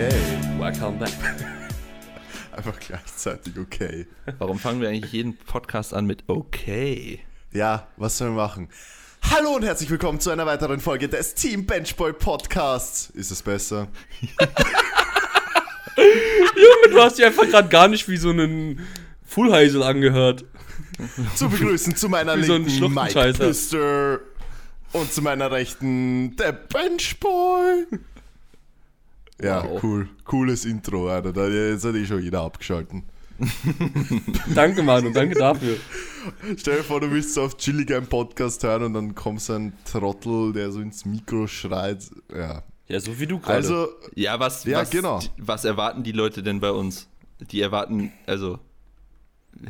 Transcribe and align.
Okay. 0.00 0.16
Welcome 0.58 0.98
back. 0.98 1.12
Einfach 2.52 2.80
gleichzeitig 2.80 3.58
okay. 3.58 4.06
Warum 4.38 4.58
fangen 4.58 4.80
wir 4.80 4.88
eigentlich 4.88 5.12
jeden 5.12 5.36
Podcast 5.36 5.92
an 5.92 6.06
mit 6.06 6.24
okay? 6.26 7.20
Ja, 7.52 7.86
was 7.98 8.16
sollen 8.16 8.34
wir 8.34 8.42
machen? 8.42 8.70
Hallo 9.30 9.56
und 9.56 9.62
herzlich 9.62 9.90
willkommen 9.90 10.18
zu 10.18 10.30
einer 10.30 10.46
weiteren 10.46 10.80
Folge 10.80 11.10
des 11.10 11.34
Team 11.34 11.66
Benchboy 11.66 12.14
Podcasts. 12.14 13.10
Ist 13.10 13.30
es 13.30 13.42
besser? 13.42 13.88
Junge, 15.98 16.94
du 16.94 17.02
hast 17.02 17.18
dich 17.18 17.26
einfach 17.26 17.46
gerade 17.46 17.68
gar 17.68 17.88
nicht 17.88 18.08
wie 18.08 18.16
so 18.16 18.30
einen 18.30 18.80
Fullheisel 19.26 19.82
angehört. 19.82 20.46
Zu 21.34 21.50
begrüßen 21.50 21.94
zu 21.94 22.08
meiner 22.08 22.38
Wie 22.38 22.44
so 22.44 22.54
ein 22.54 22.64
linken 22.64 22.94
Mike 22.94 23.10
Schluchtenscheißer. 23.10 23.46
Pister 23.48 24.20
und 24.92 25.12
zu 25.12 25.20
meiner 25.20 25.50
rechten 25.50 26.36
der 26.36 26.52
Benchboy. 26.52 27.86
Ja, 29.42 29.64
Wow. 29.64 29.82
cool. 29.82 30.08
Cooles 30.24 30.64
Intro, 30.64 31.08
Alter. 31.08 31.32
Da, 31.32 31.48
jetzt 31.48 31.84
hat 31.84 31.94
eh 31.94 32.04
schon 32.06 32.22
jeder 32.22 32.42
abgeschalten. 32.42 33.04
Danke, 34.54 34.82
Mann, 34.82 35.06
und 35.06 35.14
danke 35.16 35.34
dafür. 35.34 35.76
Stell 36.58 36.78
dir 36.78 36.84
vor, 36.84 37.00
du 37.00 37.10
willst 37.10 37.34
so 37.34 37.42
auf 37.42 37.56
chillig 37.56 37.90
einen 37.94 38.06
Podcast 38.06 38.62
hören 38.64 38.82
und 38.82 38.92
dann 38.94 39.14
kommt 39.14 39.40
so 39.40 39.54
ein 39.54 39.72
Trottel, 39.90 40.52
der 40.52 40.70
so 40.72 40.80
ins 40.80 41.04
Mikro 41.06 41.46
schreit. 41.46 42.04
Ja. 42.34 42.62
Ja, 42.88 43.00
so 43.00 43.18
wie 43.18 43.26
du 43.26 43.38
gerade. 43.38 43.54
Also, 43.54 43.88
Ja, 44.14 44.38
was, 44.40 44.64
Ja, 44.64 44.80
was, 44.80 44.90
genau. 44.90 45.20
was 45.38 45.64
erwarten 45.64 46.02
die 46.02 46.12
Leute 46.12 46.42
denn 46.42 46.60
bei 46.60 46.70
uns? 46.70 47.08
Die 47.50 47.62
erwarten, 47.62 48.12
also, 48.26 48.58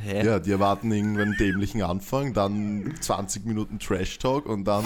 hä? 0.02 0.24
ja, 0.26 0.38
die 0.40 0.50
erwarten 0.50 0.90
irgendwann 0.90 1.28
einen 1.28 1.36
dämlichen 1.36 1.82
Anfang, 1.82 2.32
dann 2.32 2.92
20 3.00 3.44
Minuten 3.44 3.78
Trash 3.78 4.18
Talk 4.18 4.46
und 4.46 4.64
dann 4.64 4.84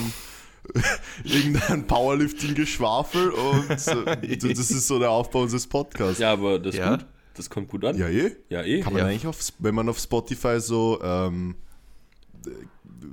irgendein 1.24 1.86
Powerlifting-Geschwafel 1.86 3.30
und 3.30 3.80
so, 3.80 4.04
das 4.04 4.70
ist 4.70 4.86
so 4.86 4.98
der 4.98 5.10
Aufbau 5.10 5.42
unseres 5.42 5.66
Podcasts. 5.66 6.18
ja, 6.18 6.32
aber 6.32 6.58
das 6.58 6.74
ist 6.74 6.80
Ja. 6.80 6.96
gut. 6.96 7.06
Das 7.36 7.50
kommt 7.50 7.68
gut 7.68 7.84
an. 7.84 7.98
Ja, 7.98 8.08
eh. 8.08 8.30
Ja, 8.48 8.62
eh. 8.62 8.80
Kann 8.80 8.92
man 8.92 9.02
Ja. 9.02 9.08
eigentlich, 9.08 9.26
auf, 9.26 9.38
wenn 9.58 9.74
man 9.74 9.88
auf 9.88 9.98
Spotify 9.98 10.60
so, 10.60 11.00
ähm, 11.02 11.56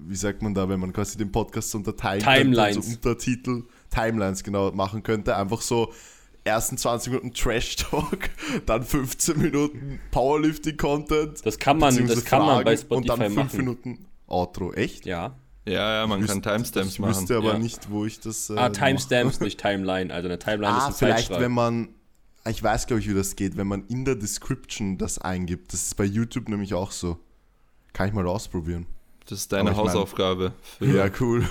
wie 0.07 0.15
sagt 0.15 0.41
man 0.43 0.53
da, 0.53 0.69
wenn 0.69 0.79
man 0.79 0.93
quasi 0.93 1.17
den 1.17 1.31
Podcast 1.31 1.71
so 1.71 1.79
unterteilen 1.79 2.21
Timelines. 2.21 2.75
könnte, 2.75 2.81
so 2.87 2.93
Untertitel, 2.95 3.63
Timelines 3.89 4.43
genau 4.43 4.71
machen 4.71 5.01
könnte, 5.03 5.35
einfach 5.35 5.61
so 5.61 5.91
ersten 6.43 6.77
20 6.77 7.13
Minuten 7.13 7.33
Trash 7.33 7.75
Talk, 7.77 8.29
dann 8.65 8.83
15 8.83 9.39
Minuten 9.39 9.99
Powerlifting 10.11 10.77
Content. 10.77 11.43
Das 11.45 11.57
kann 11.57 11.77
man, 11.79 12.07
das 12.07 12.23
kann 12.23 12.45
man 12.45 12.63
bei 12.63 12.77
Fragen 12.77 12.93
und 12.95 13.05
Spotify 13.05 13.07
dann 13.07 13.33
5 13.33 13.35
machen. 13.35 13.57
Minuten 13.57 14.05
Outro. 14.27 14.71
Echt? 14.73 15.05
Ja. 15.05 15.35
Ja, 15.65 16.01
ja, 16.01 16.07
man 16.07 16.21
Ich 16.21 16.27
kann 16.27 16.37
wüsste- 16.37 16.49
Timestamps 16.49 16.89
Ich 16.93 16.99
machen. 16.99 17.15
wüsste 17.15 17.37
aber 17.37 17.53
Ja. 17.53 17.59
nicht, 17.59 17.89
wo 17.91 18.05
ich 18.05 18.19
das. 18.19 18.49
Äh, 18.49 18.57
Ah. 18.57 18.69
Timestamps, 18.69 19.39
nicht 19.41 19.59
Timeline. 19.59 20.11
Also 20.13 20.27
eine 20.27 20.39
Timeline 20.39 20.73
Ah, 20.73 20.77
ist 20.79 20.85
ein 20.85 20.93
vielleicht, 20.93 21.17
Zeitstrahl. 21.27 21.41
wenn 21.41 21.51
man. 21.51 21.89
Ich 22.49 22.63
weiß, 22.63 22.87
glaube 22.87 23.01
ich, 23.01 23.07
wie 23.07 23.13
das 23.13 23.35
geht, 23.35 23.55
wenn 23.57 23.67
man 23.67 23.85
in 23.87 24.03
der 24.03 24.15
Description 24.15 24.97
das 24.97 25.19
eingibt. 25.19 25.71
Das 25.73 25.83
ist 25.83 25.95
bei 25.97 26.05
YouTube 26.05 26.49
nämlich 26.49 26.73
auch 26.73 26.91
so. 26.91 27.19
Kann 27.93 28.07
ich 28.07 28.13
mal 28.13 28.25
ausprobieren. 28.25 28.87
Das 29.27 29.37
ist 29.39 29.51
deine 29.51 29.69
ich 29.69 29.77
mein- 29.77 29.85
Hausaufgabe. 29.85 30.53
Für, 30.79 30.85
Ja, 30.97 31.09
cool. 31.19 31.45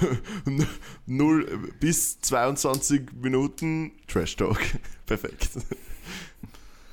Null 1.06 1.70
bis 1.78 2.20
22 2.20 3.02
Minuten 3.22 3.92
Trash 4.08 4.34
Talk. 4.36 4.58
Perfekt. 5.06 5.50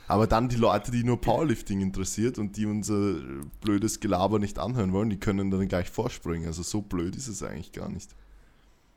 Aber 0.08 0.26
dann 0.26 0.48
die 0.48 0.56
Leute, 0.56 0.92
die 0.92 1.04
nur 1.04 1.20
Powerlifting 1.20 1.82
interessiert 1.82 2.38
und 2.38 2.56
die 2.56 2.66
unser 2.66 3.16
blödes 3.62 4.00
Gelaber 4.00 4.40
nicht 4.40 4.58
anhören 4.58 4.94
wollen, 4.94 5.10
die 5.10 5.20
können 5.20 5.52
dann 5.52 5.68
gleich 5.68 5.90
vorspringen. 5.90 6.48
Also 6.48 6.64
so 6.64 6.82
blöd 6.82 7.16
ist 7.16 7.28
es 7.28 7.44
eigentlich 7.44 7.74
gar 7.74 7.90
nicht. 7.90 8.10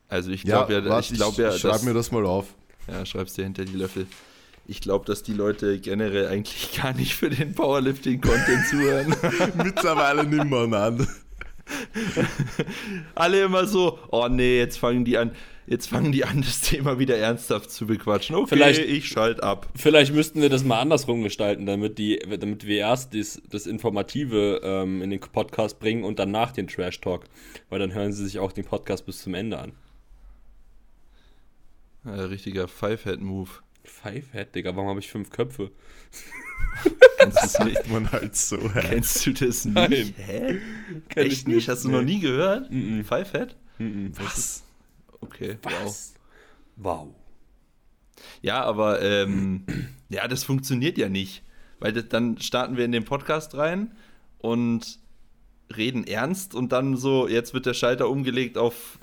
Also 0.07 0.31
ich 0.31 0.43
glaube 0.43 0.73
ja, 0.73 0.85
warte, 0.85 1.13
ich 1.13 1.19
glaube 1.19 1.41
ja, 1.41 1.51
schreib 1.51 1.73
dass, 1.73 1.83
mir 1.83 1.93
das 1.93 2.11
mal 2.11 2.25
auf. 2.25 2.47
ja, 2.87 3.05
schreib's 3.05 3.33
dir 3.33 3.43
hinter 3.43 3.65
die 3.65 3.75
Löffel. 3.75 4.07
Ich 4.67 4.79
glaube, 4.79 5.05
dass 5.05 5.23
die 5.23 5.33
Leute 5.33 5.79
generell 5.79 6.27
eigentlich 6.27 6.77
gar 6.81 6.93
nicht 6.93 7.15
für 7.15 7.29
den 7.29 7.53
Powerlifting-Content 7.53 8.67
zuhören. 8.69 9.15
Mittlerweile 9.63 10.25
nimmer, 10.25 10.67
nein. 10.67 11.07
Alle 13.15 13.43
immer 13.43 13.65
so, 13.67 13.99
oh 14.11 14.27
nee, 14.29 14.59
jetzt 14.59 14.77
fangen 14.77 15.05
die 15.05 15.17
an, 15.17 15.31
jetzt 15.67 15.87
fangen 15.87 16.11
die 16.11 16.25
an, 16.25 16.41
das 16.41 16.61
Thema 16.61 16.99
wieder 16.99 17.17
ernsthaft 17.17 17.71
zu 17.71 17.85
bequatschen. 17.87 18.35
Okay, 18.35 18.47
Vielleicht- 18.49 18.79
ich 18.81 19.07
schalte 19.07 19.43
ab. 19.43 19.67
Vielleicht 19.75 20.13
müssten 20.13 20.41
wir 20.41 20.49
das 20.49 20.63
mal 20.63 20.79
andersrum 20.79 21.23
gestalten, 21.23 21.65
damit, 21.65 21.97
die, 21.97 22.19
damit 22.19 22.65
wir 22.65 22.77
erst 22.77 23.13
das, 23.13 23.41
das 23.49 23.67
Informative 23.67 24.61
ähm, 24.63 25.01
in 25.01 25.09
den 25.09 25.19
Podcast 25.19 25.79
bringen 25.79 26.03
und 26.03 26.19
danach 26.19 26.51
den 26.51 26.67
Trash 26.67 26.99
Talk. 27.01 27.25
Weil 27.69 27.79
dann 27.79 27.93
hören 27.93 28.13
sie 28.13 28.23
sich 28.25 28.39
auch 28.39 28.51
den 28.51 28.65
Podcast 28.65 29.05
bis 29.05 29.19
zum 29.21 29.33
Ende 29.33 29.59
an. 29.59 29.73
Ja, 32.05 32.25
richtiger 32.25 32.67
Five-Head-Move. 32.67 33.49
Five 33.83 34.31
Head, 34.31 34.55
Digga, 34.55 34.75
warum 34.75 34.89
habe 34.89 34.99
ich 34.99 35.09
fünf 35.09 35.29
Köpfe? 35.29 35.71
Kennst 37.19 37.37
du 37.37 37.41
das 37.41 37.59
nicht? 37.65 37.89
Man 37.89 38.11
halt 38.11 38.35
so. 38.35 38.57
Hä? 38.73 38.81
Kennst 38.89 39.25
du 39.25 39.33
das 39.33 39.65
nicht? 39.65 39.75
Nein. 39.75 40.13
Hä? 40.17 40.59
Kenn 41.09 41.25
Echt 41.25 41.31
ich 41.33 41.47
nicht? 41.47 41.69
Hast 41.69 41.83
du 41.83 41.89
nee. 41.89 41.95
noch 41.95 42.03
nie 42.03 42.19
gehört? 42.19 42.71
Mhm. 42.71 43.03
Five-Head? 43.03 43.55
Mhm. 43.77 44.11
Was? 44.17 44.63
Okay, 45.21 45.57
wow. 45.63 45.71
Was? 45.83 46.13
Wow. 46.75 47.15
Ja, 48.41 48.63
aber 48.63 49.01
ähm, 49.01 49.65
ja, 50.09 50.27
das 50.27 50.43
funktioniert 50.43 50.97
ja 50.97 51.09
nicht. 51.09 51.43
Weil 51.79 51.93
das, 51.93 52.09
dann 52.09 52.39
starten 52.39 52.77
wir 52.77 52.85
in 52.85 52.91
den 52.91 53.05
Podcast 53.05 53.55
rein 53.55 53.95
und 54.37 54.99
reden 55.75 56.05
ernst 56.05 56.53
und 56.53 56.71
dann 56.71 56.95
so, 56.97 57.27
jetzt 57.27 57.53
wird 57.53 57.65
der 57.65 57.73
Schalter 57.73 58.09
umgelegt 58.09 58.57
auf 58.57 58.99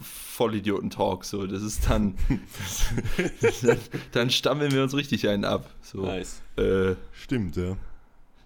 Vollidioten-Talk. 0.00 1.24
So, 1.24 1.46
das 1.46 1.62
ist 1.62 1.88
dann, 1.88 2.14
dann. 3.62 3.78
Dann 4.12 4.30
stammeln 4.30 4.72
wir 4.72 4.82
uns 4.82 4.94
richtig 4.94 5.28
einen 5.28 5.44
ab. 5.44 5.70
So, 5.82 6.02
Nice. 6.02 6.40
äh, 6.56 6.94
Stimmt, 7.12 7.56
ja. 7.56 7.76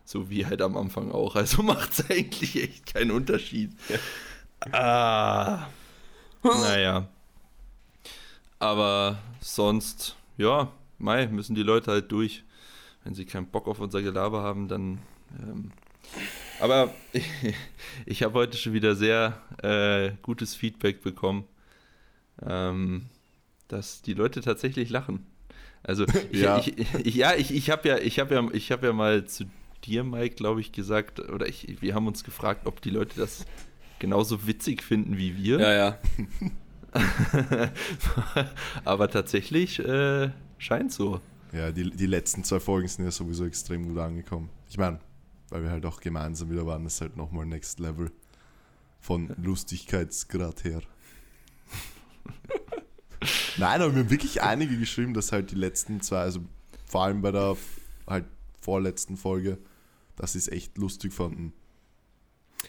so 0.05 0.29
wie 0.31 0.47
halt 0.47 0.61
am 0.63 0.77
Anfang 0.77 1.11
auch. 1.13 1.37
Also 1.37 1.63
macht 1.63 1.93
es 1.93 2.11
eigentlich 2.11 2.63
echt 2.63 2.93
keinen 2.95 3.11
Unterschied. 3.13 3.71
Ah. 4.73 5.67
Naja. 6.45 7.09
Aber 8.59 9.19
sonst, 9.41 10.17
ja, 10.37 10.71
Mai, 10.99 11.27
müssen 11.27 11.55
die 11.55 11.63
Leute 11.63 11.91
halt 11.91 12.13
durch. 12.13 12.45
Wenn 13.03 13.15
sie 13.15 13.27
keinen 13.27 13.47
Bock 13.47 13.67
auf 13.69 13.81
unser 13.81 14.01
Gelaber 14.01 14.43
haben, 14.43 14.69
dann. 14.69 14.99
Ähm, 15.39 15.73
aber 16.61 16.95
ich 18.07 18.23
habe 18.23 18.35
heute 18.35 18.57
schon 18.57 18.73
wieder 18.73 18.95
sehr 18.95 19.41
äh, 19.63 20.13
gutes 20.23 20.55
Feedback 20.55 21.03
bekommen, 21.03 21.45
ähm, 22.43 23.07
dass 23.69 24.03
die 24.03 24.15
Leute 24.15 24.41
tatsächlich 24.41 24.89
lachen. 24.91 25.27
Also 25.83 26.07
ich, 26.31 26.41
Ja. 26.41 26.59
ich, 26.59 26.79
ich, 26.79 27.15
ja, 27.15 27.35
ich, 27.35 27.53
ich 27.53 27.71
habe 27.71 27.89
ja, 27.89 27.99
ich 27.99 28.19
habe 28.21 28.35
ja, 28.35 28.49
ich 28.53 28.73
habe 28.73 28.87
ja 28.87 28.93
mal 28.93 29.27
zu 29.27 29.45
dir, 29.85 30.05
Mike, 30.05 30.37
glaube 30.37 30.61
ich, 30.63 30.73
gesagt, 30.73 31.21
oder 31.21 31.47
ich, 31.47 31.83
wir 31.83 31.95
haben 31.95 32.07
uns 32.07 32.25
gefragt, 32.25 32.67
ob 32.67 32.81
die 32.81 32.91
Leute 32.91 33.17
das 33.19 33.45
genauso 33.99 34.47
witzig 34.47 34.83
finden 34.83 35.17
wie 35.17 35.37
wir. 35.37 35.61
Ja, 35.61 35.73
ja. 35.73 35.99
Aber 38.85 39.09
tatsächlich 39.11 39.79
äh, 39.81 40.31
scheint 40.59 40.93
so. 40.93 41.21
Ja, 41.53 41.73
die, 41.73 41.91
die 41.91 42.07
letzten 42.07 42.45
zwei 42.45 42.61
Folgen 42.61 42.89
sind 42.89 43.05
ja 43.05 43.11
sowieso 43.11 43.45
extrem 43.47 43.89
gut 43.89 43.99
angekommen. 43.99 44.51
Ich 44.69 44.79
meine, 44.79 45.01
weil 45.51 45.63
wir 45.63 45.71
halt 45.71 45.87
auch 45.87 46.01
gemeinsam 46.01 46.51
wieder 46.51 46.67
waren, 46.67 46.87
ist 46.87 47.01
halt 47.01 47.17
nochmal 47.17 47.47
Next 47.47 47.79
Level 47.81 48.11
von 49.01 49.35
Lustigkeitsgrad 49.43 50.65
her. 50.65 50.83
Nein, 53.57 53.83
aber 53.83 53.93
mir 53.93 54.01
haben 54.01 54.11
wirklich 54.11 54.43
einige 54.43 54.79
geschrieben, 54.79 55.15
dass 55.15 55.33
halt 55.33 55.51
die 55.51 55.57
letzten 55.57 56.01
zwei, 56.01 56.19
also 56.19 56.41
vor 56.87 57.05
allem 57.05 57.23
bei 57.23 57.31
der 57.31 57.57
halt 58.07 58.27
vorletzten 58.61 59.17
Folge, 59.17 59.59
dass 60.17 60.33
sie 60.33 60.39
es 60.39 60.49
echt 60.49 60.79
lustig 60.79 61.13
fanden. 61.13 61.53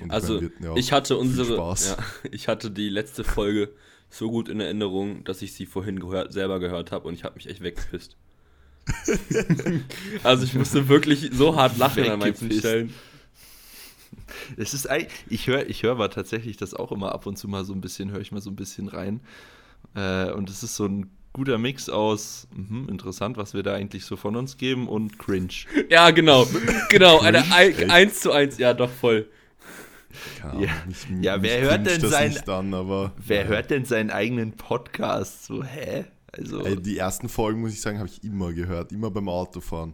Und 0.02 0.12
Also, 0.12 0.42
wir 0.42 0.50
hatten 0.50 0.64
ja 0.64 0.76
ich 0.76 0.92
hatte 0.92 1.18
unsere, 1.18 1.58
ja, 1.58 1.98
ich 2.32 2.48
hatte 2.48 2.72
die 2.72 2.90
letzte 2.90 3.24
Folge 3.24 3.70
so 4.10 4.30
gut 4.30 4.50
in 4.50 4.60
Erinnerung, 4.60 5.24
dass 5.24 5.42
ich 5.42 5.54
sie 5.54 5.66
vorhin 5.66 6.00
gehört, 6.00 6.34
selber 6.34 6.60
gehört 6.60 6.92
habe 6.92 7.08
und 7.08 7.14
ich 7.14 7.24
habe 7.24 7.36
mich 7.36 7.48
echt 7.50 7.62
weggepisst. 7.62 8.16
also 10.24 10.44
ich 10.44 10.54
musste 10.54 10.88
wirklich 10.88 11.32
so 11.34 11.56
hart 11.56 11.78
lachen 11.78 12.08
an 12.08 12.20
manchen. 12.20 12.52
Stellen. 12.52 12.94
Es 14.58 14.74
ist 14.74 14.88
ich 15.28 15.48
höre 15.48 15.68
ich 15.68 15.84
hör 15.84 15.92
aber 15.92 16.10
tatsächlich 16.12 16.58
das 16.58 16.74
auch 16.74 16.92
immer 16.92 17.12
ab 17.12 17.26
und 17.26 17.38
zu 17.38 17.48
mal 17.48 17.66
so 17.66 17.74
ein 17.74 17.82
bisschen, 17.82 18.12
höre 18.12 18.22
ich 18.22 18.32
mal 18.32 18.42
so 18.42 18.52
ein 18.52 18.56
bisschen 18.56 18.88
rein. 18.88 19.22
Äh, 19.96 20.32
und 20.32 20.50
es 20.50 20.62
ist 20.62 20.76
so 20.76 20.86
ein 20.86 21.10
guter 21.34 21.58
Mix 21.58 21.90
aus 21.90 22.48
mhm, 22.56 22.88
interessant, 22.90 23.38
was 23.38 23.54
wir 23.54 23.64
da 23.64 23.74
eigentlich 23.74 24.06
so 24.06 24.16
von 24.16 24.36
uns 24.36 24.58
geben 24.58 24.88
und 24.88 25.20
cringe. 25.20 25.66
Ja, 25.90 26.12
genau. 26.12 26.48
Genau, 26.90 27.20
eine 27.20 27.52
ein, 27.52 27.92
1 27.92 28.22
zu 28.22 28.32
1, 28.32 28.58
ja 28.58 28.74
doch 28.74 28.90
voll. 28.90 29.28
Keine 30.42 30.66
Ja. 30.66 30.72
mich- 30.88 31.24
Ja, 31.24 31.42
wer 31.42 31.62
hört 31.62 31.86
denn 31.86 32.02
sein- 32.02 32.38
an, 32.50 32.74
aber 32.74 33.14
Wer 33.18 33.42
ja. 33.44 33.48
hört 33.48 33.70
denn 33.72 33.86
seinen 33.86 34.12
eigenen 34.12 34.54
Podcast? 34.54 35.46
So, 35.46 35.64
hä? 35.64 36.06
Also, 36.32 36.62
Ey, 36.66 36.76
die 36.82 36.98
ersten 36.98 37.30
Folgen, 37.30 37.62
muss 37.62 37.72
ich 37.74 37.82
sagen, 37.82 37.98
habe 38.00 38.10
ich 38.10 38.24
immer 38.24 38.52
gehört, 38.54 38.92
immer 38.92 39.10
beim 39.12 39.30
Autofahren. 39.30 39.94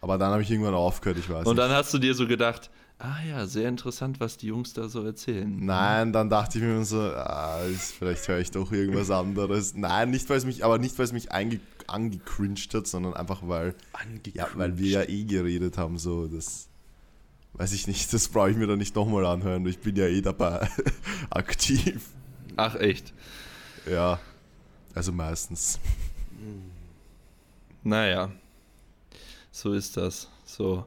Aber 0.00 0.16
dann 0.18 0.32
habe 0.32 0.42
ich 0.42 0.50
irgendwann 0.50 0.74
aufgehört, 0.74 1.18
ich 1.18 1.28
weiß 1.28 1.46
und 1.46 1.56
nicht. 1.56 1.58
dann 1.58 1.70
hast 1.72 1.92
du 1.92 1.98
dir 1.98 2.14
so 2.14 2.26
gedacht, 2.26 2.70
Ah 3.02 3.16
ja, 3.26 3.46
sehr 3.46 3.66
interessant, 3.70 4.20
was 4.20 4.36
die 4.36 4.48
Jungs 4.48 4.74
da 4.74 4.86
so 4.86 5.02
erzählen. 5.02 5.64
Nein, 5.64 6.12
dann 6.12 6.28
dachte 6.28 6.58
ich 6.58 6.64
mir 6.64 6.84
so, 6.84 7.00
ah, 7.00 7.58
vielleicht 7.98 8.28
höre 8.28 8.40
ich 8.40 8.50
doch 8.50 8.70
irgendwas 8.72 9.10
anderes. 9.10 9.72
Nein, 9.74 10.10
nicht 10.10 10.28
weil 10.28 10.36
es 10.36 10.44
mich, 10.44 10.66
aber 10.66 10.76
nicht 10.76 10.98
weil 10.98 11.06
es 11.06 11.12
mich 11.14 11.32
einge, 11.32 11.60
angecringed 11.86 12.74
hat, 12.74 12.86
sondern 12.86 13.14
einfach 13.14 13.40
weil, 13.48 13.74
ja, 14.34 14.48
weil 14.52 14.76
wir 14.76 14.90
ja 14.90 15.02
eh 15.08 15.24
geredet 15.24 15.78
haben, 15.78 15.96
so 15.96 16.26
das, 16.26 16.68
weiß 17.54 17.72
ich 17.72 17.86
nicht, 17.86 18.12
das 18.12 18.28
brauche 18.28 18.50
ich 18.50 18.56
mir 18.56 18.66
dann 18.66 18.78
nicht 18.78 18.94
nochmal 18.94 19.26
anhören. 19.26 19.66
Ich 19.66 19.78
bin 19.78 19.96
ja 19.96 20.06
eh 20.06 20.22
dabei 20.22 20.68
aktiv. 21.30 22.08
Ach 22.56 22.74
echt? 22.76 23.12
Ja, 23.90 24.20
also 24.94 25.12
meistens. 25.12 25.78
Naja, 27.82 28.30
so 29.50 29.72
ist 29.72 29.96
das. 29.96 30.28
So. 30.44 30.86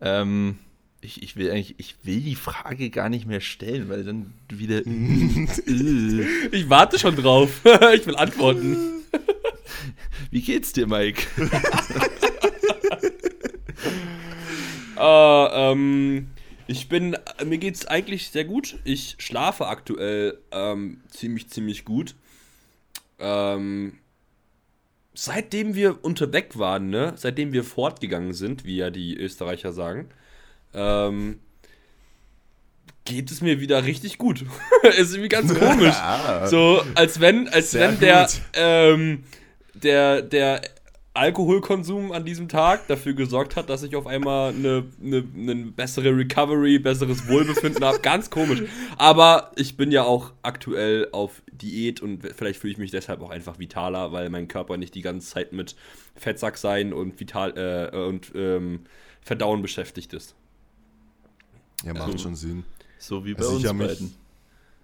Ähm, 0.00 0.58
ich, 1.00 1.22
ich, 1.22 1.36
will 1.36 1.50
eigentlich, 1.50 1.74
ich 1.78 1.96
will 2.04 2.20
die 2.20 2.36
Frage 2.36 2.90
gar 2.90 3.08
nicht 3.08 3.26
mehr 3.26 3.40
stellen, 3.40 3.88
weil 3.88 4.04
dann 4.04 4.32
wieder. 4.48 4.86
ich 6.52 6.70
warte 6.70 6.98
schon 6.98 7.16
drauf. 7.16 7.60
ich 7.94 8.06
will 8.06 8.16
antworten. 8.16 9.02
Wie 10.30 10.40
geht's 10.40 10.72
dir, 10.72 10.86
Mike? 10.86 11.26
Uh, 14.96 15.48
ähm, 15.52 16.28
ich 16.66 16.88
bin, 16.88 17.16
mir 17.44 17.58
geht's 17.58 17.86
eigentlich 17.86 18.30
sehr 18.30 18.44
gut. 18.44 18.78
Ich 18.84 19.16
schlafe 19.18 19.66
aktuell 19.66 20.38
ähm, 20.52 21.00
ziemlich, 21.10 21.48
ziemlich 21.48 21.84
gut. 21.84 22.14
Ähm, 23.18 23.98
seitdem 25.14 25.74
wir 25.74 26.04
unterweg 26.04 26.58
waren, 26.58 26.90
ne, 26.90 27.12
seitdem 27.16 27.52
wir 27.52 27.64
fortgegangen 27.64 28.32
sind, 28.32 28.64
wie 28.64 28.76
ja 28.76 28.90
die 28.90 29.16
Österreicher 29.16 29.72
sagen, 29.72 30.08
ähm, 30.74 31.40
geht 33.04 33.30
es 33.30 33.40
mir 33.40 33.60
wieder 33.60 33.84
richtig 33.84 34.18
gut. 34.18 34.44
ist 34.82 35.12
irgendwie 35.12 35.28
ganz 35.28 35.54
komisch. 35.58 35.94
so, 36.46 36.82
als 36.94 37.20
wenn, 37.20 37.48
als 37.48 37.72
Sehr 37.72 37.90
wenn 37.90 38.00
der, 38.00 38.28
ähm, 38.54 39.24
der, 39.74 40.22
der 40.22 40.62
Alkoholkonsum 41.14 42.10
an 42.12 42.24
diesem 42.24 42.48
Tag 42.48 42.86
dafür 42.86 43.12
gesorgt 43.12 43.56
hat, 43.56 43.68
dass 43.68 43.82
ich 43.82 43.96
auf 43.96 44.06
einmal 44.06 44.54
eine, 44.54 44.84
eine, 45.02 45.24
eine 45.36 45.54
bessere 45.66 46.16
Recovery, 46.16 46.78
besseres 46.78 47.28
Wohlbefinden 47.28 47.84
habe. 47.84 47.98
Ganz 48.00 48.30
komisch. 48.30 48.62
Aber 48.96 49.52
ich 49.56 49.76
bin 49.76 49.92
ja 49.92 50.04
auch 50.04 50.32
aktuell 50.42 51.08
auf 51.12 51.42
Diät 51.52 52.00
und 52.00 52.22
vielleicht 52.34 52.60
fühle 52.60 52.72
ich 52.72 52.78
mich 52.78 52.90
deshalb 52.90 53.20
auch 53.20 53.28
einfach 53.28 53.58
vitaler, 53.58 54.12
weil 54.12 54.30
mein 54.30 54.48
Körper 54.48 54.78
nicht 54.78 54.94
die 54.94 55.02
ganze 55.02 55.28
Zeit 55.28 55.52
mit 55.52 55.76
Fettsack 56.16 56.56
sein 56.56 56.94
und 56.94 57.20
vital 57.20 57.90
äh, 57.92 57.96
und 57.96 58.32
ähm, 58.34 58.80
Verdauen 59.20 59.60
beschäftigt 59.60 60.14
ist. 60.14 60.34
Ja, 61.84 61.92
macht 61.92 62.04
also, 62.04 62.18
schon 62.18 62.36
Sinn. 62.36 62.64
So 62.98 63.24
wie 63.26 63.34
bei 63.34 63.44
also 63.44 63.56
uns 63.56 63.78
beiden. 63.78 64.14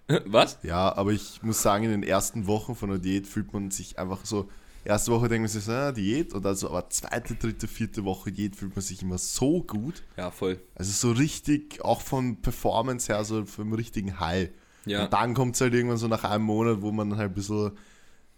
Was? 0.27 0.59
Ja, 0.63 0.95
aber 0.95 1.13
ich 1.13 1.43
muss 1.43 1.63
sagen, 1.63 1.85
in 1.85 1.91
den 1.91 2.03
ersten 2.03 2.47
Wochen 2.47 2.75
von 2.75 2.91
der 2.91 2.99
Diät 2.99 3.27
fühlt 3.27 3.53
man 3.53 3.71
sich 3.71 3.99
einfach 3.99 4.27
so. 4.27 4.49
Erste 4.85 5.11
Woche 5.13 5.29
denkt 5.29 5.43
man 5.43 5.49
sich 5.49 5.65
so, 5.65 5.73
ah, 5.73 5.93
Diät, 5.93 6.33
und 6.33 6.47
also 6.47 6.71
aber 6.71 6.89
zweite, 6.89 7.35
dritte, 7.35 7.69
vierte 7.69 8.05
Woche 8.05 8.33
Diät 8.33 8.57
fühlt 8.57 8.75
man 8.75 8.83
sich 8.83 9.03
immer 9.03 9.19
so 9.19 9.63
gut. 9.63 10.03
Ja, 10.17 10.31
voll. 10.31 10.61
Also 10.75 10.93
so 10.93 11.19
richtig, 11.19 11.85
auch 11.85 12.01
von 12.01 12.41
Performance 12.41 13.13
her, 13.13 13.25
so 13.25 13.45
vom 13.45 13.73
richtigen 13.73 14.19
High. 14.21 14.51
Ja. 14.87 15.05
Und 15.05 15.13
dann 15.13 15.35
kommt 15.35 15.57
es 15.57 15.61
halt 15.61 15.75
irgendwann 15.75 15.99
so 15.99 16.09
nach 16.09 16.25
einem 16.25 16.45
Monat, 16.45 16.81
wo 16.81 16.93
man 16.93 17.17
halt 17.17 17.33
ein 17.33 17.35
bisschen, 17.35 17.73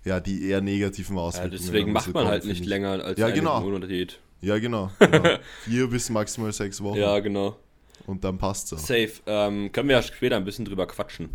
ja, 0.05 0.19
die 0.19 0.49
eher 0.49 0.61
negativen 0.61 1.19
Auswirkungen. 1.19 1.53
Ja, 1.53 1.59
deswegen 1.59 1.93
macht 1.93 2.13
man 2.13 2.27
halt 2.27 2.45
nicht 2.45 2.65
länger 2.65 3.05
als 3.05 3.19
ja, 3.19 3.31
genau. 3.31 3.61
Monat 3.61 3.89
Diät. 3.89 4.19
Ja, 4.41 4.59
genau. 4.59 4.91
genau. 4.99 5.37
Vier 5.65 5.89
bis 5.89 6.11
maximal 6.11 6.53
sechs 6.53 6.83
Wochen. 6.83 6.99
Ja, 6.99 7.19
genau. 7.21 7.57
Und 8.07 8.25
dann 8.25 8.39
passt 8.39 8.73
es. 8.73 8.87
Safe. 8.87 9.13
Ähm, 9.27 9.71
können 9.73 9.89
wir 9.89 9.97
ja 9.97 10.03
später 10.03 10.37
ein 10.37 10.45
bisschen 10.45 10.65
drüber 10.65 10.87
quatschen. 10.87 11.31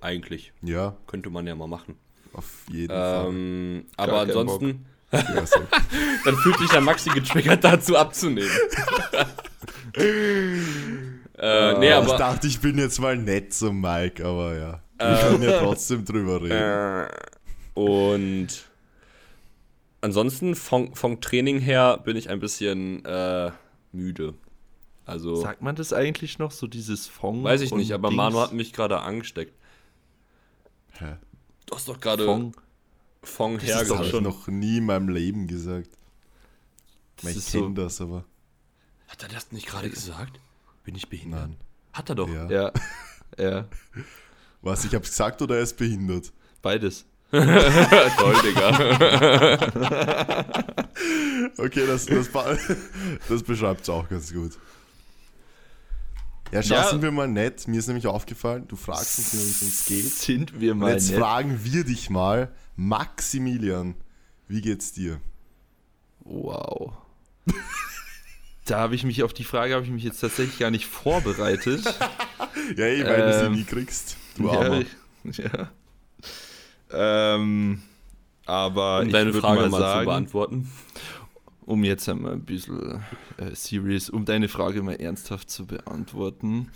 Eigentlich. 0.00 0.52
Ja. 0.62 0.96
Könnte 1.06 1.28
man 1.30 1.46
ja 1.46 1.54
mal 1.54 1.66
machen. 1.66 1.96
Auf 2.32 2.64
jeden 2.68 2.92
ähm, 2.94 3.84
Fall. 3.96 4.10
Aber 4.10 4.20
ansonsten. 4.20 4.86
Ja, 5.12 5.22
dann 6.24 6.36
fühlt 6.36 6.58
sich 6.58 6.70
der 6.70 6.80
Maxi 6.80 7.10
getriggert 7.10 7.64
dazu 7.64 7.96
abzunehmen. 7.96 8.48
äh, 9.96 11.78
nee, 11.78 11.92
aber, 11.92 12.06
ich 12.06 12.12
dachte, 12.12 12.46
ich 12.46 12.60
bin 12.60 12.78
jetzt 12.78 13.00
mal 13.00 13.16
nett 13.16 13.52
zum 13.52 13.80
Mike, 13.80 14.24
aber 14.24 14.56
ja. 14.56 14.80
Wir 14.98 15.18
äh, 15.18 15.20
können 15.20 15.42
ja 15.42 15.58
trotzdem 15.58 16.04
drüber 16.04 16.42
reden. 16.42 16.52
Äh, 16.52 17.08
und 17.74 18.48
ansonsten 20.00 20.54
vom, 20.54 20.94
vom 20.94 21.20
Training 21.20 21.58
her 21.58 21.98
bin 22.04 22.16
ich 22.16 22.30
ein 22.30 22.38
bisschen 22.38 23.04
äh, 23.04 23.50
müde. 23.92 24.34
Also, 25.06 25.36
Sagt 25.36 25.62
man 25.62 25.74
das 25.74 25.92
eigentlich 25.92 26.38
noch, 26.38 26.52
so 26.52 26.68
dieses 26.68 27.08
Fong? 27.08 27.42
Weiß 27.42 27.62
ich 27.62 27.74
nicht, 27.74 27.92
aber 27.92 28.10
Dings? 28.10 28.16
Manu 28.16 28.38
hat 28.38 28.52
mich 28.52 28.72
gerade 28.72 29.00
angesteckt. 29.00 29.54
Hä? 30.92 31.16
Du 31.70 31.76
hast 31.76 31.86
doch 31.86 32.00
gerade 32.00 32.24
Fong, 32.24 32.52
Fong 33.22 33.60
her 33.60 33.78
Das 33.78 33.90
habe 33.90 34.04
ich 34.04 34.12
noch 34.20 34.48
nie 34.48 34.78
in 34.78 34.86
meinem 34.86 35.08
Leben 35.08 35.46
gesagt. 35.46 35.90
Das 37.22 37.36
ich 37.36 37.46
kenne 37.46 37.66
so 37.66 37.68
das, 37.68 38.00
aber. 38.00 38.24
Hat 39.06 39.22
er 39.22 39.28
das 39.28 39.52
nicht 39.52 39.68
gerade 39.68 39.88
gesagt? 39.88 40.40
Bin 40.82 40.96
ich 40.96 41.08
behindert? 41.08 41.42
Nein. 41.42 41.56
Hat 41.92 42.08
er 42.08 42.16
doch. 42.16 42.28
Ja. 42.28 42.50
Ja. 42.50 42.72
ja. 43.38 43.68
Was, 44.62 44.84
ich 44.84 44.92
hab's 44.96 45.10
gesagt 45.10 45.40
oder 45.42 45.58
er 45.58 45.62
ist 45.62 45.76
behindert? 45.76 46.32
Beides. 46.60 47.04
Toll, 47.30 48.34
Digga. 48.42 48.70
okay, 51.56 51.86
das, 51.86 52.06
das, 52.06 52.28
das 53.28 53.42
beschreibt 53.44 53.82
es 53.82 53.88
auch 53.88 54.08
ganz 54.08 54.32
gut. 54.32 54.58
Ja, 56.52 56.62
schau, 56.62 56.74
ja. 56.74 56.88
sind 56.88 57.02
wir 57.02 57.12
mal 57.12 57.28
nett. 57.28 57.68
Mir 57.68 57.78
ist 57.78 57.86
nämlich 57.86 58.06
aufgefallen, 58.06 58.66
du 58.66 58.76
fragst 58.76 59.18
uns, 59.18 59.32
wie 59.32 59.50
es 59.50 59.62
uns 59.62 59.84
geht. 59.86 60.12
Sind 60.12 60.60
wir 60.60 60.74
mal 60.74 60.86
Und 60.86 60.92
jetzt 60.92 61.10
nett. 61.10 61.20
fragen 61.20 61.60
wir 61.62 61.84
dich 61.84 62.10
mal, 62.10 62.52
Maximilian, 62.76 63.94
wie 64.48 64.60
geht's 64.60 64.92
dir? 64.92 65.20
Wow. 66.20 66.92
da 68.64 68.78
habe 68.78 68.94
ich 68.94 69.04
mich 69.04 69.22
auf 69.22 69.32
die 69.32 69.44
Frage 69.44 69.74
habe 69.74 69.84
ich 69.84 69.90
mich 69.90 70.02
jetzt 70.02 70.20
tatsächlich 70.20 70.58
gar 70.58 70.70
nicht 70.70 70.86
vorbereitet. 70.86 71.84
ja, 72.76 72.84
eh, 72.84 73.04
weil 73.04 73.20
ähm, 73.20 73.26
du 73.26 73.38
sie 73.38 73.44
ähm, 73.46 73.52
nie 73.52 73.64
kriegst. 73.64 74.16
Du 74.36 74.50
Armer. 74.50 74.82
Ja. 75.24 75.32
ja. 75.32 75.70
Ähm, 76.92 77.82
aber 78.46 79.00
um 79.00 79.10
deine 79.10 79.32
Frage 79.32 79.60
mal, 79.60 79.70
mal 79.70 79.78
sagen, 79.78 80.00
zu 80.00 80.06
beantworten 80.06 80.72
um 81.70 81.84
jetzt 81.84 82.08
einmal 82.08 82.32
ein 82.32 82.44
bisschen 82.44 83.00
äh, 83.36 83.54
serious, 83.54 84.10
um 84.10 84.24
deine 84.24 84.48
Frage 84.48 84.82
mal 84.82 84.96
ernsthaft 84.96 85.48
zu 85.50 85.66
beantworten. 85.66 86.68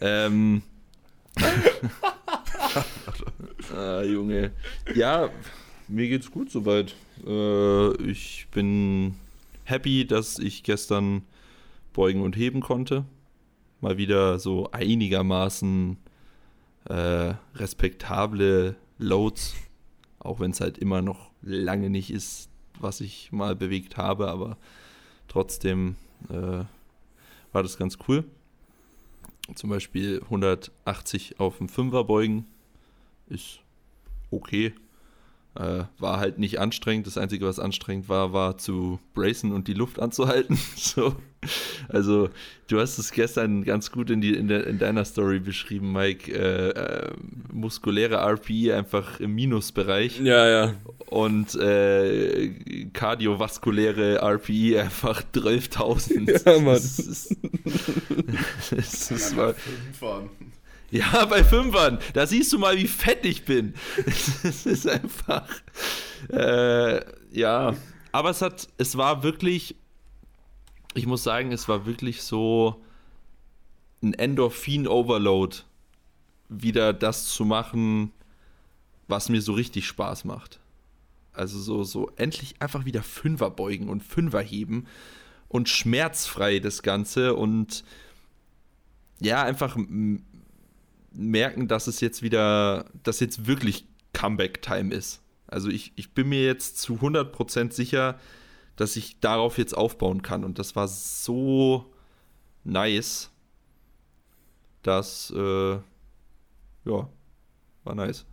Ähm, 0.00 0.62
ah, 3.74 4.02
Junge. 4.02 4.52
Ja, 4.94 5.28
mir 5.88 6.08
geht's 6.08 6.30
gut 6.30 6.52
soweit. 6.52 6.94
Äh, 7.26 7.96
ich 8.04 8.46
bin 8.52 9.16
happy, 9.64 10.06
dass 10.06 10.38
ich 10.38 10.62
gestern 10.62 11.22
beugen 11.92 12.22
und 12.22 12.36
heben 12.36 12.60
konnte. 12.60 13.04
Mal 13.80 13.98
wieder 13.98 14.38
so 14.38 14.70
einigermaßen 14.70 15.96
äh, 16.88 17.34
respektable 17.56 18.76
Loads, 18.98 19.56
auch 20.20 20.38
wenn 20.38 20.52
es 20.52 20.60
halt 20.60 20.78
immer 20.78 21.02
noch 21.02 21.32
lange 21.42 21.90
nicht 21.90 22.12
ist, 22.12 22.51
was 22.82 23.00
ich 23.00 23.32
mal 23.32 23.56
bewegt 23.56 23.96
habe, 23.96 24.28
aber 24.28 24.56
trotzdem 25.28 25.96
äh, 26.28 26.64
war 27.52 27.62
das 27.62 27.76
ganz 27.76 27.98
cool. 28.08 28.24
Zum 29.54 29.70
Beispiel 29.70 30.20
180 30.24 31.40
auf 31.40 31.58
dem 31.58 31.68
Fünfer 31.68 32.04
beugen 32.04 32.46
ist 33.28 33.60
okay. 34.30 34.74
Äh, 35.54 35.84
war 35.98 36.18
halt 36.18 36.38
nicht 36.38 36.60
anstrengend. 36.60 37.06
Das 37.06 37.18
Einzige, 37.18 37.44
was 37.44 37.58
anstrengend 37.58 38.08
war, 38.08 38.32
war 38.32 38.56
zu 38.56 38.98
bracen 39.12 39.52
und 39.52 39.68
die 39.68 39.74
Luft 39.74 40.00
anzuhalten. 40.00 40.58
so. 40.76 41.14
Also, 41.88 42.30
du 42.68 42.80
hast 42.80 42.98
es 42.98 43.10
gestern 43.12 43.62
ganz 43.64 43.90
gut 43.90 44.08
in, 44.08 44.22
die, 44.22 44.34
in, 44.34 44.48
der, 44.48 44.66
in 44.66 44.78
deiner 44.78 45.04
Story 45.04 45.40
beschrieben, 45.40 45.92
Mike. 45.92 46.32
Äh, 46.32 46.70
äh, 46.70 47.10
muskuläre 47.52 48.16
RPE 48.16 48.74
einfach 48.74 49.20
im 49.20 49.34
Minusbereich. 49.34 50.20
Ja, 50.20 50.48
ja. 50.48 50.74
Und 51.06 51.54
äh, 51.56 52.88
kardiovaskuläre 52.94 54.22
RPE 54.22 54.80
einfach 54.80 55.22
12.000. 55.34 56.46
Ja, 56.46 56.60
Mann. 56.60 56.74
Das 56.74 56.98
ist, 56.98 57.36
das 58.70 59.10
ist 59.10 59.36
mal, 59.36 59.54
ja, 60.92 61.24
bei 61.24 61.42
Fünfern. 61.42 61.98
Da 62.12 62.26
siehst 62.26 62.52
du 62.52 62.58
mal, 62.58 62.76
wie 62.76 62.86
fett 62.86 63.24
ich 63.24 63.44
bin. 63.44 63.74
Es 64.44 64.66
ist 64.66 64.86
einfach. 64.86 65.48
Äh, 66.30 67.00
ja. 67.32 67.74
Aber 68.12 68.28
es 68.28 68.42
hat, 68.42 68.68
es 68.76 68.98
war 68.98 69.22
wirklich, 69.22 69.74
ich 70.92 71.06
muss 71.06 71.22
sagen, 71.22 71.50
es 71.50 71.66
war 71.66 71.86
wirklich 71.86 72.22
so 72.22 72.84
ein 74.02 74.12
Endorphin-Overload, 74.12 75.56
wieder 76.50 76.92
das 76.92 77.28
zu 77.28 77.46
machen, 77.46 78.12
was 79.08 79.30
mir 79.30 79.40
so 79.40 79.54
richtig 79.54 79.86
Spaß 79.86 80.26
macht. 80.26 80.60
Also 81.32 81.58
so, 81.58 81.84
so 81.84 82.10
endlich 82.16 82.56
einfach 82.60 82.84
wieder 82.84 83.02
Fünfer 83.02 83.48
beugen 83.48 83.88
und 83.88 84.02
Fünfer 84.02 84.42
heben 84.42 84.86
und 85.48 85.70
schmerzfrei 85.70 86.58
das 86.58 86.82
Ganze 86.82 87.34
und 87.34 87.82
ja, 89.20 89.42
einfach 89.42 89.78
merken, 91.14 91.68
dass 91.68 91.86
es 91.86 92.00
jetzt 92.00 92.22
wieder, 92.22 92.86
dass 93.02 93.20
jetzt 93.20 93.46
wirklich 93.46 93.86
Comeback-Time 94.12 94.94
ist. 94.94 95.22
Also 95.46 95.68
ich, 95.68 95.92
ich 95.96 96.14
bin 96.14 96.28
mir 96.28 96.44
jetzt 96.44 96.78
zu 96.78 96.94
100% 96.94 97.72
sicher, 97.72 98.18
dass 98.76 98.96
ich 98.96 99.20
darauf 99.20 99.58
jetzt 99.58 99.76
aufbauen 99.76 100.22
kann. 100.22 100.44
Und 100.44 100.58
das 100.58 100.76
war 100.76 100.88
so 100.88 101.92
nice, 102.64 103.30
dass, 104.82 105.30
äh, 105.36 105.72
ja, 106.84 107.08
war 107.84 107.94
nice. 107.94 108.26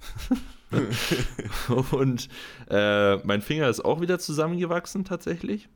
Und 1.91 2.29
äh, 2.69 3.17
mein 3.17 3.41
Finger 3.41 3.69
ist 3.69 3.83
auch 3.83 4.01
wieder 4.01 4.19
zusammengewachsen 4.19 5.03
tatsächlich. 5.03 5.69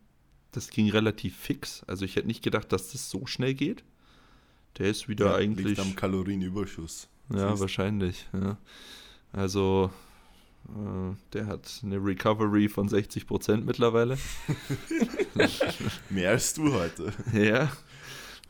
Das 0.51 0.69
ging 0.69 0.89
relativ 0.89 1.35
fix. 1.35 1.83
Also 1.87 2.05
ich 2.05 2.15
hätte 2.15 2.27
nicht 2.27 2.43
gedacht, 2.43 2.71
dass 2.71 2.91
das 2.91 3.09
so 3.09 3.25
schnell 3.25 3.55
geht. 3.55 3.83
Der 4.77 4.89
ist 4.89 5.07
wieder 5.07 5.27
Ja, 5.27 5.35
eigentlich. 5.35 5.65
Liegt 5.65 5.79
am 5.79 5.95
Kalorienüberschuss. 5.95 7.07
Ja, 7.29 7.59
wahrscheinlich. 7.59 8.27
Ja. 8.33 8.57
Also, 9.31 9.91
äh, 10.69 11.15
der 11.33 11.47
hat 11.47 11.81
eine 11.83 11.97
Recovery 11.97 12.69
von 12.69 12.87
60% 12.87 13.57
mittlerweile. 13.65 14.17
Mehr 16.09 16.31
als 16.31 16.53
du 16.53 16.73
heute. 16.73 17.13
ja, 17.33 17.71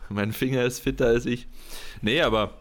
mein 0.09 0.31
Finger 0.31 0.63
ist 0.63 0.79
fitter 0.79 1.07
als 1.07 1.25
ich. 1.25 1.47
Nee, 2.01 2.21
aber 2.21 2.53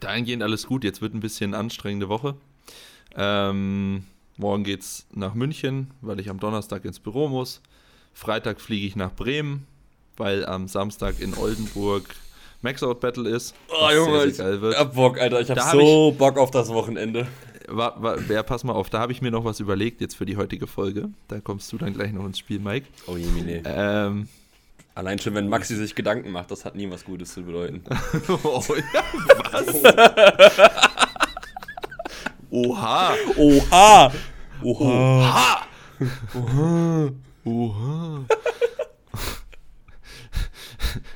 dahingehend 0.00 0.42
alles 0.42 0.66
gut. 0.66 0.84
Jetzt 0.84 1.00
wird 1.00 1.14
ein 1.14 1.20
bisschen 1.20 1.54
anstrengende 1.54 2.08
Woche. 2.08 2.36
Ähm, 3.14 4.04
morgen 4.36 4.64
geht's 4.64 5.06
nach 5.12 5.34
München, 5.34 5.90
weil 6.00 6.20
ich 6.20 6.30
am 6.30 6.40
Donnerstag 6.40 6.84
ins 6.84 7.00
Büro 7.00 7.28
muss. 7.28 7.60
Freitag 8.12 8.60
fliege 8.60 8.86
ich 8.86 8.96
nach 8.96 9.14
Bremen, 9.14 9.66
weil 10.16 10.44
am 10.46 10.68
Samstag 10.68 11.20
in 11.20 11.34
Oldenburg 11.34 12.14
Maxout 12.62 12.94
Battle 12.94 13.28
ist. 13.28 13.54
Oh, 13.68 13.90
Junge, 13.90 14.18
sehr, 14.18 14.26
ich 14.26 14.36
sehr 14.36 14.60
wird. 14.60 14.78
hab 14.78 14.94
Bock, 14.94 15.18
Alter. 15.18 15.40
Ich 15.40 15.50
hab 15.50 15.58
hab 15.58 15.72
so 15.72 16.12
Bock 16.12 16.38
auf 16.38 16.50
das 16.50 16.68
Wochenende. 16.68 17.26
War, 17.68 18.02
war, 18.02 18.20
ja, 18.30 18.42
pass 18.42 18.64
mal 18.64 18.72
auf, 18.72 18.90
da 18.90 18.98
habe 18.98 19.12
ich 19.12 19.22
mir 19.22 19.30
noch 19.30 19.44
was 19.44 19.60
überlegt 19.60 20.00
jetzt 20.00 20.16
für 20.16 20.26
die 20.26 20.36
heutige 20.36 20.66
Folge. 20.66 21.08
Da 21.28 21.40
kommst 21.40 21.72
du 21.72 21.78
dann 21.78 21.94
gleich 21.94 22.12
noch 22.12 22.26
ins 22.26 22.38
Spiel, 22.38 22.58
Mike. 22.58 22.86
Oh 23.06 23.16
Jemine. 23.16 23.62
Ähm, 23.64 24.28
Allein 24.94 25.18
schon, 25.18 25.34
wenn 25.34 25.48
Maxi 25.48 25.76
sich 25.76 25.94
Gedanken 25.94 26.32
macht, 26.32 26.50
das 26.50 26.64
hat 26.64 26.74
nie 26.74 26.90
was 26.90 27.04
Gutes 27.04 27.32
zu 27.32 27.42
bedeuten. 27.42 27.82
oh, 28.42 28.62
ja, 28.92 29.04
was? 29.52 29.82
Oha! 32.50 33.14
Oha! 33.36 34.12
Oha! 34.62 35.66
Oha! 36.34 37.10
Oha! 37.44 38.24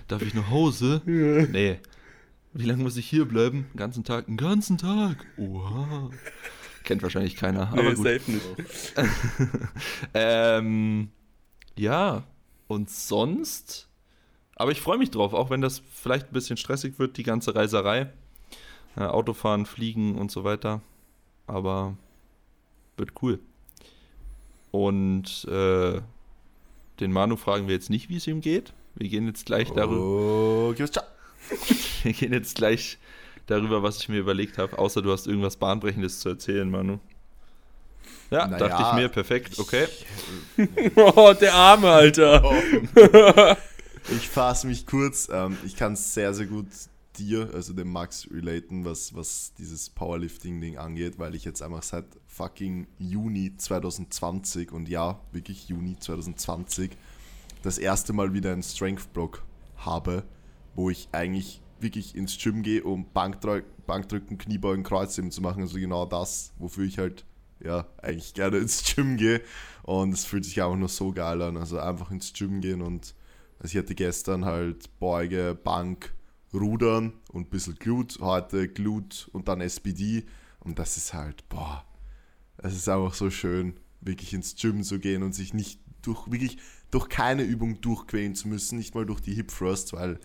Darf 0.08 0.22
ich 0.22 0.34
nach 0.34 0.50
Hause? 0.50 1.02
Nee. 1.06 1.78
Wie 2.52 2.64
lange 2.64 2.82
muss 2.82 2.96
ich 2.96 3.08
hier 3.08 3.24
bleiben? 3.24 3.66
Den 3.72 3.78
ganzen 3.78 4.04
Tag? 4.04 4.26
Den 4.26 4.36
ganzen 4.36 4.78
Tag? 4.78 5.24
Oha! 5.36 6.10
Kennt 6.84 7.02
wahrscheinlich 7.02 7.36
keiner, 7.36 7.68
aber 7.72 7.82
Nee, 7.82 7.94
gut. 7.94 8.06
safe 8.06 8.30
nicht. 8.30 8.44
Ähm, 10.14 11.08
ja, 11.76 12.24
und 12.68 12.90
sonst? 12.90 13.88
Aber 14.56 14.70
ich 14.70 14.80
freue 14.80 14.98
mich 14.98 15.10
drauf, 15.10 15.32
auch 15.32 15.50
wenn 15.50 15.60
das 15.62 15.82
vielleicht 15.92 16.26
ein 16.28 16.32
bisschen 16.32 16.56
stressig 16.56 16.98
wird, 16.98 17.16
die 17.16 17.22
ganze 17.22 17.54
Reiserei. 17.54 18.12
Äh, 18.96 19.00
Autofahren, 19.00 19.66
Fliegen 19.66 20.16
und 20.16 20.30
so 20.30 20.44
weiter. 20.44 20.80
Aber 21.46 21.96
wird 22.96 23.12
cool. 23.22 23.40
Und 24.70 25.44
äh, 25.46 26.00
den 27.00 27.12
Manu 27.12 27.36
fragen 27.36 27.66
wir 27.66 27.74
jetzt 27.74 27.90
nicht, 27.90 28.08
wie 28.08 28.16
es 28.16 28.26
ihm 28.26 28.40
geht. 28.40 28.72
Wir 28.94 29.08
gehen 29.08 29.26
jetzt 29.26 29.46
gleich 29.46 29.70
darüber. 29.72 30.00
Oh, 30.00 30.74
ciao. 30.74 31.04
Wir 32.02 32.12
gehen 32.12 32.32
jetzt 32.32 32.56
gleich 32.56 32.98
darüber, 33.46 33.82
was 33.82 33.98
ich 33.98 34.08
mir 34.08 34.18
überlegt 34.18 34.58
habe. 34.58 34.78
Außer 34.78 35.02
du 35.02 35.12
hast 35.12 35.26
irgendwas 35.26 35.56
Bahnbrechendes 35.56 36.20
zu 36.20 36.30
erzählen, 36.30 36.70
Manu. 36.70 36.98
Ja, 38.30 38.46
Naja, 38.46 38.68
dachte 38.68 38.86
ich 38.88 39.02
mir, 39.02 39.08
perfekt, 39.08 39.58
okay. 39.58 39.86
Oh, 40.96 41.34
der 41.38 41.54
Arme, 41.54 41.88
Alter. 41.90 42.42
Ich 44.10 44.28
fasse 44.28 44.66
mich 44.66 44.86
kurz. 44.86 45.30
Ähm, 45.32 45.56
ich 45.64 45.76
kann 45.76 45.96
sehr, 45.96 46.34
sehr 46.34 46.44
gut 46.44 46.66
dir, 47.16 47.48
also 47.54 47.72
dem 47.72 47.90
Max, 47.90 48.28
relaten, 48.30 48.84
was, 48.84 49.14
was 49.14 49.54
dieses 49.56 49.88
Powerlifting-Ding 49.88 50.76
angeht, 50.76 51.18
weil 51.18 51.34
ich 51.34 51.46
jetzt 51.46 51.62
einfach 51.62 51.82
seit 51.82 52.04
fucking 52.26 52.86
Juni 52.98 53.56
2020 53.56 54.72
und 54.72 54.90
ja, 54.90 55.20
wirklich 55.32 55.68
Juni 55.68 55.96
2020 55.98 56.90
das 57.64 57.78
erste 57.78 58.12
Mal 58.12 58.32
wieder 58.34 58.52
einen 58.52 58.62
Strength-Block 58.62 59.42
habe, 59.76 60.24
wo 60.74 60.90
ich 60.90 61.08
eigentlich 61.12 61.62
wirklich 61.80 62.14
ins 62.14 62.38
Gym 62.38 62.62
gehe, 62.62 62.84
um 62.84 63.06
Bankdrü 63.12 63.62
Bankdrücken, 63.86 64.38
Kniebeugen, 64.38 64.82
Kreuzheben 64.82 65.30
zu 65.30 65.42
machen. 65.42 65.62
Also 65.62 65.78
genau 65.78 66.06
das, 66.06 66.54
wofür 66.58 66.84
ich 66.84 66.98
halt 66.98 67.26
ja 67.60 67.86
eigentlich 67.98 68.32
gerne 68.32 68.58
ins 68.58 68.82
Gym 68.94 69.18
gehe. 69.18 69.42
Und 69.82 70.12
es 70.14 70.24
fühlt 70.24 70.44
sich 70.44 70.62
einfach 70.62 70.76
nur 70.76 70.88
so 70.88 71.12
geil 71.12 71.42
an. 71.42 71.56
Also 71.56 71.78
einfach 71.78 72.10
ins 72.10 72.32
Gym 72.32 72.60
gehen 72.60 72.80
und 72.80 73.14
also 73.58 73.72
ich 73.72 73.82
hatte 73.82 73.94
gestern 73.94 74.44
halt 74.44 74.98
Beuge, 74.98 75.54
Bank, 75.54 76.14
Rudern 76.52 77.12
und 77.32 77.46
ein 77.46 77.50
bisschen 77.50 77.76
Glut. 77.76 78.18
Heute 78.20 78.68
Glut 78.68 79.28
und 79.32 79.48
dann 79.48 79.60
SPD. 79.60 80.24
Und 80.60 80.78
das 80.78 80.96
ist 80.96 81.14
halt, 81.14 81.48
boah, 81.48 81.84
es 82.58 82.74
ist 82.74 82.88
einfach 82.88 83.14
so 83.14 83.30
schön, 83.30 83.74
wirklich 84.00 84.32
ins 84.34 84.56
Gym 84.56 84.82
zu 84.82 84.98
gehen 84.98 85.22
und 85.22 85.34
sich 85.34 85.54
nicht 85.54 85.80
durch, 86.06 86.30
wirklich 86.30 86.58
durch 86.90 87.08
keine 87.08 87.42
Übung 87.42 87.80
durchquälen 87.80 88.34
zu 88.34 88.48
müssen, 88.48 88.78
nicht 88.78 88.94
mal 88.94 89.06
durch 89.06 89.20
die 89.20 89.34
Hip 89.34 89.48
Thrusts, 89.48 89.92
weil 89.92 90.20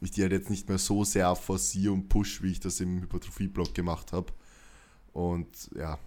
ich 0.00 0.10
die 0.10 0.22
halt 0.22 0.32
jetzt 0.32 0.50
nicht 0.50 0.68
mehr 0.68 0.78
so 0.78 1.04
sehr 1.04 1.34
forciere 1.34 1.92
und 1.92 2.08
push, 2.08 2.42
wie 2.42 2.52
ich 2.52 2.60
das 2.60 2.80
im 2.80 3.00
Hypertrophie-Block 3.02 3.74
gemacht 3.74 4.12
habe. 4.12 4.32
Und 5.12 5.70
ja, 5.76 5.98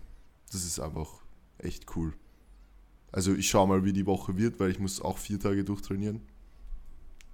das 0.51 0.65
ist 0.65 0.79
einfach 0.79 1.09
echt 1.57 1.85
cool. 1.95 2.13
Also 3.11 3.33
ich 3.33 3.49
schaue 3.49 3.67
mal, 3.67 3.85
wie 3.85 3.93
die 3.93 4.05
Woche 4.05 4.37
wird, 4.37 4.59
weil 4.59 4.71
ich 4.71 4.79
muss 4.79 5.01
auch 5.01 5.17
vier 5.17 5.39
Tage 5.39 5.63
durchtrainieren. 5.63 6.21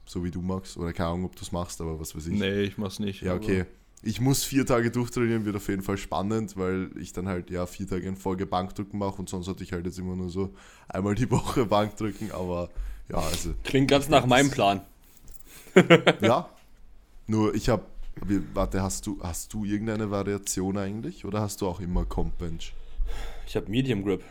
So 0.05 0.23
wie 0.23 0.31
du 0.31 0.41
magst. 0.41 0.77
Oder 0.77 0.93
keine 0.93 1.09
Ahnung, 1.09 1.25
ob 1.25 1.35
du 1.35 1.41
es 1.41 1.51
machst, 1.51 1.81
aber 1.81 1.99
was 1.99 2.15
weiß 2.15 2.27
ich. 2.27 2.39
Nee, 2.39 2.61
ich 2.61 2.77
mach's 2.77 2.99
nicht. 2.99 3.21
Ja, 3.21 3.35
okay. 3.35 3.65
Ich 4.05 4.19
muss 4.19 4.43
vier 4.43 4.65
Tage 4.65 4.91
durchtrainieren, 4.91 5.45
wird 5.45 5.55
auf 5.55 5.69
jeden 5.69 5.81
Fall 5.81 5.97
spannend, 5.97 6.57
weil 6.57 6.91
ich 6.97 7.13
dann 7.13 7.29
halt 7.29 7.49
ja 7.49 7.65
vier 7.65 7.87
Tage 7.87 8.05
in 8.05 8.17
Folge 8.17 8.45
Bankdrücken 8.45 8.99
mache 8.99 9.15
und 9.15 9.29
sonst 9.29 9.47
hatte 9.47 9.63
ich 9.63 9.71
halt 9.71 9.85
jetzt 9.85 9.97
immer 9.97 10.15
nur 10.15 10.29
so 10.29 10.53
einmal 10.89 11.15
die 11.15 11.31
Woche 11.31 11.65
Bankdrücken, 11.65 12.31
aber 12.31 12.69
ja, 13.09 13.17
also 13.17 13.53
Klingt 13.63 13.89
ganz 13.89 14.09
nach 14.09 14.25
meinem 14.25 14.51
Plan. 14.51 14.81
ja. 16.21 16.49
Nur 17.27 17.55
ich 17.55 17.69
habe, 17.69 17.85
warte, 18.53 18.81
hast 18.81 19.07
du, 19.07 19.19
hast 19.23 19.53
du 19.53 19.63
irgendeine 19.63 20.11
Variation 20.11 20.77
eigentlich 20.77 21.23
oder 21.23 21.39
hast 21.39 21.61
du 21.61 21.67
auch 21.67 21.79
immer 21.79 22.03
Comp 22.03 22.37
Bench? 22.37 22.73
Ich 23.47 23.55
habe 23.55 23.69
Medium 23.71 24.03
Grip. 24.03 24.23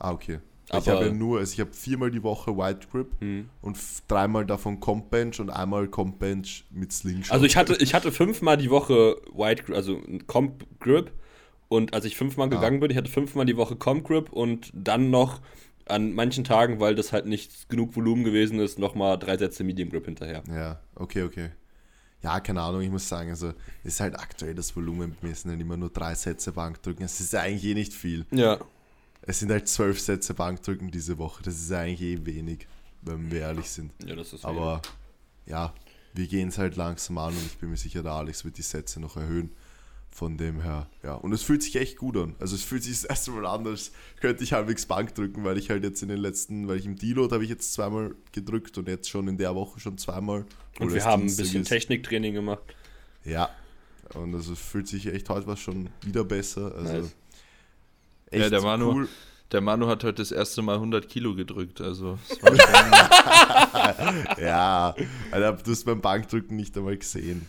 Ah, 0.00 0.10
okay. 0.10 0.40
Ich 0.78 0.88
Aber- 0.88 0.96
habe 1.00 1.06
ja 1.08 1.12
nur, 1.12 1.38
also 1.38 1.52
ich 1.52 1.60
habe 1.60 1.72
viermal 1.72 2.10
die 2.10 2.22
Woche 2.22 2.56
White 2.56 2.86
Grip 2.90 3.08
Hm. 3.20 3.48
und 3.62 3.78
dreimal 4.08 4.44
davon 4.46 4.80
Comp 4.80 5.10
Bench 5.10 5.40
und 5.40 5.50
einmal 5.50 5.88
Comp 5.88 6.18
Bench 6.18 6.64
mit 6.70 6.92
Slingshot. 6.92 7.32
Also 7.32 7.44
ich 7.46 7.56
hatte, 7.56 7.76
ich 7.80 7.94
hatte 7.94 8.12
fünfmal 8.12 8.56
die 8.56 8.70
Woche 8.70 9.16
White 9.32 9.64
Grip, 9.64 9.76
also 9.76 10.00
Comp 10.26 10.64
Grip. 10.80 11.12
Und 11.68 11.94
als 11.94 12.04
ich 12.04 12.16
fünfmal 12.16 12.46
Ah. 12.48 12.50
gegangen 12.50 12.80
bin, 12.80 12.90
ich 12.90 12.96
hatte 12.96 13.10
fünfmal 13.10 13.46
die 13.46 13.56
Woche 13.56 13.74
Comp 13.76 14.06
Grip 14.06 14.32
und 14.32 14.70
dann 14.74 15.10
noch 15.10 15.40
an 15.86 16.12
manchen 16.14 16.44
Tagen, 16.44 16.80
weil 16.80 16.94
das 16.94 17.12
halt 17.12 17.26
nicht 17.26 17.68
genug 17.68 17.94
Volumen 17.96 18.24
gewesen 18.24 18.58
ist, 18.60 18.78
nochmal 18.78 19.18
drei 19.18 19.36
Sätze 19.36 19.64
Medium 19.64 19.90
Grip 19.90 20.04
hinterher. 20.06 20.42
Ja, 20.54 20.80
okay, 20.94 21.22
okay. 21.22 21.50
Ja, 22.22 22.40
keine 22.40 22.62
Ahnung, 22.62 22.80
ich 22.80 22.90
muss 22.90 23.06
sagen, 23.06 23.28
also 23.28 23.52
ist 23.82 24.00
halt 24.00 24.18
aktuell 24.18 24.54
das 24.54 24.74
Volumen 24.74 25.14
mir 25.20 25.34
sind 25.34 25.50
halt 25.50 25.60
immer 25.60 25.76
nur 25.76 25.90
drei 25.90 26.14
Sätze 26.14 26.52
Bankdrücken. 26.52 27.04
Es 27.04 27.20
ist 27.20 27.34
ja 27.34 27.40
eigentlich 27.40 27.64
eh 27.66 27.74
nicht 27.74 27.92
viel. 27.92 28.24
Ja. 28.30 28.58
Es 29.26 29.38
sind 29.38 29.50
halt 29.50 29.68
zwölf 29.68 30.00
Sätze 30.00 30.34
Bankdrücken 30.34 30.90
diese 30.90 31.18
Woche. 31.18 31.42
Das 31.42 31.54
ist 31.54 31.72
eigentlich 31.72 32.02
eh 32.02 32.26
wenig, 32.26 32.66
wenn 33.02 33.30
wir 33.30 33.40
ehrlich 33.40 33.70
sind. 33.70 33.92
Ja, 34.04 34.14
das 34.14 34.32
ist 34.32 34.44
Aber 34.44 34.82
ja, 35.46 35.74
wir 36.12 36.26
gehen 36.26 36.48
es 36.48 36.58
halt 36.58 36.76
langsam 36.76 37.18
an 37.18 37.34
und 37.34 37.46
ich 37.46 37.58
bin 37.58 37.70
mir 37.70 37.76
sicher, 37.76 38.02
der 38.02 38.12
Alex 38.12 38.44
wird 38.44 38.58
die 38.58 38.62
Sätze 38.62 39.00
noch 39.00 39.16
erhöhen. 39.16 39.50
Von 40.10 40.36
dem 40.38 40.60
her, 40.60 40.88
ja. 41.02 41.14
Und 41.14 41.32
es 41.32 41.42
fühlt 41.42 41.60
sich 41.64 41.74
echt 41.74 41.96
gut 41.96 42.16
an. 42.16 42.36
Also 42.38 42.54
es 42.54 42.62
fühlt 42.62 42.84
sich 42.84 42.92
das 42.92 43.02
erste 43.02 43.32
Mal 43.32 43.46
an, 43.46 43.66
als 43.66 43.90
könnte 44.20 44.44
ich 44.44 44.52
halbwegs 44.52 44.86
Bank 44.86 45.12
drücken, 45.16 45.42
weil 45.42 45.58
ich 45.58 45.70
halt 45.70 45.82
jetzt 45.82 46.02
in 46.02 46.08
den 46.08 46.18
letzten, 46.18 46.68
weil 46.68 46.76
ich 46.76 46.86
im 46.86 46.94
Deload 46.94 47.34
habe 47.34 47.42
ich 47.42 47.50
jetzt 47.50 47.72
zweimal 47.72 48.14
gedrückt 48.30 48.78
und 48.78 48.86
jetzt 48.86 49.10
schon 49.10 49.26
in 49.26 49.38
der 49.38 49.56
Woche 49.56 49.80
schon 49.80 49.98
zweimal. 49.98 50.46
Und 50.78 50.94
wir 50.94 51.04
haben 51.04 51.22
ein 51.22 51.36
bisschen 51.36 51.62
ist. 51.62 51.68
Techniktraining 51.68 52.32
gemacht. 52.32 52.62
Ja. 53.24 53.50
Und 54.14 54.32
also 54.36 54.52
es 54.52 54.60
fühlt 54.60 54.86
sich 54.86 55.08
echt 55.08 55.28
heute 55.30 55.48
was 55.48 55.58
schon 55.58 55.88
wieder 56.02 56.22
besser. 56.22 56.72
Also 56.76 56.92
Nice. 56.92 57.14
Echt 58.34 58.42
Ja, 58.44 58.50
der 58.50 58.60
Manu- 58.62 58.92
cool. 58.92 59.08
Der 59.52 59.60
Manu 59.60 59.86
hat 59.86 60.02
heute 60.04 60.14
das 60.22 60.32
erste 60.32 60.62
Mal 60.62 60.74
100 60.76 61.08
Kilo 61.08 61.34
gedrückt, 61.34 61.80
also 61.80 62.18
Ja, 64.38 64.94
Alter, 65.30 65.52
du 65.52 65.70
hast 65.70 65.84
beim 65.84 66.00
Bankdrücken 66.00 66.56
nicht 66.56 66.76
einmal 66.76 66.96
gesehen. 66.96 67.46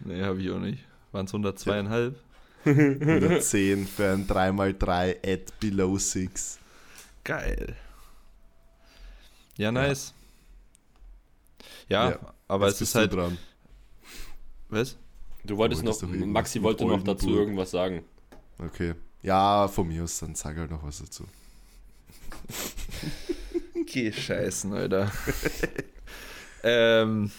nee, 0.00 0.22
habe 0.22 0.40
ich 0.42 0.50
auch 0.50 0.58
nicht. 0.58 0.84
Waren 1.12 1.26
es 1.26 1.32
102,5? 1.32 2.14
110 2.66 3.86
für 3.86 4.12
ein 4.12 4.26
3x3 4.26 5.16
at 5.34 5.60
below 5.60 5.96
6. 5.98 6.58
Geil. 7.22 7.76
Ja, 9.56 9.70
nice. 9.70 10.12
Ja, 11.88 12.18
aber 12.48 12.66
Jetzt 12.66 12.76
es 12.76 12.88
ist 12.88 12.94
halt, 12.94 13.12
dran. 13.12 13.38
Was? 14.70 14.96
Du 15.44 15.56
wolltest 15.56 15.82
Du 15.82 15.86
wolltest 15.86 16.02
noch, 16.02 16.26
Maxi 16.26 16.62
wollte 16.62 16.84
noch 16.86 17.02
dazu 17.02 17.30
irgendwas 17.30 17.70
sagen. 17.70 18.02
Okay. 18.58 18.94
Ja, 19.24 19.68
von 19.68 19.88
mir 19.88 20.04
aus, 20.04 20.18
dann 20.20 20.34
sag 20.34 20.56
halt 20.58 20.70
noch 20.70 20.82
was 20.84 20.98
dazu. 20.98 21.24
Geh 23.86 24.12
scheißen, 24.12 24.72
Alter. 24.72 25.10
ähm, 26.62 27.30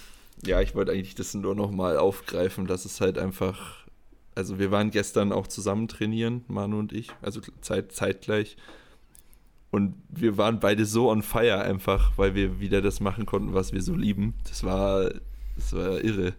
ja, 0.44 0.62
ich 0.62 0.76
wollte 0.76 0.92
eigentlich 0.92 1.16
das 1.16 1.34
nur 1.34 1.56
nochmal 1.56 1.98
aufgreifen, 1.98 2.68
dass 2.68 2.86
es 2.86 3.02
halt 3.02 3.18
einfach. 3.18 3.86
Also, 4.36 4.60
wir 4.60 4.70
waren 4.72 4.92
gestern 4.92 5.32
auch 5.32 5.48
zusammen 5.48 5.88
trainieren, 5.88 6.44
Manu 6.48 6.78
und 6.80 6.92
ich, 6.92 7.10
also 7.22 7.40
zeit, 7.62 7.94
zeitgleich. 7.94 8.58
Und 9.72 9.96
wir 10.10 10.38
waren 10.38 10.60
beide 10.60 10.86
so 10.86 11.10
on 11.10 11.22
fire 11.22 11.62
einfach, 11.62 12.12
weil 12.18 12.36
wir 12.36 12.60
wieder 12.60 12.82
das 12.82 13.00
machen 13.00 13.26
konnten, 13.26 13.54
was 13.54 13.74
wir 13.74 13.82
so 13.82 13.96
lieben. 13.96 14.34
Das 14.48 14.64
war, 14.64 15.10
das 15.56 15.74
war 15.74 16.02
irre. 16.04 16.34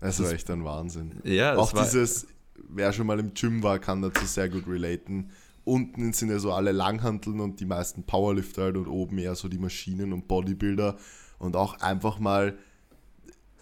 Das, 0.00 0.16
Das- 0.16 0.26
war 0.26 0.32
echt 0.32 0.50
ein 0.50 0.64
Wahnsinn. 0.64 1.20
Ja, 1.24 1.56
Auch 1.56 1.72
dieses, 1.72 2.26
wer 2.68 2.92
schon 2.92 3.06
mal 3.06 3.18
im 3.18 3.34
Gym 3.34 3.62
war, 3.62 3.78
kann 3.78 4.02
dazu 4.02 4.24
sehr 4.24 4.48
gut 4.48 4.66
relaten. 4.66 5.30
Unten 5.64 6.12
sind 6.12 6.30
ja 6.30 6.38
so 6.38 6.52
alle 6.52 6.72
Langhanteln 6.72 7.40
und 7.40 7.60
die 7.60 7.66
meisten 7.66 8.04
Powerlifter 8.04 8.62
halt 8.64 8.76
und 8.76 8.86
oben 8.88 9.18
eher 9.18 9.34
so 9.34 9.48
die 9.48 9.58
Maschinen 9.58 10.12
und 10.12 10.26
Bodybuilder. 10.28 10.96
Und 11.38 11.56
auch 11.56 11.80
einfach 11.80 12.18
mal 12.18 12.58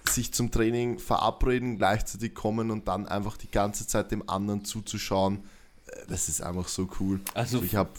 sich 0.08 0.32
zum 0.32 0.50
Training 0.50 0.98
verabreden, 0.98 1.76
gleichzeitig 1.76 2.34
kommen 2.34 2.70
und 2.70 2.88
dann 2.88 3.06
einfach 3.06 3.36
die 3.36 3.50
ganze 3.50 3.86
Zeit 3.86 4.10
dem 4.10 4.28
anderen 4.28 4.64
zuzuschauen. 4.64 5.44
äh, 5.86 6.06
Das 6.08 6.28
ist 6.28 6.40
einfach 6.40 6.68
so 6.68 6.88
cool. 7.00 7.20
Also, 7.34 7.62
Ich 7.62 7.74
habe 7.74 7.90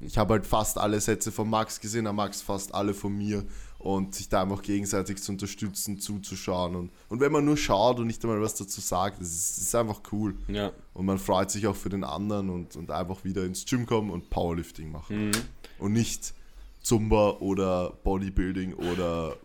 ich 0.00 0.18
hab 0.18 0.30
halt 0.30 0.46
fast 0.46 0.78
alle 0.78 1.00
Sätze 1.00 1.30
von 1.30 1.48
Max 1.48 1.80
gesehen, 1.80 2.04
der 2.04 2.12
Max 2.12 2.42
fast 2.42 2.74
alle 2.74 2.92
von 2.92 3.16
mir 3.16 3.44
und 3.82 4.14
sich 4.14 4.28
da 4.28 4.42
einfach 4.42 4.62
gegenseitig 4.62 5.20
zu 5.22 5.32
unterstützen, 5.32 5.98
zuzuschauen 5.98 6.76
und, 6.76 6.90
und 7.08 7.20
wenn 7.20 7.32
man 7.32 7.44
nur 7.44 7.56
schaut 7.56 7.98
und 7.98 8.06
nicht 8.06 8.22
einmal 8.24 8.40
was 8.40 8.54
dazu 8.54 8.80
sagt, 8.80 9.20
das 9.20 9.28
ist, 9.28 9.56
das 9.58 9.64
ist 9.66 9.74
einfach 9.74 10.00
cool 10.12 10.34
ja. 10.48 10.70
und 10.94 11.04
man 11.06 11.18
freut 11.18 11.50
sich 11.50 11.66
auch 11.66 11.76
für 11.76 11.88
den 11.88 12.04
anderen 12.04 12.48
und, 12.48 12.76
und 12.76 12.90
einfach 12.90 13.24
wieder 13.24 13.44
ins 13.44 13.64
Gym 13.66 13.84
kommen 13.86 14.10
und 14.10 14.30
Powerlifting 14.30 14.90
machen 14.92 15.26
Mhm. 15.26 15.32
und 15.78 15.92
nicht 15.92 16.32
Zumba 16.80 17.30
oder 17.40 17.92
Bodybuilding 18.04 18.74
oder 18.74 19.36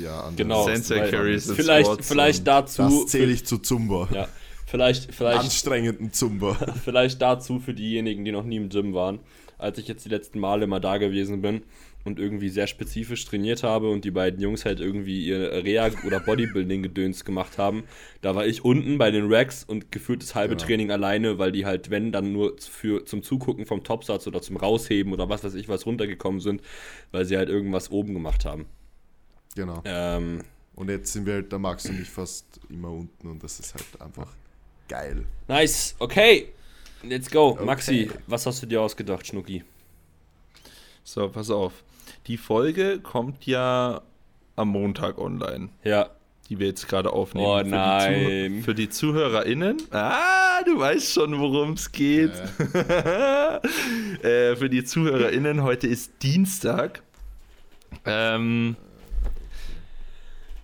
ja, 0.00 0.20
andere 0.22 0.36
Genau. 0.36 0.64
Sensei 0.64 1.08
Carries 1.10 1.50
Vielleicht, 1.50 2.04
vielleicht 2.04 2.40
und 2.40 2.48
dazu. 2.48 2.82
das 2.82 3.06
zähle 3.06 3.32
ich 3.32 3.44
zu 3.46 3.58
Zumba. 3.58 4.08
Ja, 4.12 4.28
vielleicht, 4.66 5.14
vielleicht, 5.14 5.40
Anstrengenden 5.40 6.12
Zumba. 6.12 6.54
vielleicht 6.84 7.20
dazu 7.22 7.60
für 7.60 7.74
diejenigen, 7.74 8.24
die 8.24 8.32
noch 8.32 8.44
nie 8.44 8.56
im 8.56 8.68
Gym 8.68 8.94
waren. 8.94 9.20
Als 9.58 9.78
ich 9.78 9.88
jetzt 9.88 10.04
die 10.04 10.08
letzten 10.08 10.38
Male 10.38 10.66
mal 10.66 10.80
da 10.80 10.98
gewesen 10.98 11.42
bin 11.42 11.62
und 12.08 12.18
irgendwie 12.18 12.48
sehr 12.48 12.66
spezifisch 12.66 13.24
trainiert 13.24 13.62
habe 13.62 13.88
und 13.90 14.04
die 14.04 14.10
beiden 14.10 14.40
Jungs 14.40 14.64
halt 14.64 14.80
irgendwie 14.80 15.24
ihr 15.24 15.52
Reha- 15.64 16.04
oder 16.04 16.18
Bodybuilding-Gedöns 16.18 17.24
gemacht 17.24 17.58
haben, 17.58 17.84
da 18.22 18.34
war 18.34 18.44
ich 18.46 18.64
unten 18.64 18.98
bei 18.98 19.12
den 19.12 19.32
Racks 19.32 19.62
und 19.62 19.92
gefühlt 19.92 20.22
das 20.22 20.34
halbe 20.34 20.56
Genau. 20.56 20.66
Training 20.66 20.90
alleine, 20.90 21.38
weil 21.38 21.52
die 21.52 21.64
halt, 21.64 21.90
wenn, 21.90 22.10
dann 22.10 22.32
nur 22.32 22.56
für, 22.58 23.04
zum 23.04 23.22
Zugucken 23.22 23.66
vom 23.66 23.84
Topsatz 23.84 24.26
oder 24.26 24.42
zum 24.42 24.56
Rausheben 24.56 25.12
oder 25.12 25.28
was 25.28 25.44
weiß 25.44 25.54
ich 25.54 25.68
was 25.68 25.86
runtergekommen 25.86 26.40
sind, 26.40 26.62
weil 27.12 27.24
sie 27.24 27.36
halt 27.36 27.48
irgendwas 27.48 27.90
oben 27.92 28.14
gemacht 28.14 28.44
haben. 28.44 28.66
Genau. 29.54 29.82
Ähm, 29.84 30.40
Und 30.74 30.90
jetzt 30.90 31.12
sind 31.12 31.26
wir 31.26 31.34
halt, 31.34 31.52
der 31.52 31.58
Max 31.60 31.86
und 31.86 32.00
ich 32.00 32.08
fast 32.10 32.46
immer 32.68 32.90
unten 32.90 33.28
und 33.28 33.42
das 33.44 33.60
ist 33.60 33.74
halt 33.74 33.84
einfach 34.00 34.34
geil. 34.88 35.24
nice, 35.48 35.94
okay, 35.98 36.48
let's 37.02 37.30
go. 37.30 37.48
Okay. 37.50 37.64
Maxi, 37.64 38.10
was 38.26 38.46
hast 38.46 38.62
du 38.62 38.66
dir 38.66 38.80
ausgedacht, 38.80 39.26
Schnucki? 39.26 39.62
So, 41.04 41.28
pass 41.28 41.50
auf. 41.50 41.72
Die 42.28 42.36
Folge 42.36 43.00
kommt 43.00 43.46
ja 43.46 44.02
am 44.56 44.68
Montag 44.68 45.18
online, 45.18 45.70
Ja, 45.84 46.10
die 46.48 46.58
wir 46.58 46.66
jetzt 46.68 46.88
gerade 46.88 47.12
aufnehmen. 47.12 47.46
Oh 47.46 47.58
Für 47.58 47.64
die 47.64 47.70
nein. 47.70 48.60
Zuh- 48.60 48.62
für 48.64 48.74
die 48.74 48.88
ZuhörerInnen. 48.88 49.76
Ah, 49.90 50.62
du 50.64 50.78
weißt 50.78 51.12
schon, 51.12 51.38
worum 51.38 51.72
es 51.72 51.90
geht. 51.92 52.32
äh, 54.22 54.56
für 54.56 54.68
die 54.70 54.84
ZuhörerInnen, 54.84 55.62
heute 55.62 55.86
ist 55.86 56.22
Dienstag. 56.22 57.02
Ähm. 58.04 58.76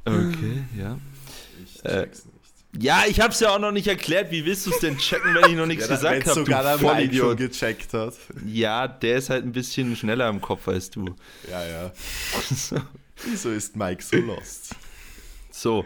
Okay, 0.07 0.65
ja. 0.79 0.99
Ich 1.65 1.83
Äh, 1.83 2.03
check's 2.03 2.27
nicht. 2.27 2.34
Ja, 2.81 3.05
ich 3.09 3.21
hab's 3.21 3.41
ja 3.41 3.51
auch 3.51 3.59
noch 3.59 3.71
nicht 3.73 3.87
erklärt. 3.87 4.31
Wie 4.33 4.45
willst 4.45 4.67
du 4.67 4.71
es 4.71 4.79
denn 4.81 4.99
checken, 4.99 5.35
wenn 5.35 5.51
ich 5.51 5.57
noch 5.57 5.67
nichts 5.67 5.85
Ja, 5.89 5.95
gesagt 5.95 6.27
habe? 6.27 6.35
sogar 6.41 6.63
der 6.63 6.79
Du 6.79 6.87
Mike 6.93 7.15
schon 7.17 7.37
gecheckt 7.37 7.93
hat. 7.95 8.15
Ja, 8.47 8.89
der 8.89 9.17
ist 9.19 9.31
halt 9.31 9.45
ein 9.45 9.53
bisschen 9.53 9.95
schneller 9.97 10.29
im 10.29 10.41
Kopf 10.41 10.67
als 10.69 10.91
du. 10.91 11.15
Ja, 11.51 11.65
ja. 11.67 11.93
Wieso 13.25 13.51
ist 13.51 13.77
Mike 13.77 14.03
so 14.03 14.17
lost? 14.17 14.75
So, 15.53 15.85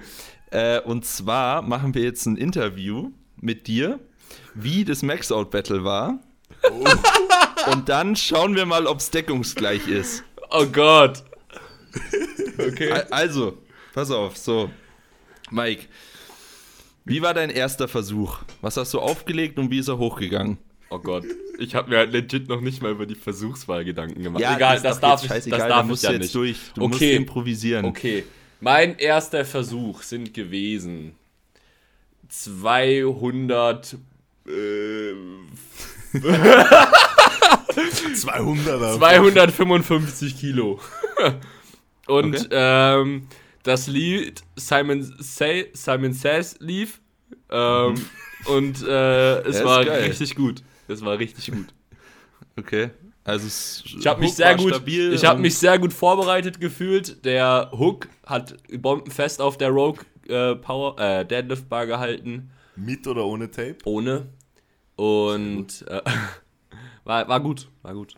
äh, 0.50 0.80
und 0.80 1.04
zwar 1.04 1.60
machen 1.62 1.94
wir 1.94 2.02
jetzt 2.02 2.24
ein 2.26 2.36
Interview 2.36 3.10
mit 3.36 3.66
dir, 3.66 4.00
wie 4.54 4.84
das 4.84 5.02
Max-Out-Battle 5.02 5.84
war. 5.84 6.18
Und 7.70 7.88
dann 7.88 8.16
schauen 8.16 8.54
wir 8.56 8.64
mal, 8.66 8.86
ob 8.86 8.98
es 8.98 9.10
deckungsgleich 9.10 9.86
ist. 9.88 10.24
Oh 10.50 10.64
Gott. 10.66 11.22
Okay. 12.58 12.90
Al- 12.90 13.06
Also, 13.10 13.58
pass 13.92 14.10
auf, 14.10 14.36
so. 14.36 14.70
Mike, 15.50 15.84
wie 17.08 17.22
war 17.22 17.34
dein 17.34 17.50
erster 17.50 17.88
Versuch? 17.88 18.38
Was 18.60 18.76
hast 18.76 18.94
du 18.94 19.00
aufgelegt 19.00 19.58
und 19.58 19.70
wie 19.70 19.78
ist 19.78 19.88
er 19.88 19.98
hochgegangen? 19.98 20.58
Oh 20.90 20.98
Gott. 20.98 21.24
Ich 21.58 21.74
habe 21.74 21.90
mir 21.90 21.98
halt 21.98 22.12
legit 22.12 22.48
noch 22.48 22.60
nicht 22.60 22.80
mal 22.82 22.92
über 22.92 23.04
die 23.06 23.14
Versuchswahl 23.14 23.84
Gedanken 23.84 24.22
gemacht. 24.22 24.40
Ja, 24.40 24.54
Egal, 24.56 24.80
das 24.80 25.00
darf 25.00 25.22
ich, 25.22 25.28
das 25.28 25.44
da 25.44 25.68
darf 25.68 25.86
musst 25.86 26.04
ich 26.04 26.08
ja 26.08 26.10
du 26.10 26.14
jetzt 26.16 26.22
nicht. 26.24 26.34
durch. 26.34 26.58
Du 26.74 26.82
musst 26.88 26.94
Okay. 27.02 27.16
improvisieren. 27.16 27.84
Okay. 27.84 28.24
Mein 28.60 28.96
erster 28.98 29.44
Versuch 29.44 30.02
sind 30.02 30.32
gewesen 30.32 31.14
200 32.28 33.96
äh, 34.46 35.12
200er. 38.14 38.98
255 38.98 40.38
Kilo. 40.38 40.80
Und 42.06 42.34
Okay. 42.36 42.46
ähm, 42.50 43.26
das 43.68 43.86
Lied 43.86 44.42
Simon, 44.56 45.02
Say, 45.18 45.70
Simon 45.74 46.12
Says 46.12 46.56
lief. 46.60 47.00
Ähm, 47.50 47.94
Und 48.46 48.82
äh, 48.82 49.40
es 49.42 49.62
war 49.64 49.84
geil. 49.84 50.04
richtig 50.04 50.34
gut. 50.36 50.62
Es 50.86 51.04
war 51.04 51.18
richtig 51.18 51.50
gut. 51.50 51.66
Okay. 52.56 52.90
Also 53.24 53.46
es 53.46 53.84
Ich 53.98 54.06
habe 54.06 54.20
mich 54.20 54.34
sehr 54.34 54.56
gut, 54.56 54.80
ich 54.86 55.24
habe 55.24 55.40
mich 55.40 55.58
sehr 55.58 55.78
gut 55.78 55.92
vorbereitet 55.92 56.60
gefühlt. 56.60 57.24
Der 57.24 57.70
Hook 57.72 58.08
hat 58.24 58.56
bombenfest 58.80 59.42
auf 59.42 59.58
der 59.58 59.68
Rogue 59.68 60.00
äh, 60.28 60.54
Power 60.54 60.98
äh, 60.98 61.26
Deadlift 61.26 61.68
Bar 61.68 61.86
gehalten, 61.86 62.50
Mit 62.76 63.06
oder 63.06 63.26
ohne 63.26 63.50
Tape? 63.50 63.76
ohne 63.84 64.28
und 64.96 65.84
äh, 65.88 66.00
war, 67.04 67.28
war 67.28 67.40
gut, 67.40 67.68
war 67.82 67.92
gut. 67.92 68.14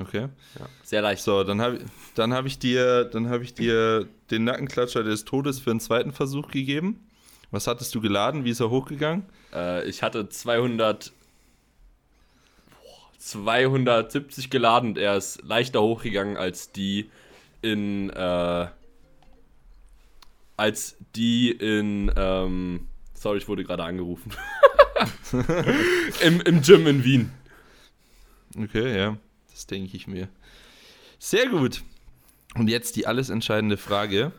Okay. 0.00 0.28
Ja, 0.58 0.66
sehr 0.82 1.02
leicht. 1.02 1.22
So, 1.22 1.44
dann 1.44 1.60
habe 1.60 1.80
dann 2.14 2.32
hab 2.32 2.46
ich 2.46 2.58
dir, 2.58 3.04
dann 3.04 3.28
habe 3.28 3.44
ich 3.44 3.54
dir 3.54 4.08
den 4.30 4.44
Nackenklatscher 4.44 5.02
des 5.02 5.24
Todes 5.24 5.60
für 5.60 5.70
einen 5.70 5.80
zweiten 5.80 6.12
Versuch 6.12 6.50
gegeben. 6.50 7.06
Was 7.50 7.66
hattest 7.66 7.94
du 7.94 8.00
geladen? 8.00 8.44
Wie 8.44 8.50
ist 8.50 8.60
er 8.60 8.70
hochgegangen? 8.70 9.24
Äh, 9.52 9.88
ich 9.88 10.02
hatte 10.02 10.28
200 10.28 11.12
boah, 12.70 13.12
270 13.18 14.50
geladen 14.50 14.90
und 14.90 14.98
er 14.98 15.16
ist 15.16 15.42
leichter 15.42 15.82
hochgegangen 15.82 16.36
als 16.36 16.72
die 16.72 17.10
in 17.60 18.10
äh, 18.10 18.66
als 20.56 20.96
die 21.14 21.50
in 21.50 22.10
ähm, 22.16 22.86
sorry, 23.14 23.38
ich 23.38 23.48
wurde 23.48 23.64
gerade 23.64 23.84
angerufen. 23.84 24.32
Im, 26.22 26.40
Im 26.42 26.62
Gym 26.62 26.86
in 26.86 27.04
Wien. 27.04 27.32
Okay, 28.56 28.96
ja, 28.98 29.16
das 29.60 29.66
denke 29.66 29.94
ich 29.94 30.06
mir. 30.06 30.28
Sehr 31.18 31.46
gut. 31.46 31.82
Und 32.54 32.68
jetzt 32.68 32.96
die 32.96 33.06
alles 33.06 33.28
entscheidende 33.28 33.76
Frage. 33.76 34.32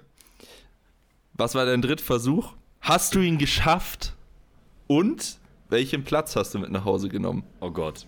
Was 1.34 1.53
war 1.53 1.67
dein 1.67 1.84
Drittversuch? 1.84 2.53
Hast 2.81 3.13
du 3.13 3.19
ihn 3.19 3.38
geschafft? 3.38 4.15
Und 4.88 5.38
welchen 5.69 6.03
Platz 6.03 6.36
hast 6.36 6.55
du 6.55 6.60
mit 6.60 6.71
nach 6.71 6.86
Hause 6.86 7.07
genommen? 7.07 7.43
Oh 7.60 7.69
Gott. 7.69 8.07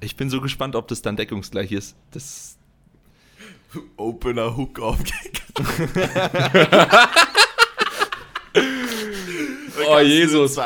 Ich 0.00 0.16
bin 0.16 0.28
so 0.28 0.40
gespannt, 0.40 0.74
ob 0.74 0.88
das 0.88 1.00
dann 1.00 1.16
deckungsgleich 1.16 1.70
ist. 1.70 1.96
Das 2.10 2.58
Opener 3.96 4.56
Hook 4.56 4.80
aufgegangen. 4.80 5.38
Oh 9.90 10.00
Jesus. 10.00 10.58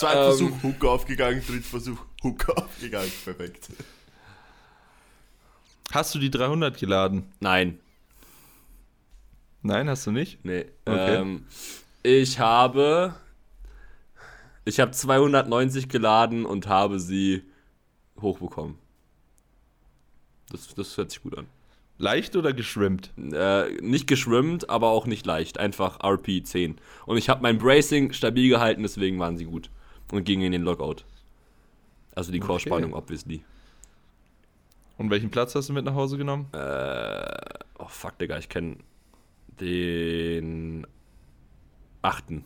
Zweiter 0.00 0.30
ähm, 0.30 0.36
Versuch 0.36 0.62
Hook 0.62 0.84
aufgegangen, 0.84 1.42
dritter 1.46 1.62
Versuch 1.62 1.98
Hook 2.22 2.48
aufgegangen. 2.56 3.12
Perfekt. 3.22 3.68
Hast 5.92 6.14
du 6.14 6.18
die 6.18 6.30
300 6.30 6.78
geladen? 6.78 7.30
Nein. 7.40 7.78
Nein, 9.62 9.90
hast 9.90 10.06
du 10.06 10.10
nicht? 10.10 10.42
Nee. 10.42 10.64
Okay. 10.86 11.16
Ähm, 11.16 11.44
ich 12.02 12.38
habe. 12.38 13.14
Ich 14.64 14.80
habe 14.80 14.92
290 14.92 15.88
geladen 15.88 16.46
und 16.46 16.66
habe 16.66 16.98
sie 16.98 17.42
hochbekommen. 18.20 18.78
Das, 20.50 20.74
das 20.74 20.96
hört 20.96 21.10
sich 21.10 21.22
gut 21.22 21.36
an. 21.36 21.46
Leicht 21.98 22.36
oder 22.36 22.54
geschwimmt? 22.54 23.10
Äh, 23.18 23.72
nicht 23.82 24.06
geschwimmt, 24.06 24.70
aber 24.70 24.88
auch 24.88 25.06
nicht 25.06 25.26
leicht. 25.26 25.58
Einfach 25.58 26.02
RP 26.02 26.42
10. 26.42 26.78
Und 27.04 27.18
ich 27.18 27.28
habe 27.28 27.42
mein 27.42 27.58
Bracing 27.58 28.14
stabil 28.14 28.48
gehalten, 28.48 28.82
deswegen 28.82 29.18
waren 29.18 29.36
sie 29.36 29.44
gut. 29.44 29.68
Und 30.10 30.24
gingen 30.24 30.42
in 30.42 30.52
den 30.52 30.62
Lockout. 30.62 31.04
Also 32.14 32.32
die 32.32 32.40
Core-Spannung, 32.40 32.94
obviously. 32.94 33.44
Und 34.98 35.10
welchen 35.10 35.30
Platz 35.30 35.54
hast 35.54 35.68
du 35.68 35.72
mit 35.72 35.84
nach 35.84 35.94
Hause 35.94 36.18
genommen? 36.18 36.48
Äh, 36.52 37.38
oh 37.78 37.88
fuck, 37.88 38.18
Digga, 38.18 38.38
ich 38.38 38.48
kenne 38.48 38.76
den 39.60 40.86
achten. 42.02 42.44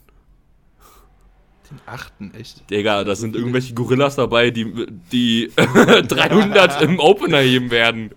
Den 1.71 1.81
achten, 1.87 2.35
echt? 2.35 2.69
Digga, 2.71 3.05
da 3.05 3.17
sind 3.17 3.35
irgendwelche 3.35 3.75
Gorillas 3.75 4.17
dabei, 4.17 4.51
die, 4.51 4.87
die 5.11 5.51
300 5.57 6.83
im 6.83 6.99
Opener 7.01 7.39
heben 7.39 7.71
werden. 7.71 8.11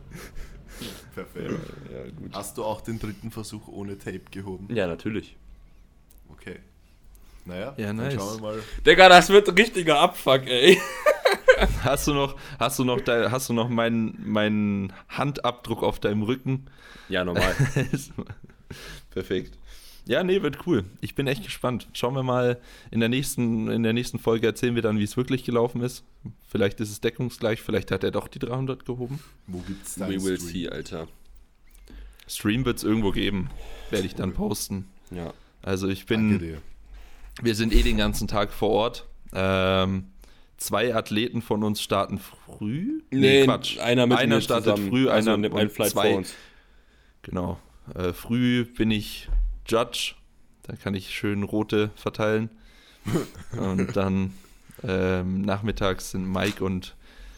Perfekt. 1.15 1.51
Ja, 1.91 2.11
gut. 2.11 2.33
Hast 2.33 2.57
du 2.57 2.63
auch 2.63 2.81
den 2.81 2.99
dritten 2.99 3.31
Versuch 3.31 3.67
ohne 3.67 3.97
Tape 3.97 4.21
gehoben? 4.29 4.67
Ja, 4.75 4.85
natürlich. 4.85 5.35
Okay. 6.29 6.57
Naja, 7.47 7.73
Ja, 7.77 7.87
dann 7.87 7.95
nice. 7.97 8.13
schauen 8.15 8.35
wir 8.37 8.41
mal. 8.41 8.59
Digga, 8.85 9.09
das 9.09 9.29
wird 9.29 9.47
ein 9.49 9.55
richtiger 9.55 9.99
Abfuck, 9.99 10.45
ey. 10.47 10.77
Hast 11.81 12.05
du 12.07 12.13
noch, 12.13 12.35
hast 12.59 12.77
du 12.77 12.83
noch, 12.83 13.01
dein, 13.01 13.31
hast 13.31 13.49
du 13.49 13.53
noch 13.53 13.67
meinen, 13.67 14.15
meinen 14.23 14.93
Handabdruck 15.09 15.81
auf 15.81 15.99
deinem 15.99 16.21
Rücken? 16.21 16.67
Ja, 17.09 17.25
normal. 17.25 17.55
Perfekt. 19.09 19.57
Ja, 20.05 20.23
nee, 20.23 20.41
wird 20.43 20.67
cool. 20.67 20.85
Ich 21.01 21.15
bin 21.15 21.25
echt 21.25 21.43
gespannt. 21.43 21.87
Schauen 21.93 22.13
wir 22.13 22.21
mal, 22.23 22.59
in 22.91 22.99
der 22.99 23.09
nächsten, 23.09 23.69
in 23.71 23.81
der 23.83 23.93
nächsten 23.93 24.19
Folge 24.19 24.45
erzählen 24.45 24.75
wir 24.75 24.83
dann, 24.83 24.99
wie 24.99 25.03
es 25.03 25.17
wirklich 25.17 25.43
gelaufen 25.45 25.81
ist. 25.81 26.03
Vielleicht 26.47 26.79
ist 26.79 26.91
es 26.91 27.01
deckungsgleich, 27.01 27.61
vielleicht 27.61 27.89
hat 27.91 28.03
er 28.03 28.11
doch 28.11 28.27
die 28.27 28.39
300 28.39 28.85
gehoben. 28.85 29.19
Wo 29.47 29.57
gibt's 29.59 29.95
deinen 29.95 30.11
We 30.11 30.23
will 30.23 30.37
Stream? 30.37 30.49
see, 30.51 30.69
Alter. 30.69 31.07
Stream 32.27 32.65
wird 32.65 32.77
es 32.77 32.83
irgendwo 32.83 33.11
geben. 33.11 33.49
Werde 33.89 34.05
ich 34.05 34.13
dann 34.15 34.33
posten. 34.33 34.85
Ja. 35.09 35.33
Also 35.63 35.87
ich 35.87 36.05
Danke 36.05 36.37
bin, 36.37 36.39
dir. 36.39 36.61
Wir 37.41 37.55
sind 37.55 37.73
eh 37.73 37.83
den 37.83 37.97
ganzen 37.97 38.27
Tag 38.27 38.51
vor 38.51 38.69
Ort. 38.69 39.07
Ähm, 39.33 40.07
zwei 40.57 40.95
Athleten 40.95 41.41
von 41.41 41.63
uns 41.63 41.81
starten 41.81 42.19
früh. 42.19 43.01
einer 43.79 44.07
mit 44.07 44.17
einer 44.17 44.35
mir 44.35 44.41
startet 44.41 44.75
zusammen. 44.75 44.89
früh, 44.89 45.09
also 45.09 45.31
einer 45.31 45.55
ein 45.55 45.69
Flight 45.69 45.91
zwei, 45.91 46.09
vor 46.09 46.17
uns. 46.17 46.33
Genau. 47.21 47.59
Äh, 47.93 48.13
früh 48.13 48.65
bin 48.65 48.91
ich 48.91 49.29
Judge. 49.65 50.15
Da 50.63 50.75
kann 50.75 50.95
ich 50.95 51.15
schön 51.15 51.43
rote 51.43 51.91
verteilen. 51.95 52.49
und 53.57 53.95
dann 53.95 54.33
ähm, 54.83 55.41
nachmittags 55.41 56.11
sind 56.11 56.29
Mike 56.29 56.63
und 56.63 56.95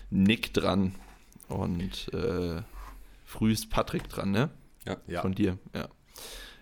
Nick 0.10 0.54
dran. 0.54 0.96
Und 1.48 2.12
äh, 2.14 2.62
früh 3.26 3.52
ist 3.52 3.70
Patrick 3.70 4.10
dran, 4.10 4.32
ne? 4.32 4.50
Ja, 4.86 4.98
Von 5.22 5.36
dir, 5.36 5.58
ja. 5.76 5.88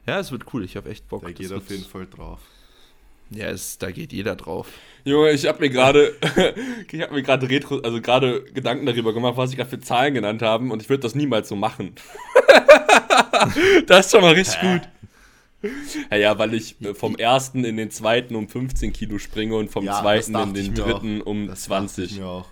Ja, 0.05 0.19
es 0.19 0.31
wird 0.31 0.53
cool. 0.53 0.63
Ich 0.63 0.75
habe 0.75 0.89
echt 0.89 1.07
Bock. 1.07 1.23
da 1.23 1.29
Das 1.29 1.37
geht 1.37 1.51
auf 1.51 1.69
jeden 1.69 1.83
Fall 1.83 2.07
drauf. 2.07 2.39
Ja, 3.29 3.47
es, 3.47 3.77
da 3.77 3.91
geht 3.91 4.13
jeder 4.13 4.35
drauf. 4.35 4.67
Junge, 5.03 5.31
ich 5.31 5.45
habe 5.47 5.59
mir 5.59 5.69
gerade, 5.69 6.15
ich 6.91 7.01
habe 7.01 7.13
mir 7.13 7.23
gerade 7.23 7.49
Retro, 7.49 7.79
also 7.79 8.01
gerade 8.01 8.43
Gedanken 8.43 8.85
darüber 8.85 9.13
gemacht, 9.13 9.35
was 9.37 9.51
ich 9.51 9.57
gerade 9.57 9.69
für 9.69 9.79
Zahlen 9.79 10.13
genannt 10.13 10.41
haben 10.41 10.71
und 10.71 10.81
ich 10.81 10.89
würde 10.89 11.01
das 11.01 11.15
niemals 11.15 11.49
so 11.49 11.55
machen. 11.55 11.93
das 13.87 14.05
ist 14.05 14.11
schon 14.11 14.21
mal 14.21 14.33
richtig 14.33 14.59
gut. 14.61 14.81
Ja, 16.11 16.17
ja, 16.17 16.37
weil 16.39 16.53
ich 16.53 16.79
äh, 16.81 16.93
vom 16.93 17.15
ersten 17.15 17.65
in 17.65 17.77
den 17.77 17.89
zweiten 17.91 18.35
um 18.35 18.47
15 18.47 18.93
Kilo 18.93 19.17
springe 19.17 19.55
und 19.55 19.69
vom 19.71 19.85
Ja, 19.85 19.99
zweiten 19.99 20.35
in 20.35 20.53
den 20.53 20.73
dritten 20.75 21.21
auch. 21.21 21.25
um 21.25 21.47
Das 21.47 21.61
dachte 21.67 21.87
20. 21.87 22.11
Ich 22.11 22.19
mir 22.19 22.27
auch. 22.27 22.45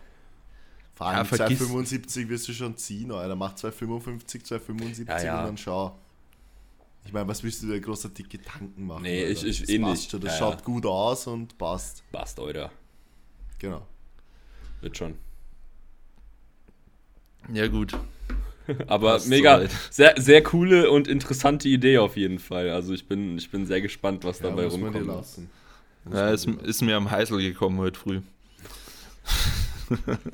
Vor 0.95 1.07
Ja, 1.11 1.17
allem 1.17 1.27
vergiss- 1.27 1.57
275 1.57 2.29
wirst 2.29 2.47
du 2.47 2.53
schon 2.53 2.77
ziehen, 2.77 3.11
Alter. 3.11 3.35
Mach 3.35 3.55
255, 3.55 4.43
275 4.45 5.07
Ja, 5.07 5.23
ja. 5.23 5.39
und 5.41 5.45
dann 5.45 5.57
schau. 5.57 5.97
Ich 7.05 7.13
meine, 7.13 7.27
was 7.27 7.43
willst 7.43 7.61
du 7.63 7.67
dir 7.67 7.79
großartig 7.79 8.27
Gedanken 8.29 8.87
machen? 8.87 9.03
Nee, 9.03 9.25
ich- 9.25 9.43
ich 9.45 9.59
das 9.61 9.69
eh 9.69 9.79
passt 9.79 9.91
nicht. 10.01 10.11
Schon. 10.11 10.21
Das 10.21 10.33
Ja, 10.33 10.39
schaut 10.39 10.57
ja. 10.59 10.65
gut 10.65 10.85
aus 10.85 11.27
und 11.27 11.57
passt. 11.57 12.03
Passt, 12.11 12.39
Alter. 12.39 12.71
Genau. 13.59 13.85
Wird 14.81 14.97
schon. 14.97 15.15
Ja, 17.53 17.67
gut. 17.67 17.93
Aber 18.87 19.13
Passt 19.13 19.27
mega, 19.27 19.57
soweit. 19.57 19.71
sehr, 19.91 20.13
sehr 20.17 20.41
coole 20.41 20.89
und 20.89 21.07
interessante 21.07 21.69
Idee 21.69 21.99
auf 21.99 22.17
jeden 22.17 22.39
Fall. 22.39 22.71
Also 22.71 22.93
ich 22.93 23.07
bin, 23.07 23.37
ich 23.37 23.51
bin 23.51 23.67
sehr 23.67 23.81
gespannt, 23.81 24.23
was 24.23 24.39
Ja, 24.39 24.49
dabei 24.49 24.63
muss 24.63 24.73
man 24.77 24.83
rumkommt. 24.85 25.05
lassen. 25.07 25.49
Muss 26.05 26.13
Ja, 26.15 26.25
man 26.25 26.33
ist, 26.33 26.47
ist 26.47 26.81
mir 26.81 26.97
am 26.97 27.11
Heißel 27.11 27.37
gekommen 27.39 27.77
heute 27.77 27.99
früh. 27.99 28.21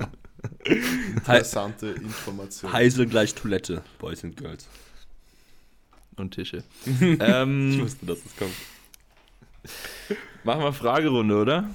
Interessante 0.64 1.88
Information. 1.88 2.72
Heisel 2.72 3.06
gleich 3.06 3.34
Toilette, 3.34 3.82
Boys 3.98 4.24
and 4.24 4.36
Girls. 4.36 4.66
Und 6.16 6.32
Tische. 6.34 6.62
Ich 6.84 7.18
ähm, 7.20 7.80
wusste, 7.80 8.06
dass 8.06 8.18
es 8.24 8.36
kommt. 8.36 8.52
machen 10.44 10.62
wir 10.62 10.72
Fragerunde, 10.72 11.36
oder? 11.36 11.70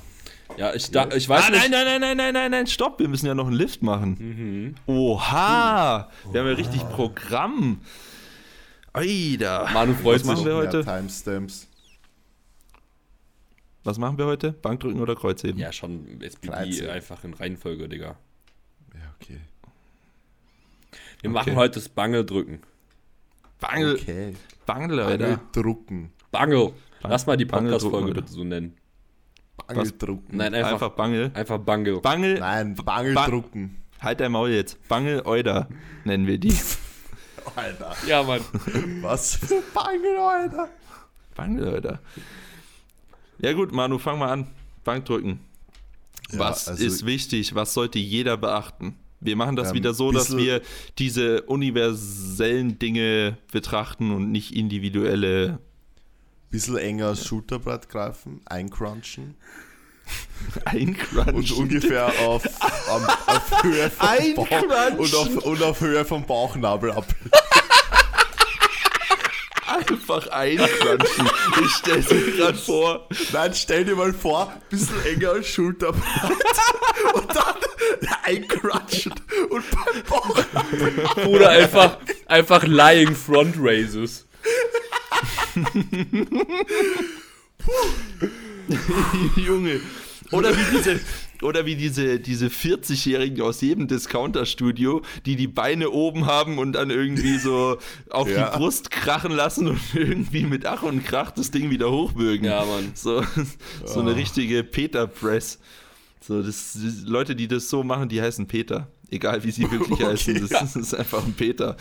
Ja, 0.58 0.73
ich, 0.73 0.89
da, 0.91 1.10
ich 1.13 1.28
weiß 1.28 1.45
ah, 1.45 1.50
nicht. 1.50 1.69
nein, 1.69 1.71
nein, 1.71 1.86
nein, 1.86 2.02
nein, 2.02 2.17
nein, 2.17 2.34
nein, 2.34 2.52
nein, 2.52 2.67
stopp. 2.67 3.00
Wir 3.00 3.08
müssen 3.08 3.26
ja 3.28 3.36
noch 3.36 3.47
einen 3.47 3.56
Lift 3.56 3.82
machen. 3.84 4.15
Mhm. 4.19 4.76
Oha. 4.93 6.10
Wir 6.32 6.41
haben 6.41 6.47
ja 6.47 6.54
richtig 6.54 6.82
Programm. 6.89 7.82
Oida. 8.93 9.69
Manu 9.73 9.93
freut 9.93 10.21
Was 10.21 10.23
machen 10.26 10.38
sich. 10.38 10.45
wir 10.45 10.56
heute? 10.56 10.84
Timestamps. 10.84 11.67
Was 13.84 13.97
machen 13.97 14.17
wir 14.17 14.26
heute? 14.26 14.52
Bankdrücken 14.52 15.00
oder 15.00 15.15
Kreuzheben? 15.15 15.60
Ja, 15.60 15.71
schon 15.71 16.19
SPD 16.21 16.47
13. 16.52 16.89
einfach 16.89 17.23
in 17.23 17.34
Reihenfolge, 17.34 17.88
Digga. 17.88 18.17
Ja, 18.93 19.15
okay. 19.21 19.39
Wir 21.21 21.30
Okay. 21.30 21.30
machen 21.30 21.56
heute 21.56 21.76
das 21.76 21.89
Bangeldrücken. 21.89 22.60
Bangel, 23.60 23.96
Okay. 23.96 24.36
Bangel, 24.65 25.00
Alter. 25.00 25.38
Bangeldrucken. 25.38 26.12
Bangel. 26.32 26.74
Lass 27.04 27.26
mal 27.26 27.38
die 27.38 27.46
Podcast-Folge 27.46 28.13
bitte 28.13 28.32
so 28.32 28.43
nennen. 28.43 28.76
Bangeldrucken. 29.67 30.38
Nein, 30.38 30.54
Einfach, 30.54 30.72
einfach, 30.74 30.89
Bangel. 30.91 31.32
einfach 31.34 31.58
Bangel. 31.60 32.00
Bangel, 32.02 32.39
Nein, 32.39 32.76
Bangeldrucken. 32.76 33.78
halt 34.00 34.20
dein 34.20 34.32
Maul 34.32 34.50
jetzt. 34.52 34.88
Bangel, 34.88 35.22
Euder 35.26 35.67
nennen 36.04 36.28
wir 36.28 36.38
die. 36.38 36.56
Alter. 37.56 37.96
Ja, 38.08 38.24
Mann. 38.24 38.41
Was 39.02 39.36
für 39.36 39.62
Bangel, 39.74 40.17
Alter. 40.17 40.70
Bangel, 41.36 41.74
Alter. 41.76 42.00
Ja 43.39 43.54
gut, 43.54 43.72
Manu, 43.72 43.98
fang 43.98 44.20
mal 44.20 44.30
an. 44.32 44.48
Bankdrücken. 44.84 45.39
Ja, 46.32 46.39
Was 46.39 46.67
also- 46.67 46.84
ist 46.84 47.06
wichtig? 47.06 47.56
Was 47.56 47.74
sollte 47.74 48.00
jeder 48.00 48.38
beachten? 48.38 48.96
Wir 49.19 49.36
machen 49.36 49.56
das 49.56 49.69
Ähm, 49.69 49.75
wieder 49.75 49.93
so, 49.93 50.12
dass 50.12 50.36
wir 50.38 50.62
diese 50.99 51.41
universellen 51.43 52.77
Dinge 52.80 53.38
betrachten 53.51 54.12
und 54.12 54.32
nicht 54.32 54.56
individuelle 54.56 55.60
Bisschen 56.49 56.77
enger 56.77 57.10
das 57.10 57.25
Schulterbrett 57.25 57.89
greifen, 57.89 58.41
eincrunchen 58.45 59.36
und 60.65 60.65
Eincrunchen. 60.65 61.58
ungefähr 61.58 62.08
auf, 62.25 62.45
am, 62.89 63.03
auf 63.25 63.63
Höhe 63.63 63.89
vom 63.89 64.36
Bauch 64.36 64.97
und 64.97 65.15
auf, 65.15 65.45
und 65.45 65.63
auf 65.63 65.82
Höhe 65.82 66.06
vom 66.06 66.25
Bauchnabel 66.25 66.91
ab. 66.91 67.06
Einfach 69.89 70.28
eincrunchen. 70.28 71.30
Ich 71.63 71.71
stelle 71.71 72.02
mir 72.02 72.32
gerade 72.34 72.58
vor, 72.58 73.08
Nein, 73.32 73.54
stell 73.54 73.86
dir 73.86 73.95
mal 73.95 74.13
vor, 74.13 74.54
bisschen 74.69 75.06
enger 75.06 75.32
als 75.32 75.47
Schulterbrett 75.47 76.04
und 77.13 77.36
dann 77.36 77.56
eincrunchen 78.23 79.13
und 79.50 79.63
beim 79.71 80.04
Bauchnabel. 80.08 81.28
Oder 81.28 81.50
einfach, 81.50 81.97
einfach 82.26 82.63
Lying 82.63 83.15
Front 83.15 83.56
Raises. 83.60 84.26
Junge. 89.36 89.82
Oder 90.32 90.56
wie 90.56 90.78
diese, 90.78 91.00
oder 91.43 91.65
wie 91.65 91.76
diese, 91.76 92.19
diese 92.19 92.47
40-Jährigen 92.47 93.41
aus 93.41 93.62
jedem 93.62 93.88
Discounter-Studio, 93.88 95.02
die 95.26 95.36
die 95.36 95.47
Beine 95.47 95.91
oben 95.91 96.26
haben 96.26 96.58
und 96.58 96.73
dann 96.73 96.89
irgendwie 96.89 97.38
so 97.38 97.78
auf 98.10 98.30
Ja. 98.30 98.50
die 98.50 98.58
Brust 98.58 98.91
krachen 98.91 99.32
lassen 99.32 99.67
und 99.67 99.80
irgendwie 99.93 100.43
mit 100.43 100.65
Ach 100.65 100.84
und 100.84 101.06
Krach 101.06 101.32
das 101.32 101.52
Ding 101.52 101.69
wieder 101.69 101.91
hochbürgen. 101.91 102.45
Ja, 102.45 102.65
Mann. 102.65 102.91
So, 102.93 103.23
so 103.86 104.00
eine 104.00 104.15
richtige 104.15 104.63
Peter-Press. 104.63 105.60
So, 106.21 106.41
das, 106.41 106.73
das, 106.73 107.04
Leute, 107.06 107.36
die 107.36 107.47
das 107.47 107.69
so 107.69 107.84
machen, 107.84 108.10
die 108.10 108.21
heißen 108.21 108.47
Peter. 108.47 108.88
Egal 109.10 109.43
wie 109.43 109.52
sie 109.52 109.71
wirklich 109.71 110.02
heißen, 110.04 110.41
das, 110.41 110.50
ja. 110.50 110.82
ist 110.82 110.93
einfach 110.93 111.26
ein 111.26 111.34
Peter. 111.34 111.78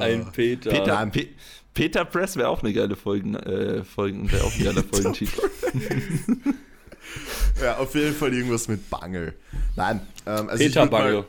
Ein 0.00 0.32
Peter. 0.32 0.70
Peter, 0.70 1.06
Pe 1.06 1.26
Peter 1.74 2.04
Press 2.04 2.36
wäre 2.36 2.48
auch 2.48 2.62
eine 2.62 2.72
geile 2.72 2.96
Folgen, 2.96 3.34
äh, 3.34 3.84
Folgen, 3.84 4.30
wäre 4.32 4.44
auch 4.44 4.54
ein 4.54 4.64
geiler 4.64 4.82
Folgentitel. 4.82 5.40
Ja, 7.62 7.78
auf 7.78 7.94
jeden 7.94 8.14
Fall 8.14 8.32
irgendwas 8.32 8.68
mit 8.68 8.88
Bangel. 8.88 9.34
Nein, 9.76 10.00
ähm, 10.26 10.48
also 10.48 10.64
Peter 10.64 10.84
ich 10.84 10.90
Bangel. 10.90 11.24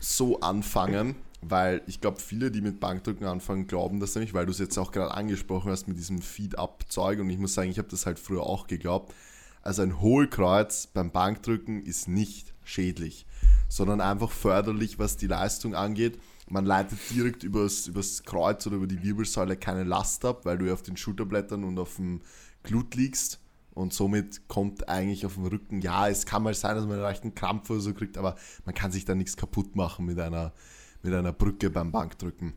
so 0.00 0.40
anfangen, 0.40 1.16
weil 1.40 1.82
ich 1.86 2.00
glaube, 2.00 2.20
viele, 2.20 2.50
die 2.50 2.60
mit 2.60 2.80
Bankdrücken 2.80 3.26
anfangen, 3.26 3.66
glauben 3.66 4.00
das 4.00 4.14
nämlich, 4.14 4.34
weil 4.34 4.46
du 4.46 4.52
es 4.52 4.58
jetzt 4.58 4.78
auch 4.78 4.92
gerade 4.92 5.14
angesprochen 5.14 5.70
hast 5.70 5.88
mit 5.88 5.96
diesem 5.96 6.20
Feed-Up-Zeug 6.20 7.20
und 7.20 7.30
ich 7.30 7.38
muss 7.38 7.54
sagen, 7.54 7.70
ich 7.70 7.78
habe 7.78 7.88
das 7.88 8.06
halt 8.06 8.18
früher 8.18 8.42
auch 8.42 8.66
geglaubt. 8.66 9.14
Also 9.62 9.82
ein 9.82 10.00
Hohlkreuz 10.00 10.86
beim 10.86 11.10
Bankdrücken 11.10 11.82
ist 11.82 12.06
nicht 12.06 12.54
schädlich, 12.62 13.26
sondern 13.68 14.00
einfach 14.00 14.30
förderlich, 14.30 14.98
was 14.98 15.16
die 15.16 15.26
Leistung 15.26 15.74
angeht. 15.74 16.18
man 16.48 16.64
leitet 16.64 16.98
direkt 17.10 17.42
übers, 17.42 17.88
übers 17.88 18.22
Kreuz 18.22 18.66
oder 18.66 18.76
über 18.76 18.86
die 18.86 19.02
Wirbelsäule 19.02 19.56
keine 19.56 19.82
Last 19.82 20.24
ab, 20.24 20.44
weil 20.44 20.58
du 20.58 20.66
ja 20.66 20.72
auf 20.72 20.82
den 20.82 20.96
Schulterblättern 20.96 21.64
und 21.64 21.78
auf 21.78 21.96
dem 21.96 22.20
Glut 22.62 22.94
liegst. 22.94 23.40
Und 23.76 23.92
somit 23.92 24.48
kommt 24.48 24.88
eigentlich 24.88 25.26
auf 25.26 25.34
dem 25.34 25.44
Rücken, 25.44 25.82
ja, 25.82 26.08
es 26.08 26.24
kann 26.24 26.42
mal 26.42 26.54
sein, 26.54 26.76
dass 26.76 26.84
man 26.86 26.94
einen 26.94 27.02
leichten 27.02 27.34
Krampf 27.34 27.68
oder 27.68 27.80
so 27.80 27.92
kriegt, 27.92 28.16
aber 28.16 28.34
man 28.64 28.74
kann 28.74 28.90
sich 28.90 29.04
da 29.04 29.14
nichts 29.14 29.36
kaputt 29.36 29.76
machen 29.76 30.06
mit 30.06 30.18
einer, 30.18 30.54
mit 31.02 31.12
einer 31.12 31.34
Brücke 31.34 31.68
beim 31.68 31.92
Bankdrücken. 31.92 32.54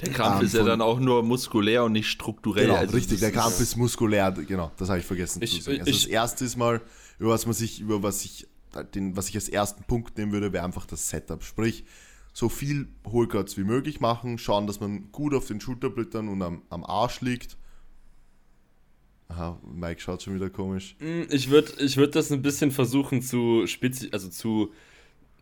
Der 0.00 0.10
Krampf 0.10 0.40
Ähm, 0.40 0.46
ist 0.46 0.54
ja 0.54 0.64
dann 0.64 0.80
auch 0.80 0.98
nur 1.00 1.22
muskulär 1.22 1.84
und 1.84 1.92
nicht 1.92 2.08
strukturell. 2.08 2.64
Genau, 2.68 2.78
Also 2.78 2.94
richtig, 2.96 3.20
der 3.20 3.30
Krampf 3.30 3.60
ist 3.60 3.76
muskulär, 3.76 4.32
genau, 4.32 4.72
das 4.78 4.88
habe 4.88 5.00
ich 5.00 5.04
vergessen 5.04 5.42
Ich- 5.42 5.52
zu 5.52 5.60
sagen. 5.60 5.80
Also 5.80 5.90
ich- 5.90 6.04
das 6.04 6.06
erste 6.10 6.46
ist 6.46 6.56
mal, 6.56 6.80
über 7.18 7.28
was 7.32 7.44
man 7.44 7.54
sich, 7.54 7.80
über 7.80 8.02
was 8.02 8.24
ich, 8.24 8.48
den, 8.94 9.18
was 9.18 9.28
ich 9.28 9.34
als 9.34 9.50
ersten 9.50 9.84
Punkt 9.84 10.16
nehmen 10.16 10.32
würde, 10.32 10.54
wäre 10.54 10.64
einfach 10.64 10.86
das 10.86 11.10
Setup. 11.10 11.44
Sprich, 11.44 11.84
so 12.32 12.48
viel 12.48 12.88
Hohlkreuz 13.06 13.58
wie 13.58 13.64
möglich 13.64 14.00
machen, 14.00 14.38
schauen, 14.38 14.66
dass 14.66 14.80
man 14.80 15.12
gut 15.12 15.34
auf 15.34 15.46
den 15.46 15.60
Schulterblättern 15.60 16.26
und 16.30 16.40
am, 16.40 16.62
am 16.70 16.84
Arsch 16.84 17.20
liegt. 17.20 17.58
Aha, 19.28 19.58
Mike 19.64 20.00
schaut 20.00 20.22
schon 20.22 20.34
wieder 20.34 20.50
komisch. 20.50 20.96
Hm, 20.98 21.26
Ich 21.30 21.50
würde 21.50 21.72
ich 21.82 21.96
würd 21.96 22.14
das 22.14 22.30
ein 22.30 22.42
bisschen 22.42 22.70
versuchen 22.70 23.22
zu 23.22 23.66
spezi 23.66 24.10
also 24.12 24.28
zu 24.28 24.72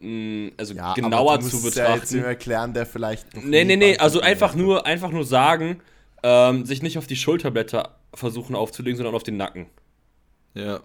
mh, 0.00 0.52
also 0.56 0.74
Ja, 0.74 0.94
genauer 0.94 1.34
aber 1.34 1.38
du 1.38 1.48
zu 1.48 1.56
es 1.66 1.74
ja 1.74 1.94
jetzt 1.94 2.12
betrachten. 2.12 2.24
erklären, 2.24 2.72
der 2.74 2.86
vielleicht 2.86 3.34
nee, 3.36 3.64
nee, 3.64 3.76
nee, 3.76 3.96
also 3.98 4.20
einfach 4.20 4.54
nur 4.54 4.86
einfach 4.86 5.10
nur 5.10 5.24
sagen, 5.24 5.80
ähm, 6.22 6.64
sich 6.64 6.82
nicht 6.82 6.96
auf 6.98 7.06
die 7.06 7.16
Schulterblätter 7.16 7.96
versuchen 8.14 8.54
aufzulegen, 8.54 8.96
sondern 8.96 9.14
auf 9.14 9.22
den 9.24 9.36
Nacken. 9.36 9.66
ja. 10.54 10.80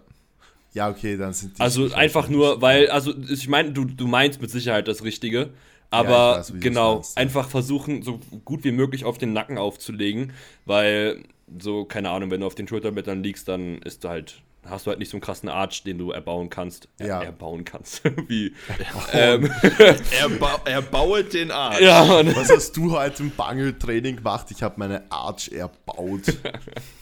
Ja, 0.74 0.90
okay, 0.90 1.16
dann 1.16 1.32
sind 1.32 1.58
die. 1.58 1.62
Also 1.62 1.92
einfach 1.94 2.24
weiß 2.24 2.30
nur, 2.30 2.60
weil, 2.60 2.90
also 2.90 3.14
ich 3.30 3.48
meine, 3.48 3.72
du, 3.72 3.84
du 3.86 4.06
meinst 4.06 4.40
mit 4.42 4.50
Sicherheit 4.50 4.86
das 4.86 5.02
Richtige, 5.02 5.50
aber 5.90 6.38
weiß, 6.38 6.54
wie 6.54 6.60
du 6.60 6.68
es 6.70 6.74
genau, 6.74 6.96
ja. 7.00 7.06
einfach 7.16 7.48
versuchen, 7.48 8.02
so 8.02 8.20
gut 8.44 8.64
wie 8.64 8.72
möglich 8.72 9.04
auf 9.04 9.16
den 9.18 9.32
Nacken 9.32 9.56
aufzulegen, 9.58 10.32
weil 10.66 11.22
so, 11.60 11.84
keine 11.84 12.10
Ahnung, 12.10 12.30
wenn 12.30 12.40
du 12.40 12.46
auf 12.46 12.54
den 12.54 12.68
Schulterblättern 12.68 13.22
liegst, 13.22 13.48
dann 13.48 13.78
ist 13.82 14.04
du 14.04 14.08
halt, 14.08 14.42
hast 14.66 14.86
du 14.86 14.90
halt 14.90 14.98
nicht 14.98 15.10
so 15.10 15.16
einen 15.16 15.22
krassen 15.22 15.48
Arch, 15.48 15.82
den 15.84 15.96
du 15.98 16.10
erbauen 16.10 16.50
kannst. 16.50 16.88
Er, 16.98 17.06
Ja. 17.06 17.22
Erbauen 17.22 17.64
kannst. 17.64 18.02
wie. 18.28 18.52
ähm, 19.12 19.50
Er, 20.20 20.28
ba 20.38 20.60
er 20.66 20.82
bauet 20.82 21.32
den 21.32 21.50
Arsch. 21.50 21.80
ja. 21.80 22.06
Was 22.36 22.50
hast 22.50 22.76
du 22.76 22.92
heute 22.98 23.22
im 23.22 23.30
Bangel-Training 23.30 24.16
gemacht? 24.16 24.46
Ich 24.50 24.62
habe 24.62 24.74
meine 24.78 25.10
Arch 25.10 25.48
erbaut. 25.52 26.22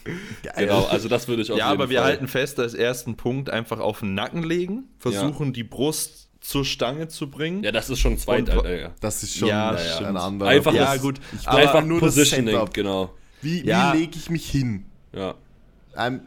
Geil. 0.05 0.53
Genau, 0.57 0.85
also 0.85 1.09
das 1.09 1.27
würde 1.29 1.43
ich 1.43 1.51
auf 1.51 1.59
Ja, 1.59 1.67
aber 1.67 1.91
wir 1.91 1.99
Fall. 1.99 2.07
halten 2.13 2.29
fest, 2.29 2.59
als 2.61 2.75
ersten 2.75 3.17
Punkt 3.17 3.51
einfach 3.51 3.81
auf 3.81 4.01
den 4.01 4.15
Nacken 4.15 4.43
legen, 4.43 4.85
versuchen 4.99 5.53
die 5.53 5.65
Brust 5.65 6.29
zur 6.41 6.65
Stange 6.65 7.09
zu 7.09 7.29
bringen. 7.29 7.65
Ja, 7.65 7.73
das 7.73 7.91
ist 7.91 7.99
schon 7.99 8.19
zweit, 8.19 8.49
Und- 8.55 8.69
ja. 8.69 8.91
Das 9.01 9.23
ist 9.25 9.37
schon 9.37 9.49
Ja, 9.49 9.71
ein 9.71 10.17
anderer. 10.17 10.49
Einfach 10.51 10.73
ja, 10.73 10.93
das- 10.93 11.03
gut. 11.03 11.19
Ich 11.41 11.49
Einfach 11.49 11.85
nur 11.85 12.01
das 12.01 12.15
Positioning, 12.15 12.55
Setup. 12.55 12.73
genau. 12.73 13.11
Wie, 13.43 13.65
Ja. 13.65 13.93
wie 13.93 13.99
lege 13.99 14.17
ich 14.17 14.31
mich 14.31 14.49
hin? 14.51 14.85
Ja. 15.13 15.35
Ein, 15.95 16.21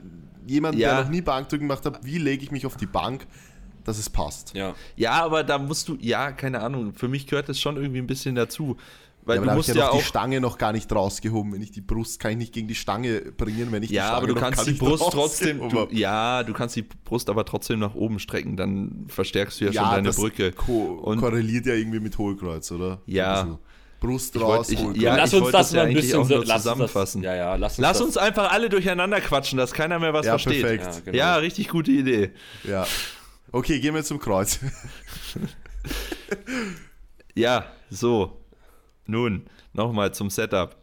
jemand, 0.47 0.77
Ja. 0.77 0.95
der 0.95 1.03
noch 1.03 1.09
nie 1.11 1.21
Bankdrücken 1.21 1.67
gemacht 1.67 1.85
hat, 1.85 2.03
wie 2.03 2.17
lege 2.17 2.43
ich 2.43 2.51
mich 2.51 2.65
auf 2.65 2.75
die 2.77 2.85
Bank, 2.87 3.25
dass 3.83 3.97
es 3.99 4.09
passt? 4.09 4.53
Ja. 4.55 4.73
Ja, 4.95 5.23
aber 5.23 5.43
da 5.43 5.57
musst 5.57 5.87
du, 5.87 5.97
ja, 5.99 6.31
keine 6.31 6.61
Ahnung, 6.61 6.93
für 6.93 7.07
mich 7.07 7.27
gehört 7.27 7.49
das 7.49 7.59
schon 7.59 7.77
irgendwie 7.77 7.99
ein 7.99 8.07
bisschen 8.07 8.35
dazu. 8.35 8.77
Weil 9.25 9.35
Ja, 9.35 9.41
aber 9.43 9.51
du 9.51 9.57
musst 9.57 9.69
ich 9.69 9.75
ja 9.75 9.81
ja 9.81 9.89
auch. 9.91 9.97
die 9.97 10.03
Stange 10.03 10.39
noch 10.41 10.57
gar 10.57 10.71
nicht 10.71 10.91
rausgehoben. 10.91 11.53
Wenn 11.53 11.61
ich 11.61 11.71
die 11.71 11.81
Brust, 11.81 12.19
kann 12.19 12.31
ich 12.31 12.37
nicht 12.37 12.53
gegen 12.53 12.67
die 12.67 12.73
Stange 12.73 13.19
bringen, 13.37 13.71
wenn 13.71 13.83
ich 13.83 13.89
die 13.89 13.95
Ja, 13.95 14.03
Stange 14.05 14.17
aber 14.17 14.27
du 14.27 14.33
noch 14.33 14.41
kannst 14.41 14.65
die 14.65 14.71
nicht 14.71 14.79
Brust 14.79 15.03
rausgehoben 15.03 15.19
trotzdem, 15.59 15.69
du, 15.69 15.79
habe. 15.81 15.93
ja, 15.95 16.43
du 16.43 16.53
kannst 16.53 16.75
die 16.77 16.81
Brust 16.83 17.29
aber 17.29 17.45
trotzdem 17.45 17.79
nach 17.79 17.93
oben 17.93 18.17
strecken, 18.17 18.55
dann 18.57 19.05
verstärkst 19.07 19.59
du 19.59 19.65
ja, 19.65 19.71
ja, 19.71 19.81
schon 19.83 19.91
deine 19.91 20.07
das 20.07 20.15
Brücke. 20.15 20.51
Ko 20.53 21.01
Und- 21.03 21.19
korreliert 21.19 21.65
ja 21.67 21.73
irgendwie 21.75 21.99
mit 21.99 22.17
Hohlkreuz, 22.17 22.71
oder? 22.71 23.01
Ja. 23.05 23.33
Also 23.41 23.59
Brust 23.99 24.35
Ich 24.35 24.41
raus, 24.41 24.71
wollt- 24.77 24.95
ich- 24.97 25.01
ja, 25.03 25.15
lass 25.15 25.33
ich 25.33 25.41
uns 25.41 25.51
das 25.51 25.73
mal 25.73 25.87
ein 25.87 25.93
bisschen 25.93 26.23
so, 26.25 26.41
zusammenfassen. 26.41 27.21
Das, 27.21 27.29
ja, 27.31 27.35
ja, 27.35 27.55
lass 27.55 27.73
uns 27.77 27.81
Lass 27.81 28.01
uns 28.01 28.17
einfach 28.17 28.51
alle 28.51 28.69
durcheinander 28.69 29.19
quatschen, 29.19 29.57
dass 29.57 29.73
keiner 29.73 29.99
mehr 29.99 30.13
was 30.13 30.25
Ja, 30.25 30.37
versteht. 30.37 30.61
perfekt. 30.61 30.83
Ja, 30.85 30.99
genau. 31.05 31.17
Ja, 31.17 31.35
richtig 31.35 31.67
gute 31.67 31.91
Idee. 31.91 32.31
Ja. 32.63 32.87
Okay, 33.51 33.79
gehen 33.79 33.93
wir 33.95 34.03
zum 34.03 34.19
Kreuz. 34.19 34.59
Ja, 37.35 37.65
so. 37.89 38.43
Nun, 39.05 39.45
nochmal 39.73 40.13
zum 40.13 40.29
Setup. 40.29 40.75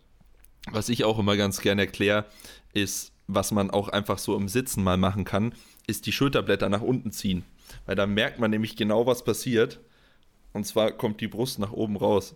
Was 0.71 0.89
ich 0.89 1.05
auch 1.05 1.19
immer 1.19 1.37
ganz 1.37 1.61
gerne 1.61 1.83
erkläre, 1.83 2.25
ist, 2.73 3.13
was 3.27 3.53
man 3.53 3.71
auch 3.71 3.89
einfach 3.89 4.19
so 4.19 4.37
im 4.37 4.49
Sitzen 4.49 4.83
mal 4.83 4.97
machen 4.97 5.25
kann, 5.25 5.55
ist 5.87 6.07
die 6.07 6.13
Schulterblätter 6.13 6.69
nach 6.69 6.81
unten 6.81 7.13
ziehen. 7.13 7.45
Weil 7.85 7.95
da 7.95 8.07
merkt 8.07 8.39
man 8.39 8.51
nämlich 8.51 8.77
genau, 8.77 9.07
was 9.07 9.23
passiert. 9.25 9.81
Und 10.53 10.67
zwar 10.67 10.93
kommt 10.93 11.21
die 11.21 11.29
Brust 11.29 11.59
nach 11.59 11.73
oben 11.73 11.97
raus. 11.97 12.35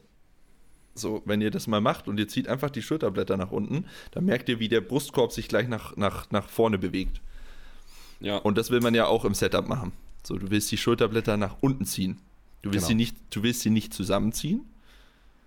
So, 0.95 1.23
wenn 1.25 1.41
ihr 1.41 1.51
das 1.51 1.67
mal 1.67 1.81
macht 1.81 2.09
und 2.09 2.19
ihr 2.19 2.29
zieht 2.29 2.49
einfach 2.49 2.71
die 2.71 2.83
Schulterblätter 2.83 3.37
nach 3.37 3.51
unten, 3.51 3.87
dann 4.11 4.25
merkt 4.25 4.49
ihr, 4.49 4.59
wie 4.59 4.69
der 4.69 4.81
Brustkorb 4.81 5.33
sich 5.33 5.49
gleich 5.49 5.69
nach, 5.69 5.97
nach, 5.97 6.31
nach 6.31 6.49
vorne 6.49 6.79
bewegt. 6.79 7.21
Ja. 8.21 8.37
Und 8.39 8.59
das 8.59 8.71
will 8.71 8.81
man 8.81 8.95
ja 8.95 9.07
auch 9.07 9.25
im 9.25 9.35
Setup 9.35 9.69
machen. 9.69 9.93
So, 10.23 10.37
du 10.37 10.51
willst 10.51 10.71
die 10.71 10.77
Schulterblätter 10.77 11.37
nach 11.37 11.57
unten 11.61 11.85
ziehen. 11.87 12.19
Du 12.63 12.73
willst, 12.73 12.89
Genau. 12.89 12.89
sie, 12.89 12.95
nicht, 12.95 13.17
du 13.31 13.43
willst 13.43 13.61
sie 13.61 13.71
nicht 13.71 13.95
zusammenziehen, 13.95 14.67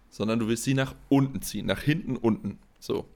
sondern 0.10 0.40
du 0.40 0.48
willst 0.48 0.64
sie 0.64 0.74
nach 0.74 0.96
unten 1.10 1.42
ziehen, 1.42 1.66
nach 1.68 1.82
hinten 1.82 2.18
unten. 2.18 2.58
So. 2.80 3.08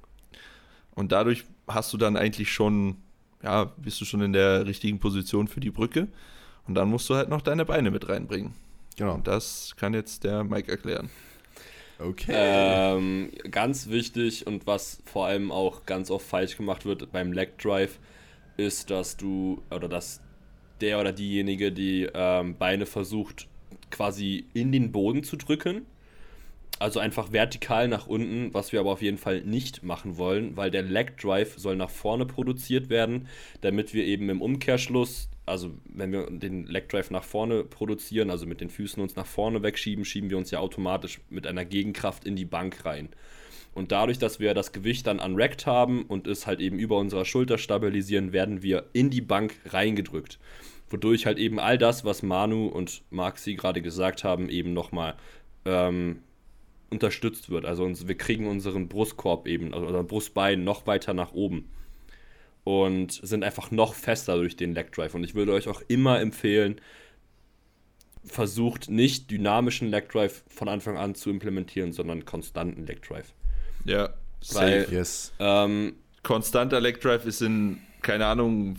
Und 0.93 1.11
dadurch 1.11 1.45
hast 1.67 1.91
du 1.93 1.97
dann 1.97 2.17
eigentlich 2.17 2.51
schon, 2.51 2.97
ja, 3.41 3.65
bist 3.65 3.99
du 4.01 4.05
schon 4.05 4.21
in 4.21 4.33
der 4.33 4.65
richtigen 4.67 4.99
Position 4.99 5.47
für 5.47 5.59
die 5.59 5.71
Brücke. 5.71 6.07
Und 6.67 6.75
dann 6.75 6.89
musst 6.89 7.09
du 7.09 7.15
halt 7.15 7.29
noch 7.29 7.41
deine 7.41 7.65
Beine 7.65 7.89
mit 7.91 8.09
reinbringen. 8.09 8.53
Genau. 8.97 9.15
Und 9.15 9.27
das 9.27 9.73
kann 9.77 9.93
jetzt 9.93 10.23
der 10.23 10.43
Mike 10.43 10.69
erklären. 10.71 11.09
Okay. 11.99 12.33
Ähm, 12.33 13.31
ganz 13.49 13.89
wichtig 13.89 14.45
und 14.45 14.67
was 14.67 15.01
vor 15.05 15.25
allem 15.25 15.51
auch 15.51 15.85
ganz 15.85 16.11
oft 16.11 16.25
falsch 16.25 16.57
gemacht 16.57 16.85
wird 16.85 17.11
beim 17.11 17.33
Leg 17.33 17.57
Drive, 17.57 17.99
ist, 18.57 18.89
dass 18.89 19.17
du 19.17 19.61
oder 19.71 19.87
dass 19.87 20.21
der 20.81 20.99
oder 20.99 21.11
diejenige 21.11 21.71
die 21.71 22.07
ähm, 22.13 22.55
Beine 22.57 22.85
versucht 22.85 23.47
quasi 23.89 24.45
in 24.53 24.71
den 24.71 24.91
Boden 24.91 25.23
zu 25.23 25.37
drücken. 25.37 25.85
Also 26.79 26.99
einfach 26.99 27.31
vertikal 27.31 27.87
nach 27.87 28.05
unten, 28.05 28.53
was 28.53 28.71
wir 28.71 28.79
aber 28.79 28.91
auf 28.91 29.01
jeden 29.01 29.17
Fall 29.17 29.41
nicht 29.41 29.81
machen 29.81 30.17
wollen, 30.17 30.55
weil 30.55 30.69
der 30.69 30.83
Leg 30.83 31.17
Drive 31.17 31.57
soll 31.57 31.75
nach 31.75 31.89
vorne 31.89 32.27
produziert 32.27 32.89
werden, 32.89 33.27
damit 33.61 33.95
wir 33.95 34.05
eben 34.05 34.29
im 34.29 34.43
Umkehrschluss, 34.43 35.29
also 35.47 35.71
wenn 35.85 36.11
wir 36.11 36.27
den 36.29 36.65
Leg 36.67 36.89
Drive 36.89 37.09
nach 37.09 37.23
vorne 37.23 37.63
produzieren, 37.63 38.29
also 38.29 38.45
mit 38.45 38.61
den 38.61 38.69
Füßen 38.69 39.01
uns 39.01 39.15
nach 39.15 39.25
vorne 39.25 39.63
wegschieben, 39.63 40.05
schieben 40.05 40.29
wir 40.29 40.37
uns 40.37 40.51
ja 40.51 40.59
automatisch 40.59 41.21
mit 41.29 41.47
einer 41.47 41.65
Gegenkraft 41.65 42.25
in 42.25 42.35
die 42.35 42.45
Bank 42.45 42.85
rein. 42.85 43.09
Und 43.73 43.91
dadurch, 43.91 44.17
dass 44.17 44.39
wir 44.39 44.53
das 44.53 44.71
Gewicht 44.71 45.07
dann 45.07 45.19
unrackt 45.19 45.65
haben 45.65 46.03
und 46.03 46.27
es 46.27 46.47
halt 46.47 46.59
eben 46.59 46.79
über 46.79 46.97
unserer 46.97 47.25
Schulter 47.25 47.57
stabilisieren, 47.57 48.33
werden 48.33 48.63
wir 48.63 48.85
in 48.91 49.09
die 49.09 49.21
Bank 49.21 49.55
reingedrückt. 49.65 50.39
Wodurch 50.89 51.25
halt 51.25 51.37
eben 51.37 51.59
all 51.59 51.77
das, 51.77 52.03
was 52.03 52.23
Manu 52.23 52.67
und 52.67 53.03
Maxi 53.09 53.55
gerade 53.55 53.81
gesagt 53.81 54.23
haben, 54.23 54.49
eben 54.49 54.73
nochmal 54.73 55.15
ähm, 55.65 56.19
unterstützt 56.89 57.49
wird. 57.49 57.65
Also 57.65 57.83
uns, 57.83 58.07
wir 58.07 58.17
kriegen 58.17 58.47
unseren 58.47 58.87
Brustkorb 58.87 59.47
eben, 59.47 59.73
also 59.73 59.85
unseren 59.85 60.07
Brustbein 60.07 60.63
noch 60.63 60.87
weiter 60.87 61.13
nach 61.13 61.33
oben. 61.33 61.69
Und 62.67 63.13
sind 63.13 63.45
einfach 63.45 63.71
noch 63.71 63.93
fester 63.93 64.35
durch 64.35 64.57
den 64.57 64.75
Leg 64.75 64.91
Drive. 64.91 65.15
Und 65.15 65.23
ich 65.23 65.35
würde 65.35 65.53
euch 65.53 65.69
auch 65.69 65.81
immer 65.87 66.19
empfehlen, 66.19 66.81
versucht 68.25 68.89
nicht 68.89 69.31
dynamischen 69.31 69.89
Leg 69.89 70.09
Drive 70.09 70.43
von 70.49 70.67
Anfang 70.67 70.97
an 70.97 71.15
zu 71.15 71.29
implementieren, 71.29 71.93
sondern 71.93 72.25
konstanten 72.25 72.85
Leg 72.85 73.01
Drive. 73.07 73.33
Ja, 73.85 74.09
Weil- 74.51 74.81
safe. 74.81 74.93
yes. 74.93 75.31
Ähm, 75.39 75.95
Konstanter 76.23 76.81
Leg 76.81 76.99
Drive 76.99 77.25
ist 77.25 77.41
in, 77.41 77.79
keine 78.01 78.25
Ahnung, 78.25 78.75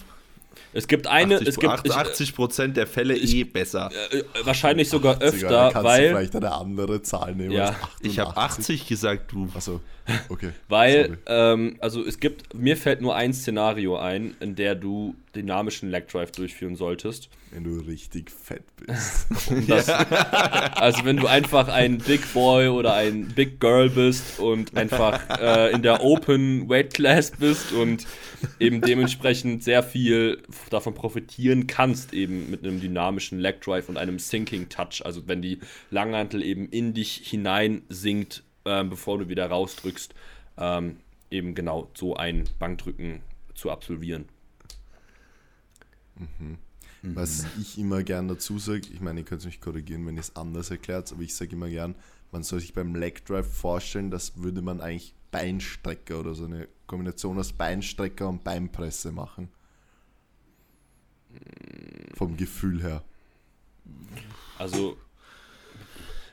es 0.72 0.86
gibt 0.86 1.06
eine, 1.06 1.36
80, 1.36 1.48
es 1.48 1.56
gibt 1.58 1.90
80 1.90 2.34
Prozent 2.34 2.76
der 2.76 2.86
Fälle 2.86 3.16
eh 3.16 3.44
besser. 3.44 3.90
äh, 4.16 4.22
wahrscheinlich 4.44 4.88
sogar 4.88 5.14
Sogar, 5.14 5.28
öfter, 5.28 5.70
kannst 5.72 5.76
du 5.76 5.84
weil, 5.84 6.08
vielleicht 6.08 6.36
eine 6.36 6.52
andere 6.52 7.02
Zahl 7.02 7.34
nehmen. 7.34 7.52
Ja. 7.52 7.74
Ich 8.00 8.18
habe 8.18 8.36
80 8.36 8.86
gesagt, 8.86 9.32
du. 9.32 9.48
Achso, 9.54 9.80
okay. 10.28 10.50
weil, 10.68 11.18
ähm, 11.26 11.76
also 11.80 12.04
es 12.04 12.20
gibt, 12.20 12.54
mir 12.54 12.76
fällt 12.76 13.00
nur 13.00 13.16
ein 13.16 13.32
Szenario 13.32 13.96
ein, 13.96 14.36
in 14.40 14.54
der 14.54 14.74
du 14.74 15.14
dynamischen 15.34 15.90
Leg 15.90 16.08
Drive 16.08 16.32
durchführen 16.32 16.76
solltest. 16.76 17.28
Wenn 17.50 17.64
du 17.64 17.78
richtig 17.80 18.30
fett 18.30 18.64
bist. 18.76 19.26
Das, 19.68 19.88
also 20.76 21.04
wenn 21.04 21.16
du 21.16 21.26
einfach 21.26 21.68
ein 21.68 21.98
Big 21.98 22.32
Boy 22.32 22.68
oder 22.68 22.94
ein 22.94 23.28
Big 23.28 23.60
Girl 23.60 23.90
bist 23.90 24.38
und 24.38 24.76
einfach 24.76 25.40
äh, 25.40 25.72
in 25.72 25.82
der 25.82 26.02
Open 26.02 26.68
Weight 26.68 26.94
Class 26.94 27.30
bist 27.32 27.72
und 27.72 28.06
eben 28.60 28.80
dementsprechend 28.80 29.64
sehr 29.64 29.82
viel 29.82 30.42
davon 30.70 30.94
profitieren 30.94 31.66
kannst, 31.66 32.12
eben 32.12 32.50
mit 32.50 32.64
einem 32.64 32.80
dynamischen 32.80 33.38
Leg 33.38 33.60
Drive 33.60 33.88
und 33.88 33.96
einem 33.96 34.18
Sinking 34.18 34.68
Touch. 34.68 35.02
Also 35.04 35.26
wenn 35.26 35.42
die 35.42 35.58
Langhantel 35.90 36.42
eben 36.42 36.68
in 36.68 36.94
dich 36.94 37.22
hinein 37.24 37.82
sinkt, 37.88 38.42
ähm, 38.64 38.90
bevor 38.90 39.18
du 39.18 39.28
wieder 39.28 39.46
rausdrückst, 39.46 40.14
ähm, 40.58 40.98
eben 41.30 41.54
genau 41.54 41.90
so 41.94 42.16
ein 42.16 42.44
Bankdrücken 42.58 43.20
zu 43.54 43.70
absolvieren. 43.70 44.28
Was 47.02 47.46
ich 47.60 47.78
immer 47.78 48.02
gern 48.02 48.28
dazu 48.28 48.58
sage, 48.58 48.88
ich 48.92 49.00
meine, 49.00 49.20
ihr 49.20 49.26
könnt 49.26 49.44
mich 49.44 49.60
korrigieren, 49.60 50.06
wenn 50.06 50.16
ihr 50.16 50.20
es 50.20 50.34
anders 50.36 50.70
erklärt, 50.70 51.12
aber 51.12 51.22
ich 51.22 51.34
sage 51.34 51.52
immer 51.52 51.68
gern, 51.68 51.94
man 52.32 52.42
soll 52.42 52.60
sich 52.60 52.74
beim 52.74 52.94
Leg 52.94 53.24
Drive 53.24 53.46
vorstellen, 53.46 54.10
das 54.10 54.42
würde 54.42 54.62
man 54.62 54.80
eigentlich 54.80 55.14
Beinstrecker 55.30 56.20
oder 56.20 56.34
so 56.34 56.44
eine 56.44 56.68
Kombination 56.86 57.38
aus 57.38 57.52
Beinstrecker 57.52 58.28
und 58.28 58.44
Beinpresse 58.44 59.12
machen. 59.12 59.48
Vom 62.14 62.36
Gefühl 62.36 62.82
her. 62.82 63.04
Also, 64.58 64.96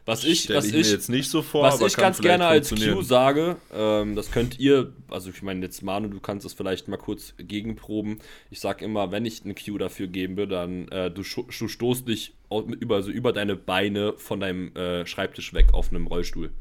was 0.05 0.23
ich, 0.23 0.41
Stell 0.41 0.57
was 0.57 0.65
ich, 0.65 0.75
ich, 0.75 0.91
jetzt 0.91 1.09
nicht 1.09 1.29
so 1.29 1.41
vor, 1.41 1.63
was 1.63 1.81
ich 1.81 1.97
ganz 1.97 2.21
gerne 2.21 2.45
als. 2.45 2.69
Cue 2.69 3.03
sage, 3.03 3.57
ähm, 3.73 4.15
das 4.15 4.31
könnt 4.31 4.59
ihr, 4.59 4.93
also 5.09 5.31
ich 5.31 5.41
meine 5.41 5.61
jetzt 5.65 5.81
Manu, 5.81 6.09
du 6.09 6.19
kannst 6.19 6.45
das 6.45 6.53
vielleicht 6.53 6.87
mal 6.87 6.97
kurz 6.97 7.33
gegenproben. 7.37 8.19
Ich 8.51 8.59
sag 8.59 8.83
immer, 8.83 9.11
wenn 9.11 9.25
ich 9.25 9.43
einen 9.43 9.55
Cue 9.55 9.79
dafür 9.79 10.07
gebe, 10.07 10.47
dann 10.47 10.87
äh, 10.89 11.09
du, 11.09 11.23
du 11.23 11.67
stoßt 11.67 12.07
dich 12.07 12.35
über, 12.79 12.95
also 12.95 13.09
über 13.09 13.33
deine 13.33 13.55
Beine 13.55 14.13
von 14.17 14.39
deinem 14.39 14.75
äh, 14.75 15.07
Schreibtisch 15.07 15.53
weg 15.53 15.73
auf 15.73 15.89
einem 15.89 16.05
Rollstuhl. 16.05 16.51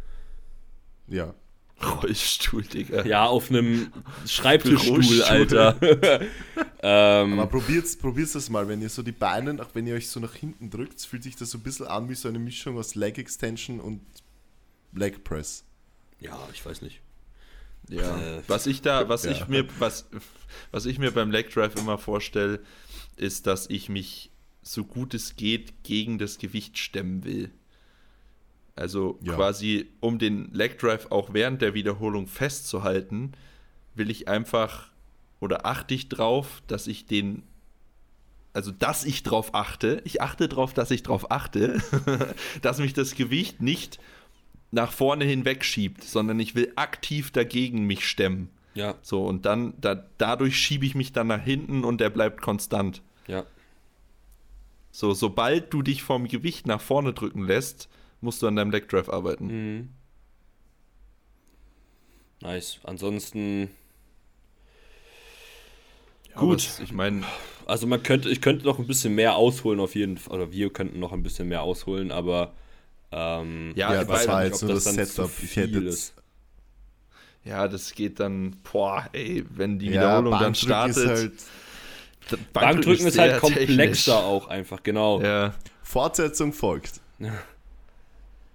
Ja. 1.06 1.34
Rollstuhl, 2.02 2.62
Digga. 2.62 3.04
Ja, 3.04 3.26
auf 3.26 3.50
einem 3.50 3.92
Schreibtischstuhl. 4.26 5.22
Alter. 5.22 5.76
ähm, 6.82 7.38
Aber 7.38 7.46
probiert's, 7.46 7.96
probiert's 7.96 8.32
das 8.32 8.48
mal, 8.48 8.68
wenn 8.68 8.80
ihr 8.80 8.88
so 8.88 9.02
die 9.02 9.12
Beine, 9.12 9.60
auch 9.62 9.74
wenn 9.74 9.86
ihr 9.86 9.94
euch 9.94 10.08
so 10.08 10.20
nach 10.20 10.34
hinten 10.34 10.70
drückt, 10.70 11.00
fühlt 11.02 11.22
sich 11.22 11.36
das 11.36 11.50
so 11.50 11.58
ein 11.58 11.62
bisschen 11.62 11.86
an 11.86 12.08
wie 12.08 12.14
so 12.14 12.28
eine 12.28 12.38
Mischung 12.38 12.78
aus 12.78 12.94
Leg 12.94 13.18
Extension 13.18 13.80
und 13.80 14.00
Leg 14.92 15.24
Press. 15.24 15.64
ja, 16.20 16.38
ich 16.52 16.64
weiß 16.64 16.82
nicht. 16.82 17.00
Ja. 17.90 18.18
Äh, 18.18 18.42
Was 18.46 18.66
ich 18.66 18.80
da, 18.80 19.08
was 19.08 19.24
ja. 19.24 19.32
ich 19.32 19.48
mir, 19.48 19.66
was, 19.78 20.08
was 20.70 20.86
ich 20.86 20.98
mir 20.98 21.10
beim 21.10 21.30
Leg 21.30 21.52
Drive 21.52 21.74
immer 21.76 21.98
vorstelle, 21.98 22.60
ist, 23.16 23.46
dass 23.46 23.68
ich 23.68 23.88
mich 23.88 24.30
so 24.62 24.84
gut 24.84 25.12
es 25.12 25.36
geht 25.36 25.84
gegen 25.84 26.18
das 26.18 26.38
Gewicht 26.38 26.78
stemmen 26.78 27.24
will. 27.24 27.50
Also 28.76 29.18
Ja. 29.22 29.34
quasi, 29.34 29.86
um 30.00 30.18
den 30.18 30.50
Leg 30.52 30.78
Drive 30.78 31.06
auch 31.10 31.32
während 31.32 31.62
der 31.62 31.74
Wiederholung 31.74 32.26
festzuhalten, 32.26 33.32
will 33.94 34.10
ich 34.10 34.26
einfach 34.28 34.88
oder 35.40 35.64
achte 35.66 35.94
ich 35.94 36.08
drauf, 36.08 36.62
dass 36.66 36.86
ich 36.86 37.06
den, 37.06 37.42
also 38.52 38.70
dass 38.72 39.04
ich 39.04 39.22
drauf 39.22 39.54
achte, 39.54 40.00
ich 40.04 40.20
achte 40.22 40.48
drauf, 40.48 40.74
dass 40.74 40.90
ich 40.90 41.02
drauf 41.02 41.30
achte, 41.30 41.80
dass 42.62 42.78
mich 42.78 42.94
das 42.94 43.14
Gewicht 43.14 43.60
nicht 43.60 44.00
nach 44.72 44.90
vorne 44.90 45.24
hinweg 45.24 45.64
schiebt, 45.64 46.02
sondern 46.02 46.40
ich 46.40 46.56
will 46.56 46.72
aktiv 46.74 47.30
dagegen 47.30 47.84
mich 47.86 48.08
stemmen. 48.08 48.50
Ja, 48.74 48.96
So, 49.02 49.24
und 49.24 49.46
dann, 49.46 49.74
da, 49.80 50.04
dadurch 50.18 50.56
schiebe 50.58 50.84
ich 50.84 50.96
mich 50.96 51.12
dann 51.12 51.28
nach 51.28 51.44
hinten 51.44 51.84
und 51.84 52.00
der 52.00 52.10
bleibt 52.10 52.40
konstant. 52.42 53.02
ja. 53.28 53.44
So, 54.90 55.12
sobald 55.12 55.72
du 55.72 55.82
dich 55.82 56.02
vom 56.04 56.28
Gewicht 56.28 56.66
nach 56.68 56.80
vorne 56.80 57.12
drücken 57.12 57.44
lässt, 57.46 57.88
musst 58.24 58.42
du 58.42 58.46
an 58.48 58.56
deinem 58.56 58.70
Leg 58.70 58.88
Drive 58.88 59.08
arbeiten. 59.08 59.46
Mhm. 59.46 59.88
Nice. 62.40 62.78
Ansonsten, 62.84 63.70
Ja, 66.34 66.40
Gut. 66.40 66.68
ich 66.82 66.92
meine, 66.92 67.22
also 67.66 67.86
man 67.86 68.02
könnte, 68.02 68.28
ich 68.28 68.40
könnte 68.40 68.64
noch 68.66 68.78
ein 68.78 68.86
bisschen 68.86 69.14
mehr 69.14 69.36
ausholen 69.36 69.78
auf 69.80 69.94
jeden 69.94 70.18
Fall, 70.18 70.34
oder 70.36 70.52
wir 70.52 70.72
könnten 70.72 70.98
noch 70.98 71.12
ein 71.12 71.22
bisschen 71.22 71.48
mehr 71.48 71.62
ausholen, 71.62 72.10
aber 72.10 72.52
ähm, 73.12 73.72
Ja, 73.76 73.94
Ja, 73.94 74.02
ich 74.02 74.08
das 74.08 74.26
weiß 74.26 74.28
war 74.28 74.44
ob 74.46 74.62
nur 74.62 74.70
das 74.74 74.84
das 74.84 74.96
dann 74.96 75.06
Setup. 75.06 75.30
Ich 75.42 75.56
hätte 75.56 75.78
jetzt. 75.78 75.94
ist. 75.94 76.14
ja, 77.44 77.68
das 77.68 77.92
geht 77.94 78.18
dann, 78.20 78.56
boah, 78.70 79.08
ey, 79.12 79.44
wenn 79.50 79.78
die 79.78 79.86
Ja, 79.86 79.92
Wiederholung 79.92 80.32
dann 80.32 80.40
Bankdrücken 80.52 80.92
startet. 80.92 80.96
ist 80.96 81.08
halt. 81.08 82.42
Bankdrücken 82.52 83.06
ist 83.06 83.14
sehr 83.14 83.32
halt 83.32 83.40
komplexer 83.40 83.76
technisch. 83.76 84.08
auch 84.08 84.48
einfach, 84.48 84.82
genau. 84.82 85.22
Ja, 85.22 85.54
Fortsetzung 85.82 86.52
folgt. 86.52 87.00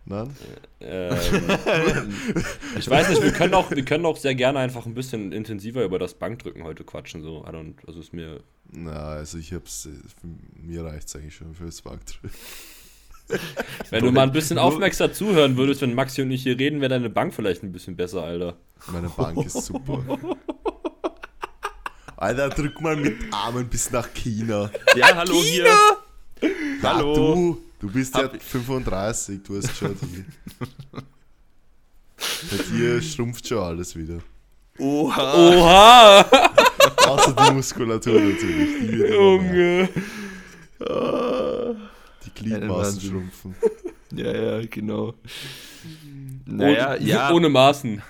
Nein? 0.10 0.36
Ähm, 0.82 1.16
ich 2.80 2.90
weiß 2.90 3.10
nicht, 3.10 3.22
wir 3.22 3.32
können, 3.32 3.54
auch, 3.54 3.70
wir 3.70 3.86
können 3.86 4.06
auch 4.08 4.18
sehr 4.18 4.34
gerne 4.36 4.58
einfach 4.60 4.86
ein 4.88 4.96
bisschen 4.96 5.32
intensiver 5.32 5.84
über 5.84 6.00
das 6.00 6.16
Bankdrücken 6.16 6.64
heute 6.64 6.84
quatschen. 6.84 7.22
So. 7.22 7.46
I 7.48 7.52
don't, 7.52 7.76
also 7.88 8.00
ist 8.00 8.12
mir. 8.12 8.42
Na, 8.72 8.92
also 8.92 9.38
ich 9.38 9.54
hab's. 9.54 9.84
für- 10.20 10.28
Mir 10.62 10.84
reicht's 10.84 11.16
eigentlich 11.16 11.36
schon 11.36 11.54
fürs 11.54 11.82
Bankdrücken. 11.84 12.32
Wenn 13.92 14.04
du 14.04 14.12
mal 14.12 14.24
ein 14.24 14.32
bisschen 14.32 14.58
aufmerksam 14.58 15.14
zuhören 15.14 15.56
würdest, 15.56 15.82
wenn 15.84 15.94
Maxi 15.94 16.24
und 16.24 16.32
ich 16.32 16.42
hier 16.42 16.58
reden, 16.58 16.82
wäre 16.82 16.90
deine 16.90 17.12
Bank 17.12 17.32
vielleicht 17.36 17.62
ein 17.62 17.72
bisschen 17.72 17.96
besser, 17.96 18.24
Alter. 18.24 18.58
Meine 18.92 19.10
Bank 19.10 19.46
ist 19.46 19.64
super. 19.66 20.04
Alter, 22.18 22.50
drück 22.50 22.82
mal 22.82 22.96
mit 22.96 23.16
Armen 23.32 23.68
bis 23.70 23.92
nach 23.92 24.12
China. 24.14 24.72
ja 24.96 25.16
hallo 25.16 25.36
hier. 25.44 25.68
Na, 26.82 26.96
Hallo. 26.96 27.14
du, 27.16 27.58
du 27.80 27.90
bist 27.92 28.16
ja 28.16 28.24
Hab- 28.24 28.42
35, 28.42 29.42
du 29.44 29.58
hast 29.58 29.76
schon 29.76 29.96
die. 30.02 30.26
Bei 32.52 32.58
dir 32.72 33.02
schrumpft 33.02 33.48
schon 33.48 33.60
alles 33.64 33.96
wieder. 33.96 34.20
Oha. 34.78 35.34
Oha! 35.36 36.22
Außer 37.08 37.34
die 37.34 37.54
Muskulatur 37.54 38.20
natürlich. 38.22 38.80
Die, 38.82 38.92
wird 38.98 39.10
immer 39.12 39.42
mehr. 39.42 39.82
Junge! 39.82 39.90
die 42.26 42.30
Gliedmaßen 42.36 42.70
Wahnsinn. 42.70 43.10
schrumpfen. 43.12 43.56
Ja, 44.12 44.32
ja, 44.60 44.66
genau. 44.66 45.14
Naja, 46.46 46.96
ohne, 46.96 47.06
ja. 47.06 47.32
Ohne 47.32 47.48
Maßen. 47.50 48.02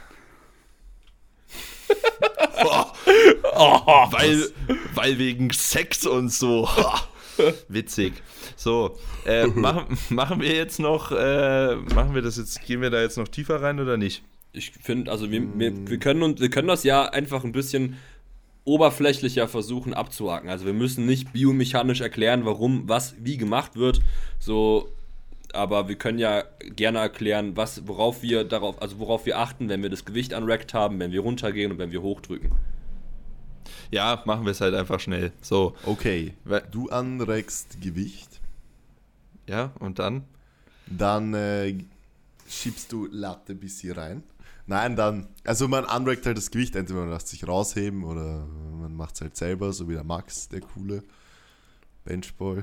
weil, 4.12 4.50
weil 4.94 5.18
wegen 5.18 5.52
Sex 5.52 6.06
und 6.06 6.32
so. 6.32 6.70
Witzig. 7.68 8.14
So, 8.56 8.98
äh, 9.26 9.48
machen, 9.48 9.98
machen 10.10 10.42
wir 10.42 10.56
jetzt 10.56 10.80
noch, 10.80 11.12
äh, 11.12 11.76
machen 11.76 12.16
wir 12.16 12.22
das 12.22 12.38
jetzt, 12.38 12.66
gehen 12.66 12.82
wir 12.82 12.90
da 12.90 13.02
jetzt 13.02 13.18
noch 13.18 13.28
tiefer 13.28 13.62
rein 13.62 13.80
oder 13.80 13.98
nicht? 13.98 14.24
Ich 14.52 14.72
finde, 14.72 15.12
also 15.12 15.30
wir, 15.32 15.42
wir, 15.60 15.88
wir, 15.88 16.00
können 16.00 16.24
uns, 16.24 16.42
wir 16.42 16.50
können 16.50 16.68
das 16.68 16.84
ja 16.84 17.06
einfach 17.06 17.44
ein 17.44 17.52
bisschen 17.52 17.98
oberflächlicher 18.66 19.48
versuchen 19.48 19.94
abzuhaken. 19.94 20.50
Also 20.50 20.66
wir 20.66 20.74
müssen 20.74 21.06
nicht 21.06 21.34
biomechanisch 21.34 22.02
erklären, 22.02 22.46
warum 22.46 22.88
was 22.88 23.16
wie 23.20 23.38
gemacht 23.38 23.76
wird. 23.76 24.02
So, 24.40 24.90
aber 25.54 25.88
wir 25.88 25.96
können 25.96 26.20
ja 26.20 26.44
gerne 26.76 27.00
erklären, 27.00 27.56
was, 27.56 27.88
worauf 27.88 28.22
wir 28.22 28.44
darauf, 28.44 28.82
also 28.82 29.00
worauf 29.00 29.26
wir 29.26 29.40
achten, 29.40 29.70
wenn 29.70 29.82
wir 29.82 29.90
das 29.90 30.06
Gewicht 30.06 30.34
anrackt 30.34 30.74
haben, 30.74 31.00
wenn 31.00 31.12
wir 31.12 31.22
runtergehen 31.22 31.72
und 31.72 31.78
wenn 31.78 31.92
wir 31.92 32.02
hochdrücken. 32.02 32.52
Ja, 33.92 34.22
machen 34.26 34.46
wir 34.46 34.52
es 34.52 34.62
halt 34.62 34.74
einfach 34.76 35.00
schnell. 35.00 35.32
So, 35.42 35.76
Okay, 35.84 36.34
du 36.72 36.90
anreckst 36.90 37.82
Gewicht, 37.82 38.40
ja, 39.48 39.72
und 39.80 40.00
dann? 40.00 40.24
dann 40.88 41.34
äh, 41.34 41.76
schiebst 42.48 42.92
du 42.92 43.08
Latte 43.12 43.56
bis 43.56 43.80
hier 43.80 43.98
rein. 43.98 44.24
Nein, 44.66 44.96
dann, 44.96 45.28
also 45.44 45.68
man 45.68 45.86
anreckt 45.86 46.26
halt 46.28 46.38
das 46.38 46.52
Gewicht, 46.52 46.76
entweder 46.76 47.00
man 47.02 47.10
lässt 47.10 47.28
sich 47.30 47.48
rausheben 47.48 48.04
oder 48.04 48.46
man 48.80 48.96
macht 48.96 49.16
es 49.16 49.22
halt 49.22 49.36
selber, 49.36 49.74
so 49.74 49.90
wie 49.90 49.94
der 49.94 50.04
Max, 50.04 50.48
der 50.50 50.62
coole 50.62 51.04
Benchboy. 52.06 52.62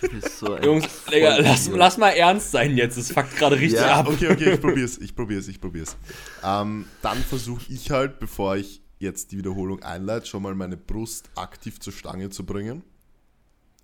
Du 0.00 0.08
bist 0.08 0.38
so 0.38 0.54
ein 0.54 0.64
Jungs, 0.64 0.86
Digga, 1.10 1.36
lass, 1.38 1.68
lass 1.68 1.96
mal 1.98 2.10
ernst 2.10 2.50
sein 2.50 2.76
jetzt. 2.76 2.96
Das 2.98 3.12
fuckt 3.12 3.36
gerade 3.36 3.56
richtig 3.56 3.78
Ja, 3.80 4.00
ab. 4.00 4.08
okay, 4.08 4.28
okay, 4.32 4.54
ich 4.54 4.60
probier's, 4.60 4.98
ich 4.98 5.14
probier's, 5.14 5.46
ich 5.48 5.60
probier's. 5.60 5.96
Ähm, 6.42 6.86
dann 7.02 7.18
versuche 7.18 7.62
ich 7.68 7.90
halt, 7.90 8.18
bevor 8.18 8.56
ich 8.56 8.81
jetzt 9.02 9.32
die 9.32 9.38
Wiederholung 9.38 9.82
einleite, 9.82 10.26
schon 10.26 10.42
mal 10.42 10.54
meine 10.54 10.76
Brust 10.76 11.30
aktiv 11.34 11.78
zur 11.80 11.92
Stange 11.92 12.30
zu 12.30 12.46
bringen. 12.46 12.82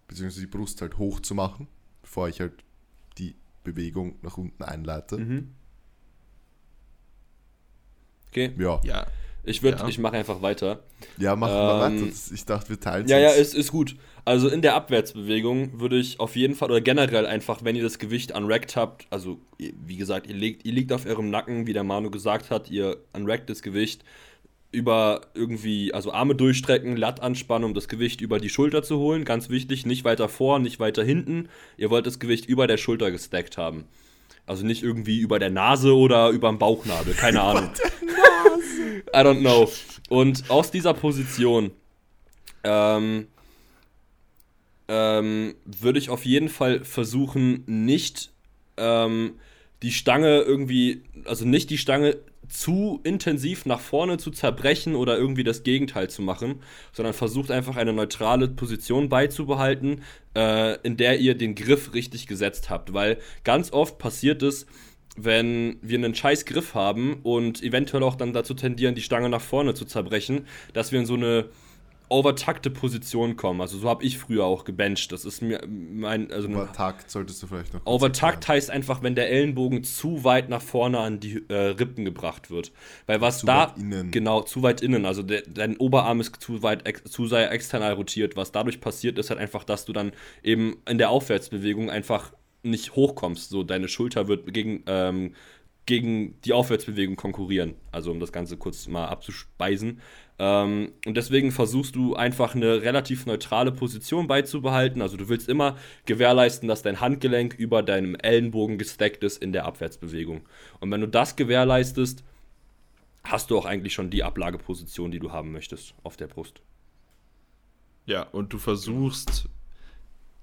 Beziehungsweise 0.07 0.41
die 0.41 0.47
Brust 0.47 0.81
halt 0.81 0.97
hoch 0.97 1.21
zu 1.21 1.35
machen, 1.35 1.69
bevor 2.01 2.29
ich 2.29 2.41
halt 2.41 2.55
die 3.19 3.35
Bewegung 3.65 4.17
nach 4.23 4.39
unten 4.39 4.63
einleite. 4.63 5.19
Mhm. 5.19 5.51
Okay, 8.31 8.53
Ja. 8.59 8.81
Ja, 8.85 9.07
ich 9.45 9.63
würde, 9.63 9.79
Ja. 9.79 9.89
ich 9.89 9.99
mache 9.99 10.17
einfach 10.17 10.43
weiter. 10.43 10.83
Ja, 11.17 11.35
mach 11.35 11.49
mal 11.49 11.87
Ähm, 11.93 11.97
weiter. 12.01 12.07
Das- 12.11 12.31
Ich 12.31 12.45
dachte, 12.45 12.69
wir 12.71 12.81
teilen 12.81 13.09
Ja, 13.09 13.19
ja, 13.19 13.31
ist, 13.31 13.55
ist 13.55 13.71
gut. 13.73 13.97
Also 14.25 14.49
in 14.49 14.61
der 14.61 14.75
Abwärtsbewegung 14.75 15.81
würde 15.81 15.99
ich 15.99 16.21
auf 16.21 16.37
jeden 16.37 16.55
Fall, 16.55 16.71
oder 16.71 16.83
generell 16.83 17.25
einfach, 17.25 17.65
wenn 17.65 17.75
ihr 17.77 17.83
das 17.83 17.99
Gewicht 17.99 18.33
unrackt 18.33 18.77
habt, 18.77 19.07
also 19.09 19.41
wie 19.59 19.97
gesagt, 19.97 20.27
ihr, 20.27 20.35
legt, 20.35 20.67
ihr 20.67 20.73
liegt 20.73 20.93
auf 20.93 21.07
eurem 21.07 21.31
Nacken, 21.31 21.67
wie 21.67 21.73
der 21.73 21.85
Manu 21.85 22.11
gesagt 22.11 22.51
hat, 22.51 22.71
ihr 22.71 22.99
unrackt 23.15 23.49
das 23.49 23.63
Gewicht 23.63 24.05
über 24.71 25.23
irgendwie, 25.35 25.95
also 25.95 26.13
Arme 26.13 26.35
durchstrecken, 26.35 26.97
Latt 26.97 27.21
anspannen, 27.21 27.65
um 27.65 27.75
das 27.75 27.89
Gewicht 27.89 28.21
über 28.21 28.39
die 28.39 28.51
Schulter 28.51 28.83
zu 28.83 28.99
holen. 28.99 29.25
Ganz 29.25 29.49
wichtig, 29.49 29.87
nicht 29.87 30.05
weiter 30.05 30.29
vor, 30.29 30.59
nicht 30.59 30.79
weiter 30.79 31.03
hinten. 31.03 31.49
Ihr 31.77 31.91
wollt 31.91 32.07
das 32.07 32.19
Gewicht 32.19 32.47
über 32.47 32.67
der 32.67 32.77
Schulter 32.77 33.11
gestackt 33.11 33.57
haben. 33.57 33.85
Also 34.47 34.67
nicht 34.67 34.83
irgendwie 34.83 35.21
über 35.21 35.39
der 35.39 35.51
Nase 35.51 35.95
oder 35.95 36.31
über 36.31 36.49
dem 36.49 36.59
Bauchnabel, 36.59 37.15
keine 37.15 37.41
Ahnung. 37.43 37.71
I 39.15 39.19
don't 39.19 39.41
know. 39.41 39.71
Und 40.09 40.51
aus 40.51 40.71
dieser 40.71 40.95
Position 40.95 41.71
ähm, 42.65 43.29
ähm, 44.89 45.55
würde 45.65 45.99
ich 45.99 46.11
auf 46.11 46.25
jeden 46.25 46.49
Fall 46.49 46.85
versuchen, 46.85 47.63
nicht 47.67 48.33
ähm, 48.77 49.35
die 49.83 49.93
Stange 49.93 50.41
irgendwie, 50.41 51.03
also 51.25 51.45
nicht 51.45 51.71
die 51.71 51.79
Stange 51.79 52.17
zu 52.49 53.01
intensiv 53.05 53.67
nach 53.67 53.81
vorne 53.81 54.17
zu 54.17 54.31
zerbrechen 54.31 54.95
oder 54.95 55.19
irgendwie 55.19 55.45
das 55.45 55.63
Gegenteil 55.63 56.09
zu 56.09 56.23
machen, 56.23 56.61
sondern 56.93 57.15
versucht 57.15 57.51
einfach 57.51 57.77
eine 57.77 57.93
neutrale 57.93 58.49
Position 58.49 59.09
beizubehalten, 59.09 60.03
äh, 60.35 60.81
in 60.81 60.97
der 60.97 61.21
ihr 61.21 61.35
den 61.37 61.55
Griff 61.55 61.95
richtig 61.95 62.27
gesetzt 62.27 62.71
habt. 62.71 62.95
Weil 62.95 63.19
ganz 63.45 63.73
oft 63.73 63.99
passiert 63.99 64.43
es, 64.43 64.67
wenn 65.17 65.79
wir 65.83 65.99
einen 65.99 66.15
scheiß 66.15 66.45
Griff 66.45 66.75
haben 66.75 67.21
und 67.23 67.63
eventuell 67.63 68.03
auch 68.03 68.15
dann 68.15 68.33
dazu 68.33 68.55
tendieren, 68.55 68.95
die 68.95 69.03
Stange 69.03 69.29
nach 69.29 69.41
vorne 69.41 69.75
zu 69.75 69.85
zerbrechen, 69.85 70.47
dass 70.73 70.93
wir 70.93 71.01
in 71.01 71.07
so 71.07 71.15
eine 71.15 71.51
overtakte 72.09 72.71
Position 72.71 73.37
kommen. 73.37 73.61
Also 73.61 73.79
so 73.79 73.89
habe 73.89 74.05
ich 74.05 74.19
früher 74.19 74.45
auch 74.45 74.65
gebencht. 74.65 75.13
Das 75.13 75.25
ist 75.25 75.43
mir 75.43 75.61
mein 75.67 76.31
also 76.33 76.49
Overtakt 76.49 77.11
solltest 77.11 77.43
du 77.43 77.47
vielleicht 77.47 77.75
noch. 77.75 77.85
Overtakt 77.85 78.49
heißt 78.49 78.71
einfach, 78.71 79.03
wenn 79.03 79.15
der 79.15 79.31
Ellenbogen 79.31 79.85
zu 79.85 80.25
weit 80.25 80.49
nach 80.49 80.63
vorne 80.63 80.99
an 80.99 81.21
die 81.21 81.45
äh, 81.49 81.55
Rippen 81.55 82.05
gebracht 82.05 82.51
wird. 82.51 82.73
Weil 83.07 83.21
was 83.21 83.41
zu 83.41 83.47
da 83.47 83.75
genau 84.11 84.43
zu 84.43 84.63
weit 84.63 84.81
innen, 84.81 85.07
also 85.07 85.23
der, 85.23 85.43
dein 85.43 85.77
Oberarm 85.77 86.21
ist 86.21 86.37
zu 86.41 86.63
weit 86.63 86.85
zu 87.09 87.27
sehr 87.27 87.51
external 87.51 87.95
rotiert. 87.95 88.37
Was 88.37 88.53
dadurch 88.53 88.81
passiert, 88.81 89.19
ist 89.19 89.31
halt 89.31 89.41
einfach, 89.41 89.65
dass 89.65 89.85
du 89.85 89.93
dann 89.93 90.13
eben 90.43 90.77
in 90.89 90.99
der 90.99 91.11
Aufwärtsbewegung 91.11 91.91
einfach 91.91 92.33
nicht 92.63 92.97
hochkommst. 92.97 93.51
So 93.51 93.63
deine 93.63 93.89
Schulter 93.89 94.29
wird 94.29 94.53
gegen 94.53 94.83
ähm, 94.87 95.35
gegen 95.89 96.39
die 96.43 96.53
Aufwärtsbewegung 96.53 97.17
konkurrieren. 97.17 97.75
Also 97.93 98.11
um 98.11 98.21
das 98.21 98.31
Ganze 98.31 98.59
kurz 98.59 98.87
mal 98.89 99.07
abzuspeisen. 99.07 100.03
Ähm, 100.39 100.93
und 101.05 101.17
deswegen 101.17 101.51
versuchst 101.51 101.97
du 101.97 102.15
einfach 102.15 102.55
eine 102.55 102.83
relativ 102.83 103.27
neutrale 103.27 103.73
Position 103.73 104.29
beizubehalten. 104.29 105.03
Also 105.03 105.17
du 105.17 105.29
willst 105.29 105.49
immer 105.49 105.77
gewährleisten, 106.07 106.69
dass 106.69 106.83
dein 106.83 107.01
Handgelenk 107.01 107.55
über 107.55 107.83
deinem 107.83 108.15
Ellenbogen 108.15 108.79
gesteckt 108.79 109.25
ist 109.25 109.43
in 109.43 109.53
der 109.53 109.65
Abwärtsbewegung. 109.65 110.43
Und 110.81 110.91
wenn 110.91 111.01
du 111.01 111.09
das 111.09 111.35
gewährleistest, 111.37 112.23
hast 113.25 113.51
du 113.51 113.59
auch 113.59 113.67
eigentlich 113.67 113.93
schon 113.93 114.11
die 114.11 114.23
Ablageposition, 114.23 115.11
die 115.11 115.19
du 115.19 115.33
haben 115.33 115.53
möchtest 115.53 115.95
auf 116.03 116.17
der 116.17 116.29
Brust. 116.29 116.61
Ja, 118.07 118.23
und 118.23 118.53
du 118.53 118.59
versuchst 118.59 119.49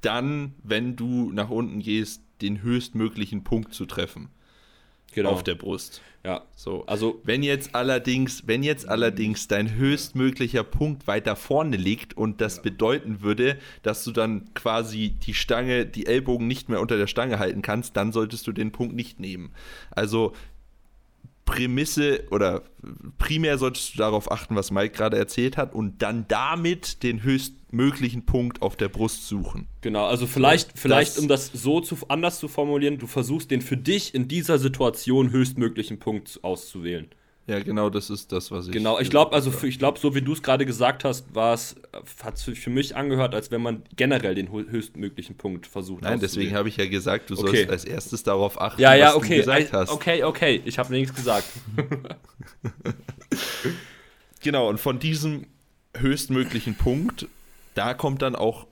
dann, 0.01 0.53
wenn 0.61 0.95
du 0.95 1.31
nach 1.31 1.49
unten 1.49 1.79
gehst, 1.79 2.21
den 2.41 2.61
höchstmöglichen 2.61 3.43
Punkt 3.43 3.73
zu 3.73 3.85
treffen 3.85 4.29
genau. 5.15 5.31
auf 5.31 5.43
der 5.43 5.55
Brust. 5.55 6.01
Ja. 6.23 6.43
So. 6.55 6.83
Also 6.87 7.21
wenn 7.23 7.43
jetzt 7.43 7.75
allerdings, 7.75 8.47
wenn 8.47 8.63
jetzt 8.63 8.87
allerdings 8.87 9.47
dein 9.47 9.75
höchstmöglicher 9.75 10.63
Punkt 10.63 11.07
weiter 11.07 11.35
vorne 11.35 11.77
liegt 11.77 12.17
und 12.17 12.41
das 12.41 12.61
bedeuten 12.61 13.21
würde, 13.21 13.57
dass 13.83 14.03
du 14.03 14.11
dann 14.11 14.53
quasi 14.55 15.09
die 15.09 15.35
Stange, 15.35 15.85
die 15.85 16.07
Ellbogen 16.07 16.47
nicht 16.47 16.67
mehr 16.67 16.81
unter 16.81 16.97
der 16.97 17.07
Stange 17.07 17.37
halten 17.37 17.61
kannst, 17.61 17.95
dann 17.95 18.11
solltest 18.11 18.47
du 18.47 18.51
den 18.51 18.71
Punkt 18.71 18.95
nicht 18.95 19.19
nehmen. 19.19 19.51
Also 19.91 20.33
Prämisse 21.45 22.23
oder 22.31 22.63
primär 23.17 23.57
solltest 23.57 23.93
du 23.93 23.97
darauf 23.99 24.31
achten, 24.31 24.55
was 24.55 24.71
Mike 24.71 24.95
gerade 24.95 25.17
erzählt 25.17 25.57
hat 25.57 25.73
und 25.73 26.01
dann 26.01 26.25
damit 26.27 27.03
den 27.03 27.21
höchstmöglichen 27.23 28.25
Punkt 28.25 28.61
auf 28.61 28.75
der 28.75 28.89
Brust 28.89 29.27
suchen. 29.27 29.67
Genau, 29.81 30.05
also 30.05 30.25
vielleicht, 30.27 30.71
so, 30.71 30.81
vielleicht 30.81 31.11
das, 31.11 31.19
um 31.19 31.27
das 31.27 31.51
so 31.53 31.81
zu, 31.81 31.97
anders 32.07 32.39
zu 32.39 32.47
formulieren, 32.47 32.97
du 32.97 33.07
versuchst 33.07 33.51
den 33.51 33.61
für 33.61 33.77
dich 33.77 34.15
in 34.15 34.27
dieser 34.27 34.57
Situation 34.57 35.31
höchstmöglichen 35.31 35.99
Punkt 35.99 36.39
auszuwählen. 36.41 37.09
Ja, 37.47 37.59
genau, 37.59 37.91
das 37.91 38.09
ist 38.09 38.31
das, 38.31 38.49
was 38.49 38.67
ich. 38.67 38.73
Genau, 38.73 38.99
ich 38.99 39.11
glaube, 39.11 39.33
also 39.33 39.51
für, 39.51 39.67
ich 39.67 39.77
glaube, 39.77 39.99
so 39.99 40.15
wie 40.15 40.21
du 40.21 40.33
es 40.33 40.41
gerade 40.41 40.65
gesagt 40.65 41.03
hast, 41.03 41.35
war 41.35 41.53
es, 41.53 41.75
hat 42.23 42.35
es 42.35 42.43
für 42.43 42.69
mich 42.71 42.95
angehört, 42.95 43.35
als 43.35 43.51
wenn 43.51 43.61
man 43.61 43.83
generell 43.95 44.33
den 44.33 44.51
höchstmöglichen 44.51 45.37
Punkt 45.37 45.67
versucht. 45.67 46.01
Nein, 46.01 46.19
deswegen 46.19 46.55
habe 46.55 46.69
ich 46.69 46.77
ja 46.77 46.87
gesagt, 46.87 47.29
du 47.29 47.35
okay. 47.35 47.57
sollst 47.57 47.69
als 47.69 47.85
erstes 47.85 48.23
darauf 48.23 48.59
achten, 48.59 48.81
ja, 48.81 48.95
ja, 48.95 49.09
was 49.09 49.17
okay, 49.17 49.35
du 49.35 49.41
gesagt 49.41 49.73
hast. 49.73 49.91
Okay, 49.91 50.23
okay, 50.23 50.61
ich 50.65 50.79
habe 50.79 50.91
nichts 50.91 51.13
gesagt. 51.13 51.45
genau, 54.41 54.67
und 54.67 54.79
von 54.79 54.97
diesem 54.97 55.45
höchstmöglichen 55.95 56.73
Punkt, 56.73 57.27
da 57.75 57.93
kommt 57.93 58.23
dann 58.23 58.35
auch 58.35 58.65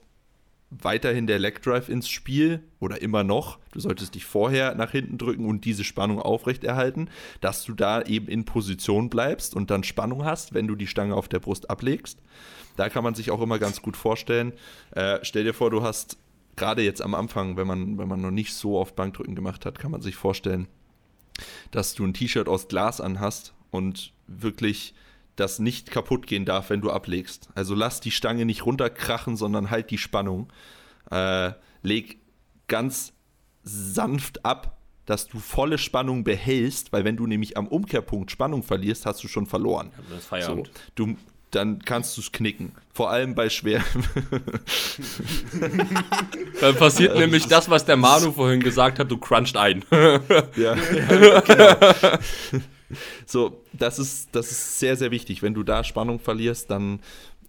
weiterhin 0.81 1.27
der 1.27 1.39
Leg 1.39 1.61
Drive 1.61 1.89
ins 1.89 2.09
Spiel 2.09 2.63
oder 2.79 3.01
immer 3.01 3.23
noch. 3.23 3.59
Du 3.71 3.79
solltest 3.79 4.15
dich 4.15 4.25
vorher 4.25 4.75
nach 4.75 4.91
hinten 4.91 5.17
drücken 5.17 5.45
und 5.45 5.65
diese 5.65 5.83
Spannung 5.83 6.19
aufrechterhalten, 6.19 7.09
dass 7.41 7.63
du 7.63 7.73
da 7.73 8.01
eben 8.01 8.27
in 8.27 8.45
Position 8.45 9.09
bleibst 9.09 9.55
und 9.55 9.69
dann 9.69 9.83
Spannung 9.83 10.25
hast, 10.25 10.53
wenn 10.53 10.67
du 10.67 10.75
die 10.75 10.87
Stange 10.87 11.15
auf 11.15 11.27
der 11.27 11.39
Brust 11.39 11.69
ablegst. 11.69 12.19
Da 12.75 12.89
kann 12.89 13.03
man 13.03 13.15
sich 13.15 13.31
auch 13.31 13.41
immer 13.41 13.59
ganz 13.59 13.81
gut 13.81 13.97
vorstellen. 13.97 14.53
Äh, 14.91 15.19
stell 15.21 15.43
dir 15.43 15.53
vor, 15.53 15.69
du 15.69 15.83
hast 15.83 16.17
gerade 16.55 16.81
jetzt 16.81 17.01
am 17.01 17.13
Anfang, 17.13 17.57
wenn 17.57 17.67
man, 17.67 17.97
wenn 17.97 18.07
man 18.07 18.21
noch 18.21 18.31
nicht 18.31 18.53
so 18.53 18.77
oft 18.77 18.95
Bankdrücken 18.95 19.35
gemacht 19.35 19.65
hat, 19.65 19.79
kann 19.79 19.91
man 19.91 20.01
sich 20.01 20.15
vorstellen, 20.15 20.67
dass 21.71 21.93
du 21.93 22.05
ein 22.05 22.13
T-Shirt 22.13 22.47
aus 22.47 22.67
Glas 22.67 23.01
anhast 23.01 23.53
und 23.71 24.13
wirklich 24.27 24.93
das 25.35 25.59
nicht 25.59 25.91
kaputt 25.91 26.27
gehen 26.27 26.45
darf, 26.45 26.69
wenn 26.69 26.81
du 26.81 26.91
ablegst. 26.91 27.49
Also 27.55 27.75
lass 27.75 27.99
die 27.99 28.11
Stange 28.11 28.45
nicht 28.45 28.65
runterkrachen, 28.65 29.35
sondern 29.35 29.69
halt 29.69 29.89
die 29.91 29.97
Spannung. 29.97 30.51
Äh, 31.09 31.51
leg 31.81 32.19
ganz 32.67 33.13
sanft 33.63 34.45
ab, 34.45 34.77
dass 35.05 35.27
du 35.27 35.39
volle 35.39 35.77
Spannung 35.77 36.23
behältst, 36.23 36.93
weil 36.93 37.03
wenn 37.03 37.17
du 37.17 37.27
nämlich 37.27 37.57
am 37.57 37.67
Umkehrpunkt 37.67 38.31
Spannung 38.31 38.63
verlierst, 38.63 39.05
hast 39.05 39.23
du 39.23 39.27
schon 39.27 39.45
verloren. 39.45 39.91
Ja, 39.97 40.15
das. 40.37 40.45
So, 40.45 40.63
du, 40.95 41.15
dann 41.51 41.79
kannst 41.79 42.17
du 42.17 42.21
es 42.21 42.31
knicken. 42.31 42.71
Vor 42.93 43.09
allem 43.09 43.35
bei 43.35 43.49
schwer. 43.49 43.83
dann 46.61 46.75
passiert 46.75 47.17
nämlich 47.17 47.47
das, 47.47 47.69
was 47.69 47.85
der 47.85 47.97
Manu 47.97 48.31
vorhin 48.31 48.61
gesagt 48.61 48.99
hat, 48.99 49.11
du 49.11 49.17
cruncht 49.17 49.57
ein. 49.57 49.83
ja, 49.91 50.75
ja 51.15 51.39
genau. 51.41 51.77
So, 53.25 53.63
das 53.73 53.99
ist, 53.99 54.29
das 54.33 54.51
ist 54.51 54.79
sehr, 54.79 54.95
sehr 54.95 55.11
wichtig. 55.11 55.41
Wenn 55.41 55.53
du 55.53 55.63
da 55.63 55.83
Spannung 55.83 56.19
verlierst, 56.19 56.69
dann, 56.69 56.99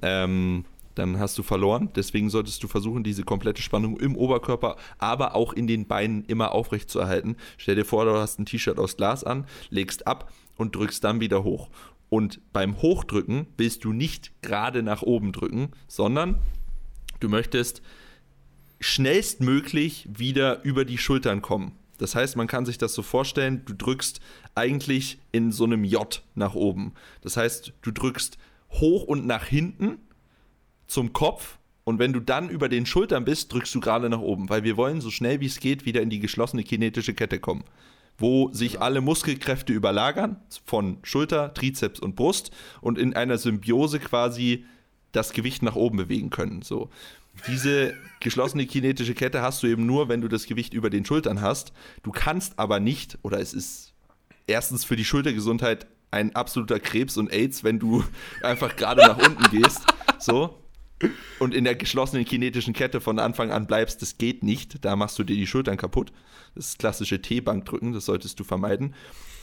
ähm, 0.02 0.64
dann 0.94 1.18
hast 1.18 1.36
du 1.38 1.42
verloren. 1.42 1.90
Deswegen 1.94 2.30
solltest 2.30 2.62
du 2.62 2.68
versuchen, 2.68 3.04
diese 3.04 3.24
komplette 3.24 3.62
Spannung 3.62 3.98
im 3.98 4.16
Oberkörper, 4.16 4.76
aber 4.98 5.34
auch 5.34 5.52
in 5.52 5.66
den 5.66 5.86
Beinen 5.86 6.24
immer 6.26 6.52
aufrecht 6.52 6.90
zu 6.90 6.98
erhalten. 6.98 7.36
Stell 7.56 7.74
dir 7.76 7.84
vor, 7.84 8.04
du 8.04 8.14
hast 8.14 8.38
ein 8.38 8.46
T-Shirt 8.46 8.78
aus 8.78 8.96
Glas 8.96 9.24
an, 9.24 9.46
legst 9.70 10.06
ab 10.06 10.32
und 10.56 10.76
drückst 10.76 11.02
dann 11.02 11.20
wieder 11.20 11.44
hoch. 11.44 11.68
Und 12.08 12.40
beim 12.52 12.80
Hochdrücken 12.80 13.46
willst 13.56 13.84
du 13.84 13.92
nicht 13.92 14.30
gerade 14.42 14.82
nach 14.82 15.02
oben 15.02 15.32
drücken, 15.32 15.70
sondern 15.88 16.38
du 17.20 17.28
möchtest 17.28 17.82
schnellstmöglich 18.80 20.08
wieder 20.12 20.62
über 20.62 20.84
die 20.84 20.98
Schultern 20.98 21.42
kommen. 21.42 21.72
Das 21.98 22.14
heißt, 22.14 22.36
man 22.36 22.46
kann 22.46 22.66
sich 22.66 22.78
das 22.78 22.94
so 22.94 23.02
vorstellen, 23.02 23.62
du 23.66 23.74
drückst 23.74 24.20
eigentlich 24.54 25.18
in 25.32 25.52
so 25.52 25.64
einem 25.64 25.84
J 25.84 26.22
nach 26.34 26.54
oben. 26.54 26.92
Das 27.20 27.36
heißt, 27.36 27.72
du 27.82 27.90
drückst 27.90 28.38
hoch 28.70 29.04
und 29.04 29.26
nach 29.26 29.44
hinten 29.44 29.98
zum 30.86 31.12
Kopf 31.12 31.58
und 31.84 31.98
wenn 31.98 32.12
du 32.12 32.20
dann 32.20 32.48
über 32.48 32.68
den 32.68 32.86
Schultern 32.86 33.24
bist, 33.24 33.52
drückst 33.52 33.74
du 33.74 33.80
gerade 33.80 34.08
nach 34.08 34.20
oben, 34.20 34.48
weil 34.48 34.64
wir 34.64 34.76
wollen 34.76 35.00
so 35.00 35.10
schnell 35.10 35.40
wie 35.40 35.46
es 35.46 35.60
geht 35.60 35.84
wieder 35.84 36.00
in 36.00 36.10
die 36.10 36.18
geschlossene 36.18 36.64
kinetische 36.64 37.14
Kette 37.14 37.38
kommen, 37.38 37.64
wo 38.16 38.50
sich 38.52 38.80
alle 38.80 39.02
Muskelkräfte 39.02 39.72
überlagern 39.72 40.36
von 40.64 40.98
Schulter, 41.02 41.52
Trizeps 41.52 42.00
und 42.00 42.16
Brust 42.16 42.50
und 42.80 42.98
in 42.98 43.14
einer 43.14 43.36
Symbiose 43.36 44.00
quasi 44.00 44.64
das 45.12 45.32
Gewicht 45.32 45.62
nach 45.62 45.76
oben 45.76 45.98
bewegen 45.98 46.30
können. 46.30 46.62
So. 46.62 46.88
Diese 47.46 47.94
geschlossene 48.20 48.66
kinetische 48.66 49.14
Kette 49.14 49.42
hast 49.42 49.62
du 49.62 49.66
eben 49.66 49.86
nur, 49.86 50.08
wenn 50.08 50.20
du 50.20 50.28
das 50.28 50.46
Gewicht 50.46 50.72
über 50.72 50.90
den 50.90 51.04
Schultern 51.04 51.40
hast. 51.40 51.72
Du 52.02 52.10
kannst 52.10 52.58
aber 52.58 52.80
nicht, 52.80 53.18
oder 53.22 53.38
es 53.38 53.52
ist 53.52 53.92
erstens 54.46 54.84
für 54.84 54.96
die 54.96 55.04
Schultergesundheit 55.04 55.86
ein 56.10 56.34
absoluter 56.34 56.80
Krebs 56.80 57.16
und 57.16 57.32
AIDS, 57.32 57.64
wenn 57.64 57.78
du 57.78 58.04
einfach 58.42 58.76
gerade 58.76 59.02
nach 59.02 59.18
unten 59.18 59.50
gehst. 59.50 59.82
So. 60.18 60.58
Und 61.38 61.54
in 61.54 61.64
der 61.64 61.74
geschlossenen 61.74 62.24
kinetischen 62.24 62.72
Kette 62.72 63.00
von 63.00 63.18
Anfang 63.18 63.50
an 63.50 63.66
bleibst, 63.66 64.00
das 64.00 64.16
geht 64.16 64.42
nicht. 64.42 64.84
Da 64.84 64.96
machst 64.96 65.18
du 65.18 65.24
dir 65.24 65.36
die 65.36 65.46
Schultern 65.46 65.76
kaputt. 65.76 66.12
Das 66.54 66.68
ist 66.68 66.78
klassische 66.78 67.20
T-Bank-Drücken, 67.20 67.92
das 67.92 68.06
solltest 68.06 68.38
du 68.38 68.44
vermeiden. 68.44 68.94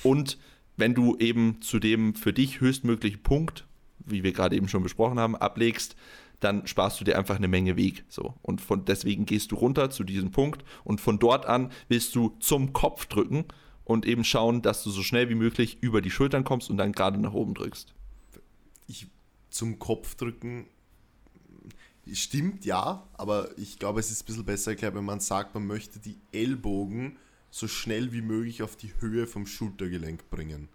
Und 0.02 0.38
wenn 0.78 0.96
du 0.96 1.18
eben 1.18 1.62
zu 1.62 1.80
dem 1.80 2.16
für 2.16 2.34
dich 2.34 2.62
höchstmöglichen 2.62 3.22
Punkt, 3.22 3.68
wie 4.00 4.24
wir 4.24 4.32
gerade 4.32 4.56
eben 4.56 4.70
schon 4.70 4.82
besprochen 4.82 5.20
haben, 5.20 5.36
ablegst, 5.36 5.96
dann 6.42 6.68
sparst 6.68 7.00
du 7.00 7.06
dir 7.06 7.18
einfach 7.18 7.38
eine 7.38 7.48
Menge 7.48 7.78
Weg. 7.78 8.04
So. 8.10 8.34
Und 8.42 8.62
von 8.62 8.86
deswegen 8.86 9.26
gehst 9.26 9.52
du 9.52 9.56
runter 9.56 9.89
zu 9.89 10.04
diesem 10.04 10.32
Punkt 10.32 10.64
und 10.84 11.00
von 11.00 11.20
dort 11.20 11.46
an 11.46 11.72
willst 11.88 12.16
du 12.16 12.36
zum 12.39 12.74
Kopf 12.74 13.06
drücken 13.06 13.46
und 13.86 14.06
eben 14.06 14.24
schauen, 14.24 14.62
dass 14.62 14.84
du 14.84 14.89
so 14.89 15.04
schnell 15.04 15.30
wie 15.30 15.36
möglich 15.36 15.78
über 15.82 16.02
die 16.02 16.12
Schultern 16.12 16.44
kommst 16.44 16.70
und 16.70 16.78
dann 16.78 16.92
gerade 16.92 17.20
nach 17.20 17.34
oben 17.34 17.54
drückst. 17.54 17.94
Ich 18.88 19.08
zum 19.50 19.80
Kopf 19.80 20.16
drücken 20.16 20.68
stimmt 22.12 22.66
ja, 22.66 23.08
aber 23.14 23.58
ich 23.58 23.80
glaube, 23.80 24.00
es 24.00 24.12
ist 24.12 24.24
ein 24.24 24.26
bisschen 24.26 24.46
besser 24.46 24.72
erklärt, 24.72 24.96
wenn 24.96 25.06
man 25.06 25.20
sagt, 25.20 25.54
man 25.54 25.66
möchte 25.66 26.00
die 26.00 26.18
Ellbogen 26.32 27.18
so 27.50 27.68
schnell 27.68 28.12
wie 28.12 28.22
möglich 28.22 28.64
auf 28.64 28.76
die 28.76 28.94
Höhe 29.00 29.28
vom 29.28 29.46
Schultergelenk 29.46 30.30
bringen. 30.30 30.70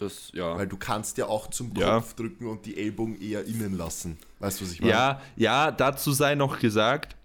Das, 0.00 0.30
ja. 0.32 0.56
Weil 0.56 0.66
du 0.66 0.76
kannst 0.76 1.18
ja 1.18 1.26
auch 1.26 1.48
zum 1.48 1.74
Kopf 1.74 1.80
ja. 1.80 2.02
drücken 2.16 2.46
und 2.46 2.64
die 2.66 2.76
Ellbogen 2.78 3.20
eher 3.20 3.44
innen 3.44 3.76
lassen. 3.76 4.18
Weißt 4.38 4.60
du, 4.60 4.64
was 4.64 4.72
ich 4.72 4.80
meine? 4.80 4.92
Ja, 4.92 5.20
ja, 5.36 5.70
dazu 5.70 6.12
sei 6.12 6.34
noch 6.34 6.58
gesagt, 6.58 7.16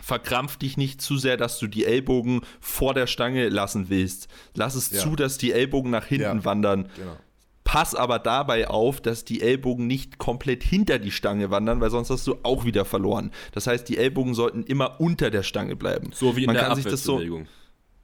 verkrampf 0.00 0.56
dich 0.56 0.76
nicht 0.76 1.00
zu 1.00 1.18
sehr, 1.18 1.36
dass 1.36 1.58
du 1.58 1.66
die 1.66 1.84
Ellbogen 1.84 2.40
vor 2.60 2.94
der 2.94 3.06
Stange 3.06 3.48
lassen 3.48 3.88
willst. 3.90 4.28
Lass 4.54 4.74
es 4.74 4.90
Ja. 4.90 5.00
zu, 5.00 5.14
dass 5.16 5.38
die 5.38 5.52
Ellbogen 5.52 5.90
nach 5.90 6.06
hinten 6.06 6.38
Ja. 6.38 6.44
wandern. 6.44 6.88
Genau. 6.96 7.16
Pass 7.64 7.94
aber 7.94 8.18
dabei 8.18 8.66
auf, 8.68 9.00
dass 9.00 9.24
die 9.24 9.42
Ellbogen 9.42 9.86
nicht 9.86 10.18
komplett 10.18 10.64
hinter 10.64 10.98
die 10.98 11.12
Stange 11.12 11.52
wandern, 11.52 11.80
weil 11.80 11.90
sonst 11.90 12.10
hast 12.10 12.26
du 12.26 12.38
auch 12.42 12.64
wieder 12.64 12.84
verloren. 12.84 13.30
Das 13.52 13.68
heißt, 13.68 13.88
die 13.88 13.96
Ellbogen 13.96 14.34
sollten 14.34 14.64
immer 14.64 15.00
unter 15.00 15.30
der 15.30 15.44
Stange 15.44 15.76
bleiben. 15.76 16.10
So 16.12 16.34
wie 16.34 16.40
in 16.40 16.46
Man 16.46 16.56
der 16.56 16.64
kann 16.64 16.74
sich 16.74 16.84
das 16.86 17.04
so 17.04 17.18
Abwärtsbewegung. 17.18 17.46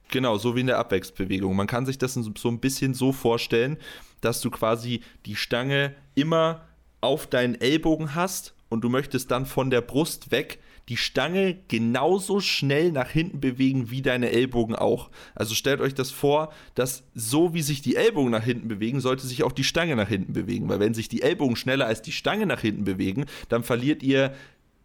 Genau, 0.09 0.37
so 0.37 0.55
wie 0.55 0.61
in 0.61 0.67
der 0.67 0.79
Abwärtsbewegung. 0.79 1.55
Man 1.55 1.67
kann 1.67 1.85
sich 1.85 1.97
das 1.97 2.13
so 2.13 2.49
ein 2.49 2.59
bisschen 2.59 2.93
so 2.93 3.11
vorstellen, 3.11 3.77
dass 4.21 4.41
du 4.41 4.49
quasi 4.49 5.01
die 5.25 5.35
Stange 5.35 5.95
immer 6.15 6.65
auf 7.01 7.27
deinen 7.27 7.55
Ellbogen 7.55 8.15
hast 8.15 8.53
und 8.69 8.83
du 8.83 8.89
möchtest 8.89 9.31
dann 9.31 9.45
von 9.45 9.69
der 9.69 9.81
Brust 9.81 10.31
weg 10.31 10.59
die 10.89 10.97
Stange 10.97 11.57
genauso 11.67 12.39
schnell 12.39 12.93
nach 12.93 13.09
hinten 13.09 13.41
bewegen 13.41 13.91
wie 13.91 14.01
deine 14.01 14.31
Ellbogen 14.31 14.75
auch. 14.75 15.09
Also 15.35 15.53
stellt 15.53 15.81
euch 15.81 15.93
das 15.93 16.11
vor, 16.11 16.53
dass 16.75 17.03
so 17.13 17.53
wie 17.53 17.61
sich 17.61 17.81
die 17.81 17.97
Ellbogen 17.97 18.31
nach 18.31 18.43
hinten 18.43 18.69
bewegen, 18.69 19.01
sollte 19.01 19.27
sich 19.27 19.43
auch 19.43 19.51
die 19.51 19.65
Stange 19.65 19.97
nach 19.97 20.07
hinten 20.07 20.31
bewegen. 20.31 20.69
Weil 20.69 20.79
wenn 20.79 20.93
sich 20.93 21.09
die 21.09 21.21
Ellbogen 21.21 21.57
schneller 21.57 21.87
als 21.87 22.01
die 22.01 22.13
Stange 22.13 22.45
nach 22.45 22.61
hinten 22.61 22.85
bewegen, 22.85 23.25
dann 23.49 23.63
verliert 23.63 24.01
ihr 24.01 24.33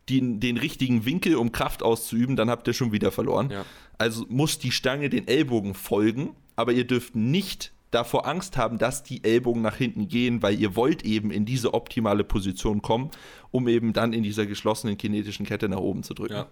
den, 0.08 0.40
den 0.40 0.56
richtigen 0.56 1.04
Winkel, 1.04 1.36
um 1.36 1.52
Kraft 1.52 1.82
auszuüben, 1.82 2.36
dann 2.36 2.50
habt 2.50 2.66
ihr 2.66 2.74
schon 2.74 2.92
wieder 2.92 3.12
verloren. 3.12 3.50
Ja. 3.50 3.64
Also 3.98 4.26
muss 4.28 4.58
die 4.58 4.72
Stange 4.72 5.08
den 5.08 5.28
Ellbogen 5.28 5.74
folgen, 5.74 6.34
aber 6.56 6.72
ihr 6.72 6.86
dürft 6.86 7.14
nicht 7.14 7.72
davor 7.92 8.26
Angst 8.26 8.56
haben, 8.56 8.78
dass 8.78 9.02
die 9.02 9.22
Ellbogen 9.22 9.62
nach 9.62 9.76
hinten 9.76 10.08
gehen, 10.08 10.42
weil 10.42 10.58
ihr 10.58 10.74
wollt 10.76 11.04
eben 11.04 11.30
in 11.30 11.44
diese 11.44 11.74
optimale 11.74 12.24
Position 12.24 12.82
kommen, 12.82 13.10
um 13.50 13.68
eben 13.68 13.92
dann 13.92 14.12
in 14.12 14.22
dieser 14.22 14.46
geschlossenen 14.46 14.96
kinetischen 14.96 15.46
Kette 15.46 15.68
nach 15.68 15.78
oben 15.78 16.02
zu 16.02 16.14
drücken. 16.14 16.34
Ja. 16.34 16.48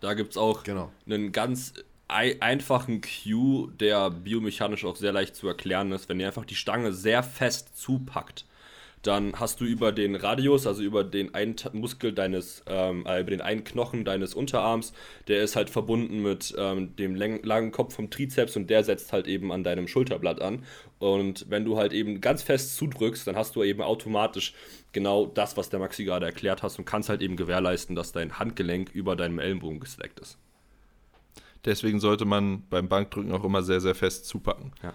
Da 0.00 0.14
gibt 0.14 0.32
es 0.32 0.36
auch 0.36 0.62
Genau. 0.62 0.92
einen 1.06 1.32
ganz 1.32 1.72
ei 2.06 2.36
einfachen 2.40 3.00
Cue, 3.00 3.72
der 3.80 4.10
biomechanisch 4.10 4.84
auch 4.84 4.96
sehr 4.96 5.12
leicht 5.12 5.34
zu 5.34 5.48
erklären 5.48 5.90
ist. 5.92 6.08
Wenn 6.08 6.20
ihr 6.20 6.26
einfach 6.26 6.44
die 6.44 6.54
Stange 6.54 6.92
sehr 6.92 7.22
fest 7.22 7.78
zupackt, 7.78 8.44
dann 9.06 9.38
hast 9.38 9.60
du 9.60 9.64
über 9.66 9.92
den 9.92 10.16
Radius, 10.16 10.66
also 10.66 10.82
über 10.82 11.04
den 11.04 11.34
einen 11.34 11.56
Muskel 11.72 12.12
deines, 12.12 12.64
ähm, 12.66 13.04
äh, 13.06 13.20
über 13.20 13.30
den 13.30 13.42
einen 13.42 13.62
Knochen 13.62 14.04
deines 14.04 14.34
Unterarms, 14.34 14.92
der 15.28 15.42
ist 15.42 15.56
halt 15.56 15.68
verbunden 15.68 16.22
mit 16.22 16.54
ähm, 16.58 16.96
dem 16.96 17.14
langen 17.14 17.70
Kopf 17.70 17.94
vom 17.94 18.10
Trizeps 18.10 18.56
und 18.56 18.70
der 18.70 18.82
setzt 18.82 19.12
halt 19.12 19.26
eben 19.26 19.52
an 19.52 19.62
deinem 19.62 19.88
Schulterblatt 19.88 20.40
an. 20.40 20.64
Und 20.98 21.50
wenn 21.50 21.66
du 21.66 21.76
halt 21.76 21.92
eben 21.92 22.22
ganz 22.22 22.42
fest 22.42 22.76
zudrückst, 22.76 23.26
dann 23.26 23.36
hast 23.36 23.56
du 23.56 23.62
eben 23.62 23.82
automatisch 23.82 24.54
genau 24.92 25.26
das, 25.26 25.56
was 25.58 25.68
der 25.68 25.80
Maxi 25.80 26.04
gerade 26.04 26.24
erklärt 26.24 26.62
hast 26.62 26.78
und 26.78 26.86
kannst 26.86 27.10
halt 27.10 27.20
eben 27.20 27.36
gewährleisten, 27.36 27.94
dass 27.94 28.12
dein 28.12 28.38
Handgelenk 28.38 28.90
über 28.94 29.16
deinem 29.16 29.38
Ellenbogen 29.38 29.80
gestreckt 29.80 30.18
ist. 30.20 30.38
Deswegen 31.66 32.00
sollte 32.00 32.24
man 32.24 32.62
beim 32.70 32.88
Bankdrücken 32.88 33.32
auch 33.32 33.44
immer 33.44 33.62
sehr, 33.62 33.80
sehr 33.80 33.94
fest 33.94 34.26
zupacken. 34.26 34.72
Ja. 34.82 34.94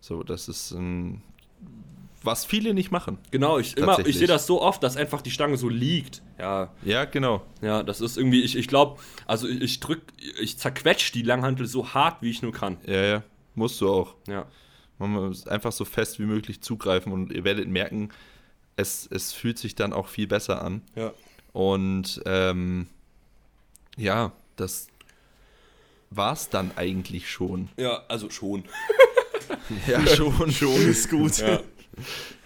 So, 0.00 0.22
das 0.22 0.48
ist 0.48 0.72
ein, 0.72 1.22
was 2.22 2.44
viele 2.44 2.74
nicht 2.74 2.90
machen. 2.90 3.18
Genau, 3.30 3.58
ich, 3.58 3.76
immer, 3.76 3.98
ich 4.06 4.18
sehe 4.18 4.26
das 4.26 4.46
so 4.46 4.60
oft, 4.60 4.82
dass 4.82 4.96
einfach 4.96 5.22
die 5.22 5.30
Stange 5.30 5.56
so 5.56 5.68
liegt. 5.68 6.22
Ja, 6.38 6.70
Ja, 6.84 7.04
genau. 7.06 7.42
ja, 7.62 7.82
das 7.82 8.00
ist 8.00 8.16
irgendwie, 8.18 8.42
ich, 8.42 8.56
ich 8.56 8.68
glaube, 8.68 9.00
also 9.26 9.48
ich, 9.48 9.60
ich 9.62 9.80
drück, 9.80 10.02
ich 10.40 10.58
zerquetsch 10.58 11.12
die 11.12 11.22
Langhantel 11.22 11.66
so 11.66 11.94
hart, 11.94 12.20
wie 12.22 12.30
ich 12.30 12.42
nur 12.42 12.52
kann. 12.52 12.76
Ja, 12.86 13.02
ja. 13.02 13.22
Musst 13.54 13.80
du 13.80 13.90
auch. 13.90 14.14
Ja, 14.28 14.46
Man 14.98 15.10
muss 15.12 15.46
einfach 15.46 15.72
so 15.72 15.84
fest 15.84 16.18
wie 16.18 16.24
möglich 16.26 16.60
zugreifen 16.60 17.12
und 17.12 17.32
ihr 17.32 17.44
werdet 17.44 17.68
merken, 17.68 18.10
es, 18.76 19.08
es 19.10 19.32
fühlt 19.32 19.58
sich 19.58 19.74
dann 19.74 19.92
auch 19.92 20.08
viel 20.08 20.26
besser 20.26 20.62
an. 20.62 20.82
ja. 20.94 21.12
Und 21.52 22.22
ähm, 22.26 22.86
ja, 23.96 24.30
das 24.54 24.86
war's 26.10 26.48
dann 26.48 26.70
eigentlich 26.76 27.28
schon. 27.28 27.68
Ja, 27.76 28.04
also 28.08 28.30
schon. 28.30 28.64
Ja, 29.86 30.04
schon. 30.16 30.50
Schon 30.52 30.88
ist 30.88 31.10
gut. 31.10 31.38
Ja. 31.38 31.60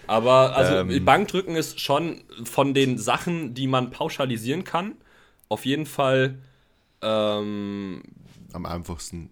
Aber 0.07 0.57
also 0.57 0.77
Ähm. 0.77 1.05
Bankdrücken 1.05 1.57
ist 1.57 1.81
schon 1.81 2.25
von 2.45 2.75
den 2.75 2.99
Sachen, 2.99 3.55
die 3.55 3.67
man 3.67 3.91
pauschalisieren 3.91 4.65
kann, 4.65 4.97
auf 5.49 5.65
jeden 5.65 5.87
Fall 5.87 6.39
ähm, 7.03 8.03
Am 8.53 8.67
einfachsten. 8.67 9.31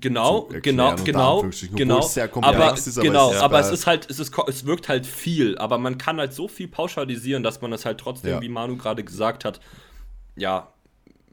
Genau, 0.00 0.48
genau, 0.62 0.94
genau, 0.96 1.44
genau. 1.74 1.98
es 1.98 2.14
sehr 2.14 2.28
komplex 2.28 2.56
aber, 2.56 2.76
ist, 2.76 2.98
aber 2.98 3.06
genau, 3.06 3.30
es 3.30 3.36
ist 3.36 3.42
aber 3.42 3.60
es 3.60 3.70
ist 3.70 3.86
halt, 3.86 4.08
es 4.08 4.20
ist, 4.20 4.32
es 4.46 4.64
wirkt 4.64 4.88
halt 4.88 5.06
viel, 5.06 5.58
aber 5.58 5.78
man 5.78 5.98
kann 5.98 6.18
halt 6.18 6.32
so 6.32 6.46
viel 6.46 6.68
pauschalisieren, 6.68 7.42
dass 7.42 7.60
man 7.60 7.72
es 7.72 7.84
halt 7.84 7.98
trotzdem, 7.98 8.30
Ja. 8.30 8.40
wie 8.40 8.48
Manu 8.48 8.76
gerade 8.76 9.02
gesagt 9.02 9.44
hat, 9.44 9.60
ja, 10.36 10.72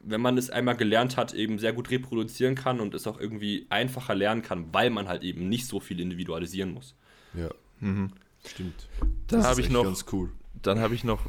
wenn 0.02 0.22
man 0.22 0.38
es 0.38 0.50
einmal 0.50 0.76
gelernt 0.76 1.18
hat, 1.18 1.34
eben 1.34 1.60
sehr 1.60 1.74
gut 1.74 1.92
reproduzieren 1.92 2.56
kann 2.56 2.80
und 2.80 2.94
es 2.94 3.06
auch 3.08 3.20
irgendwie 3.20 3.66
einfacher 3.70 4.16
lernen 4.16 4.42
kann, 4.42 4.74
weil 4.74 4.90
man 4.90 5.08
halt 5.08 5.24
eben 5.24 5.48
nicht 5.48 5.68
so 5.68 5.80
viel 5.80 6.00
individualisieren 6.00 6.74
muss. 6.74 6.96
Ja. 7.34 7.50
Stimmt. 7.80 8.88
Dann 9.28 9.44
habe 9.44 9.54
ist 9.54 9.60
ich 9.60 9.66
echt 9.66 9.74
noch, 9.74 9.84
Ganz 9.84 10.06
cool. 10.12 10.32
dann 10.62 10.80
habe 10.80 10.96
ich 10.96 11.04
noch 11.04 11.22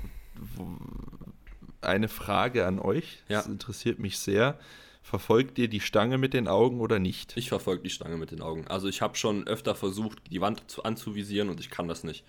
eine 1.81 2.09
Frage 2.09 2.67
an 2.67 2.79
euch. 2.79 3.23
Ja. 3.29 3.39
Das 3.39 3.47
interessiert 3.47 3.99
mich 3.99 4.19
sehr. 4.19 4.59
Verfolgt 5.03 5.57
ihr 5.59 5.69
die 5.69 5.81
Stange 5.81 6.19
mit 6.19 6.35
den 6.35 6.49
Augen 6.49 6.81
oder 6.81 6.99
nicht? 6.99 7.37
Ich 7.37 7.49
verfolge 7.49 7.85
die 7.85 7.91
Stange 7.91 8.17
mit 8.17 8.33
den 8.33 8.43
Augen. 8.43 8.67
Also 8.67 8.89
ich 8.89 9.03
habe 9.03 9.17
schon 9.17 9.47
öfter 9.47 9.77
versucht, 9.77 10.19
die 10.31 10.41
Wand 10.41 10.69
zu, 10.69 10.83
anzuvisieren 10.83 11.49
und 11.49 11.61
ich 11.61 11.71
kann 11.71 11.87
das 11.87 12.03
nicht. 12.03 12.25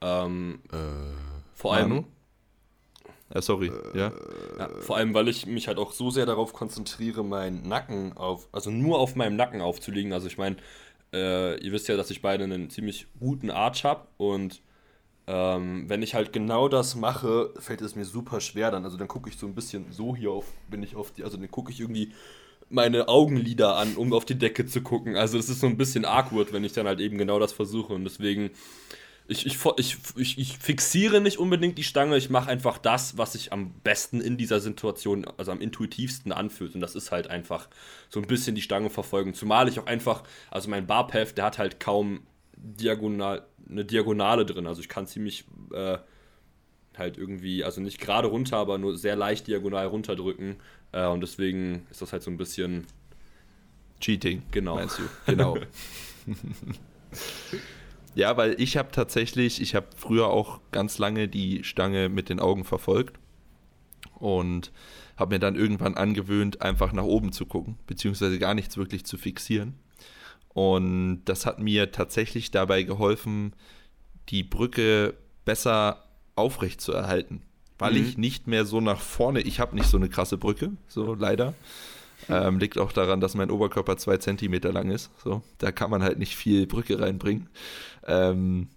Ähm, 0.00 0.60
vor 1.54 1.74
allem, 1.74 1.88
Manu? 1.88 2.04
Äh, 3.30 3.42
sorry, 3.42 3.72
ja. 3.94 4.12
Ja, 4.58 4.68
vor 4.80 4.96
allem, 4.96 5.12
weil 5.12 5.26
ich 5.26 5.46
mich 5.46 5.66
halt 5.66 5.78
auch 5.78 5.92
so 5.92 6.10
sehr 6.10 6.24
darauf 6.24 6.52
konzentriere, 6.52 7.24
meinen 7.24 7.66
Nacken 7.66 8.16
auf, 8.16 8.48
also 8.52 8.70
nur 8.70 9.00
auf 9.00 9.16
meinem 9.16 9.34
Nacken 9.34 9.60
aufzulegen. 9.60 10.12
Also 10.12 10.28
ich 10.28 10.38
meine, 10.38 10.56
äh, 11.14 11.56
ihr 11.58 11.72
wisst 11.72 11.88
ja, 11.88 11.96
dass 11.96 12.10
ich 12.10 12.20
beide 12.20 12.44
einen 12.44 12.68
ziemlich 12.70 13.06
guten 13.20 13.50
Arch 13.50 13.84
habe 13.84 14.06
und 14.16 14.60
ähm, 15.26 15.88
wenn 15.88 16.02
ich 16.02 16.14
halt 16.14 16.32
genau 16.32 16.68
das 16.68 16.96
mache, 16.96 17.54
fällt 17.58 17.80
es 17.80 17.96
mir 17.96 18.04
super 18.04 18.40
schwer 18.40 18.70
dann. 18.70 18.84
Also 18.84 18.98
dann 18.98 19.08
gucke 19.08 19.30
ich 19.30 19.38
so 19.38 19.46
ein 19.46 19.54
bisschen 19.54 19.90
so 19.90 20.14
hier 20.14 20.30
auf, 20.30 20.52
bin 20.68 20.82
ich 20.82 20.96
auf 20.96 21.12
die, 21.12 21.24
also 21.24 21.38
dann 21.38 21.50
gucke 21.50 21.72
ich 21.72 21.80
irgendwie 21.80 22.12
meine 22.68 23.08
Augenlider 23.08 23.76
an, 23.76 23.96
um 23.96 24.12
auf 24.12 24.24
die 24.24 24.38
Decke 24.38 24.66
zu 24.66 24.82
gucken. 24.82 25.16
Also 25.16 25.36
das 25.38 25.48
ist 25.48 25.60
so 25.60 25.66
ein 25.66 25.78
bisschen 25.78 26.04
awkward, 26.04 26.52
wenn 26.52 26.64
ich 26.64 26.72
dann 26.72 26.86
halt 26.86 27.00
eben 27.00 27.16
genau 27.16 27.38
das 27.38 27.52
versuche 27.52 27.94
und 27.94 28.04
deswegen 28.04 28.50
ich, 29.26 29.46
ich, 29.46 29.56
ich, 30.16 30.38
ich, 30.38 30.58
fixiere 30.58 31.20
nicht 31.20 31.38
unbedingt 31.38 31.78
die 31.78 31.84
Stange, 31.84 32.16
ich 32.16 32.28
mache 32.28 32.50
einfach 32.50 32.76
das, 32.76 33.16
was 33.16 33.32
sich 33.32 33.52
am 33.52 33.72
besten 33.82 34.20
in 34.20 34.36
dieser 34.36 34.60
Situation, 34.60 35.26
also 35.38 35.50
am 35.50 35.60
intuitivsten 35.60 36.30
anfühlt. 36.30 36.74
Und 36.74 36.80
das 36.80 36.94
ist 36.94 37.10
halt 37.10 37.28
einfach 37.28 37.68
so 38.10 38.20
ein 38.20 38.26
bisschen 38.26 38.54
die 38.54 38.62
Stange 38.62 38.90
verfolgen. 38.90 39.32
Zumal 39.32 39.68
ich 39.68 39.80
auch 39.80 39.86
einfach, 39.86 40.24
also 40.50 40.68
mein 40.68 40.86
Barpath, 40.86 41.38
der 41.38 41.46
hat 41.46 41.58
halt 41.58 41.80
kaum 41.80 42.26
diagonal, 42.56 43.46
eine 43.68 43.84
Diagonale 43.84 44.44
drin. 44.44 44.66
Also 44.66 44.82
ich 44.82 44.90
kann 44.90 45.06
ziemlich 45.06 45.44
äh, 45.72 45.98
halt 46.98 47.16
irgendwie, 47.16 47.64
also 47.64 47.80
nicht 47.80 48.00
gerade 48.00 48.28
runter, 48.28 48.58
aber 48.58 48.76
nur 48.76 48.98
sehr 48.98 49.16
leicht 49.16 49.46
diagonal 49.46 49.86
runterdrücken. 49.86 50.56
Äh, 50.92 51.06
und 51.06 51.22
deswegen 51.22 51.86
ist 51.90 52.02
das 52.02 52.12
halt 52.12 52.22
so 52.22 52.30
ein 52.30 52.36
bisschen, 52.36 52.86
Cheating, 54.00 54.42
Genau. 54.50 54.74
meinst 54.74 54.98
du? 54.98 55.02
Genau. 55.26 55.56
ja, 58.14 58.36
weil 58.36 58.60
ich 58.60 58.76
habe 58.76 58.90
tatsächlich, 58.92 59.60
ich 59.60 59.74
habe 59.74 59.86
früher 59.96 60.28
auch 60.28 60.60
ganz 60.72 60.98
lange 60.98 61.28
die 61.28 61.64
Stange 61.64 62.08
mit 62.08 62.28
den 62.28 62.40
Augen 62.40 62.64
verfolgt 62.64 63.18
und 64.18 64.72
habe 65.16 65.34
mir 65.34 65.38
dann 65.38 65.54
irgendwann 65.56 65.94
angewöhnt, 65.96 66.60
einfach 66.62 66.92
nach 66.92 67.04
oben 67.04 67.32
zu 67.32 67.46
gucken, 67.46 67.76
beziehungsweise 67.86 68.38
gar 68.38 68.54
nichts 68.54 68.76
wirklich 68.76 69.04
zu 69.04 69.16
fixieren. 69.18 69.74
Und 70.48 71.22
das 71.24 71.46
hat 71.46 71.58
mir 71.58 71.90
tatsächlich 71.92 72.50
dabei 72.50 72.84
geholfen, 72.84 73.54
die 74.28 74.42
Brücke 74.42 75.14
besser 75.44 76.04
aufrecht 76.36 76.80
zu 76.80 76.92
erhalten, 76.92 77.42
weil 77.78 77.92
Mhm. 77.92 78.02
ich 78.04 78.18
nicht 78.18 78.46
mehr 78.46 78.64
so 78.64 78.80
nach 78.80 79.00
vorne, 79.00 79.40
ich 79.40 79.60
habe 79.60 79.74
nicht 79.74 79.88
so 79.88 79.96
eine 79.96 80.08
krasse 80.08 80.38
Brücke, 80.38 80.72
so 80.88 81.14
leider. 81.14 81.54
Ähm, 82.28 82.58
liegt 82.58 82.78
auch 82.78 82.92
daran, 82.92 83.20
dass 83.20 83.34
mein 83.34 83.50
Oberkörper 83.50 83.96
zwei 83.96 84.16
Zentimeter 84.16 84.72
lang 84.72 84.90
ist. 84.90 85.10
So, 85.22 85.42
da 85.58 85.72
kann 85.72 85.90
man 85.90 86.02
halt 86.02 86.18
nicht 86.18 86.36
viel 86.36 86.66
Brücke 86.66 87.00
reinbringen. 87.00 87.48
Ähm, 88.06 88.68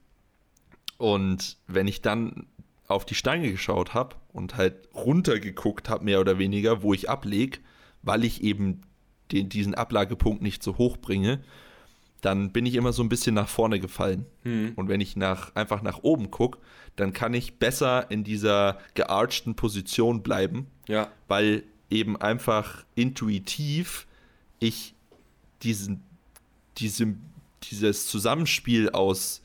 und 0.97 1.57
wenn 1.67 1.87
ich 1.87 2.01
dann 2.01 2.47
auf 2.87 3.05
die 3.05 3.15
Stange 3.15 3.51
geschaut 3.51 3.93
habe 3.93 4.15
und 4.31 4.55
halt 4.55 4.89
runtergeguckt 4.95 5.89
habe, 5.89 6.05
mehr 6.05 6.19
oder 6.19 6.39
weniger, 6.39 6.81
wo 6.81 6.93
ich 6.93 7.09
ablege, 7.09 7.59
weil 8.01 8.23
ich 8.23 8.43
eben 8.43 8.81
den, 9.31 9.49
diesen 9.49 9.75
Ablagepunkt 9.75 10.41
nicht 10.41 10.63
so 10.63 10.77
hoch 10.77 10.97
bringe, 10.97 11.43
dann 12.21 12.51
bin 12.51 12.65
ich 12.65 12.75
immer 12.75 12.93
so 12.93 13.03
ein 13.03 13.09
bisschen 13.09 13.35
nach 13.35 13.49
vorne 13.49 13.79
gefallen. 13.79 14.25
Und 14.75 14.87
wenn 14.89 15.01
ich 15.01 15.15
nach, 15.15 15.53
einfach 15.55 15.81
nach 15.81 15.99
oben 16.01 16.31
gucke, 16.31 16.59
dann 16.95 17.13
kann 17.13 17.33
ich 17.33 17.59
besser 17.59 18.09
in 18.09 18.23
dieser 18.23 18.79
gearchten 18.95 19.55
Position 19.55 20.23
bleiben 20.23 20.67
ja, 20.87 21.11
weil 21.27 21.63
eben 21.89 22.17
einfach 22.17 22.85
intuitiv 22.95 24.07
ich 24.59 24.93
diesen, 25.63 26.03
diese, 26.77 27.15
dieses 27.63 28.07
Zusammenspiel 28.07 28.89
aus 28.89 29.41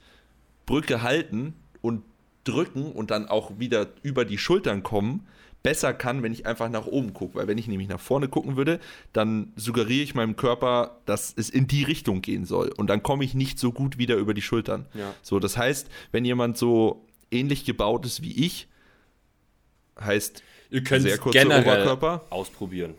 Brücke 0.66 1.02
halten 1.02 1.54
und 1.80 2.02
drücken 2.44 2.92
und 2.92 3.10
dann 3.10 3.28
auch 3.28 3.58
wieder 3.58 3.88
über 4.02 4.24
die 4.24 4.38
Schultern 4.38 4.82
kommen, 4.82 5.26
besser 5.62 5.94
kann, 5.94 6.22
wenn 6.22 6.32
ich 6.32 6.46
einfach 6.46 6.68
nach 6.68 6.86
oben 6.86 7.14
gucke. 7.14 7.36
Weil 7.36 7.46
wenn 7.46 7.58
ich 7.58 7.68
nämlich 7.68 7.88
nach 7.88 8.00
vorne 8.00 8.28
gucken 8.28 8.56
würde, 8.56 8.80
dann 9.12 9.52
suggeriere 9.56 10.02
ich 10.02 10.14
meinem 10.14 10.36
Körper, 10.36 10.98
dass 11.06 11.32
es 11.36 11.50
in 11.50 11.66
die 11.68 11.84
Richtung 11.84 12.20
gehen 12.20 12.44
soll. 12.44 12.72
Und 12.76 12.88
dann 12.88 13.02
komme 13.02 13.24
ich 13.24 13.34
nicht 13.34 13.58
so 13.58 13.72
gut 13.72 13.96
wieder 13.98 14.16
über 14.16 14.34
die 14.34 14.42
Schultern. 14.42 14.86
Ja. 14.94 15.14
So, 15.22 15.38
das 15.38 15.56
heißt, 15.56 15.88
wenn 16.10 16.24
jemand 16.24 16.58
so 16.58 17.06
ähnlich 17.30 17.64
gebaut 17.64 18.04
ist 18.06 18.22
wie 18.22 18.44
ich, 18.44 18.68
heißt 20.00 20.42
Ihr 20.72 20.82
könnt 20.82 21.02
sehr 21.02 21.14
es 21.14 21.30
generell 21.32 21.62
Oberkörper. 21.62 22.24
ausprobieren. 22.30 22.94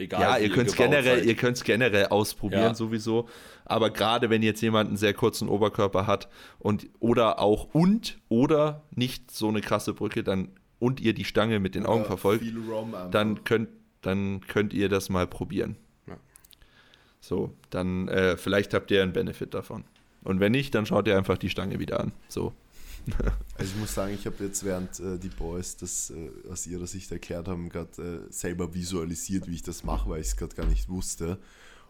Egal. 0.00 0.20
Ja, 0.20 0.38
ihr 0.38 0.50
könnt 0.50 0.68
es 0.68 0.76
generell, 0.76 1.18
seid. 1.18 1.24
ihr 1.26 1.34
könnt's 1.34 1.64
generell 1.64 2.06
ausprobieren, 2.06 2.62
Ja. 2.62 2.74
sowieso. 2.74 3.28
Aber 3.64 3.90
gerade 3.90 4.30
wenn 4.30 4.42
jetzt 4.44 4.60
jemand 4.60 4.88
einen 4.88 4.96
sehr 4.96 5.12
kurzen 5.12 5.48
Oberkörper 5.48 6.06
hat 6.06 6.28
und 6.60 6.86
oder 7.00 7.40
auch 7.40 7.68
und 7.74 8.18
oder 8.28 8.82
nicht 8.94 9.32
so 9.32 9.48
eine 9.48 9.60
krasse 9.60 9.94
Brücke, 9.94 10.22
dann 10.22 10.50
und 10.78 11.00
ihr 11.00 11.14
die 11.14 11.24
Stange 11.24 11.58
mit 11.58 11.74
den 11.74 11.84
Augen 11.84 12.04
verfolgt, 12.04 12.44
dann 13.10 13.42
könnt, 13.42 13.68
dann 14.02 14.40
könnt 14.46 14.72
ihr 14.72 14.88
das 14.88 15.08
mal 15.08 15.26
probieren. 15.26 15.74
Ja. 16.06 16.16
So, 17.20 17.52
dann 17.70 18.06
äh, 18.06 18.36
vielleicht 18.36 18.74
habt 18.74 18.92
ihr 18.92 19.02
einen 19.02 19.12
Benefit 19.12 19.52
davon. 19.54 19.82
Und 20.22 20.38
wenn 20.38 20.52
nicht, 20.52 20.74
dann 20.76 20.86
schaut 20.86 21.08
ihr 21.08 21.16
einfach 21.16 21.38
die 21.38 21.50
Stange 21.50 21.80
wieder 21.80 21.98
an. 21.98 22.12
So. 22.28 22.52
Also 23.54 23.72
ich 23.74 23.80
muss 23.80 23.94
sagen, 23.94 24.14
ich 24.14 24.24
habe 24.26 24.44
jetzt, 24.44 24.64
während 24.64 25.00
äh, 25.00 25.18
die 25.18 25.28
Boys 25.30 25.76
das 25.76 26.10
äh, 26.10 26.30
aus 26.50 26.66
ihrer 26.66 26.86
Sicht 26.86 27.10
erklärt 27.10 27.48
haben, 27.48 27.68
gerade 27.68 28.24
äh, 28.28 28.32
selber 28.32 28.72
visualisiert, 28.72 29.48
wie 29.48 29.54
ich 29.56 29.62
das 29.62 29.82
mache, 29.82 30.08
weil 30.08 30.20
ich 30.20 30.28
es 30.28 30.36
gerade 30.36 30.54
gar 30.54 30.66
nicht 30.66 30.88
wusste. 30.88 31.38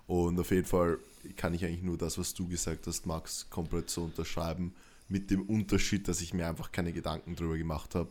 Und 0.07 0.41
auf 0.41 0.51
jeden 0.51 0.65
Fall 0.67 0.99
kann 1.37 1.53
ich 1.53 1.65
eigentlich 1.65 1.83
nur 1.83 1.99
das, 1.99 2.17
was 2.17 2.33
du 2.33 2.49
gesagt 2.49 2.87
hast, 2.87 3.05
Max, 3.05 3.51
komplett 3.51 3.91
so 3.91 4.05
unterschreiben. 4.05 4.75
Mit 5.09 5.31
dem 5.31 5.43
Unterschied, 5.43 6.09
dass 6.09 6.21
ich 6.23 6.33
mir 6.33 6.49
einfach 6.49 6.73
keine 6.73 6.93
Gedanken 6.93 7.37
drüber 7.37 7.59
gemacht 7.59 7.95
habe, 7.95 8.11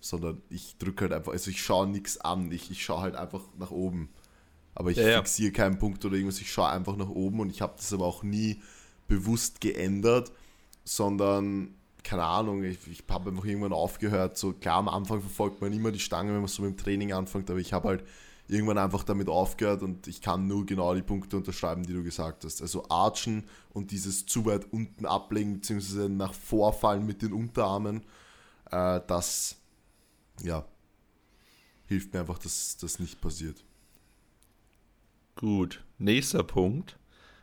sondern 0.00 0.42
ich 0.48 0.76
drücke 0.78 1.02
halt 1.02 1.12
einfach, 1.12 1.32
also 1.32 1.50
ich 1.50 1.62
schaue 1.62 1.86
nichts 1.86 2.18
an, 2.18 2.50
ich, 2.50 2.70
ich 2.70 2.82
schaue 2.84 3.02
halt 3.02 3.14
einfach 3.16 3.42
nach 3.58 3.70
oben. 3.70 4.08
Aber 4.74 4.90
ich 4.90 4.96
Ja, 4.96 5.08
ja. 5.08 5.18
fixiere 5.18 5.52
keinen 5.52 5.78
Punkt 5.78 6.04
oder 6.04 6.16
irgendwas, 6.16 6.40
ich 6.40 6.50
schaue 6.52 6.68
einfach 6.68 6.96
nach 6.96 7.08
oben 7.08 7.40
und 7.40 7.50
ich 7.50 7.60
habe 7.60 7.74
das 7.76 7.92
aber 7.92 8.06
auch 8.06 8.22
nie 8.22 8.60
bewusst 9.08 9.60
geändert, 9.60 10.32
sondern 10.84 11.74
keine 12.04 12.24
Ahnung, 12.24 12.62
ich, 12.62 12.78
ich 12.86 13.04
habe 13.08 13.30
einfach 13.30 13.44
irgendwann 13.44 13.72
aufgehört. 13.72 14.36
So 14.36 14.52
klar, 14.52 14.78
am 14.78 14.88
Anfang 14.88 15.20
verfolgt 15.20 15.60
man 15.60 15.72
immer 15.72 15.92
die 15.92 16.00
Stange, 16.00 16.32
wenn 16.32 16.40
man 16.40 16.48
so 16.48 16.62
mit 16.62 16.72
dem 16.72 16.82
Training 16.82 17.12
anfängt, 17.12 17.50
aber 17.50 17.60
ich 17.60 17.72
habe 17.72 17.88
halt 17.88 18.04
irgendwann 18.48 18.78
einfach 18.78 19.04
damit 19.04 19.28
aufgehört 19.28 19.82
und 19.82 20.08
ich 20.08 20.20
kann 20.20 20.48
nur 20.48 20.66
genau 20.66 20.94
die 20.94 21.02
Punkte 21.02 21.36
unterschreiben, 21.36 21.84
die 21.84 21.92
du 21.92 22.02
gesagt 22.02 22.44
hast. 22.44 22.60
Also 22.60 22.88
Archen 22.88 23.44
und 23.72 23.92
dieses 23.92 24.26
zu 24.26 24.44
weit 24.44 24.72
unten 24.72 25.06
ablegen, 25.06 25.54
beziehungsweise 25.54 26.08
nach 26.08 26.34
Vorfallen 26.34 27.06
mit 27.06 27.22
den 27.22 27.32
Unterarmen, 27.32 28.02
äh, 28.70 29.00
das 29.06 29.56
ja 30.42 30.64
hilft 31.86 32.12
mir 32.12 32.20
einfach, 32.20 32.38
dass 32.38 32.76
das 32.76 32.98
nicht 32.98 33.20
passiert. 33.20 33.64
Gut, 35.34 35.84
nächster 35.98 36.42
Punkt. 36.44 36.98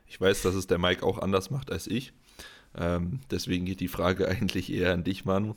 Ich 0.06 0.20
weiß, 0.22 0.42
dass 0.42 0.56
es 0.56 0.68
der 0.68 0.78
Mike 0.78 1.06
auch 1.06 1.18
anders 1.18 1.50
macht 1.50 1.70
als 1.70 1.88
ich. 1.88 2.14
Ähm, 2.78 3.20
deswegen 3.32 3.66
geht 3.66 3.80
die 3.80 3.88
Frage 3.88 4.28
eigentlich 4.30 4.72
eher 4.72 4.94
an 4.94 5.04
dich, 5.04 5.26
Manu. 5.26 5.56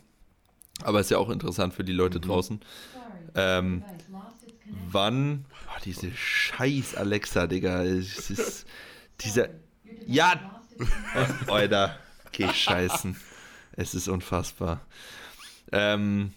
Aber 0.83 1.01
ist 1.01 1.11
ja 1.11 1.19
auch 1.19 1.29
interessant 1.31 1.75
für 1.75 1.85
die 1.85 1.93
Leute 1.93 2.21
draußen. 2.21 2.61
Ähm, 3.35 3.85
wann. 4.71 5.45
Oh, 5.69 5.81
diese 5.85 6.11
scheiß 6.13 6.95
Alexa, 6.95 7.47
Digga. 7.47 7.85
Es 7.85 8.31
ist 8.31 8.67
dieser. 9.21 9.49
Ja! 10.07 10.41
Alter, 11.49 11.99
geh 12.33 12.49
scheißen. 12.49 13.15
Es 13.73 13.95
ist 13.95 14.09
unfassbar. 14.09 14.81
Ähm, 15.73 16.33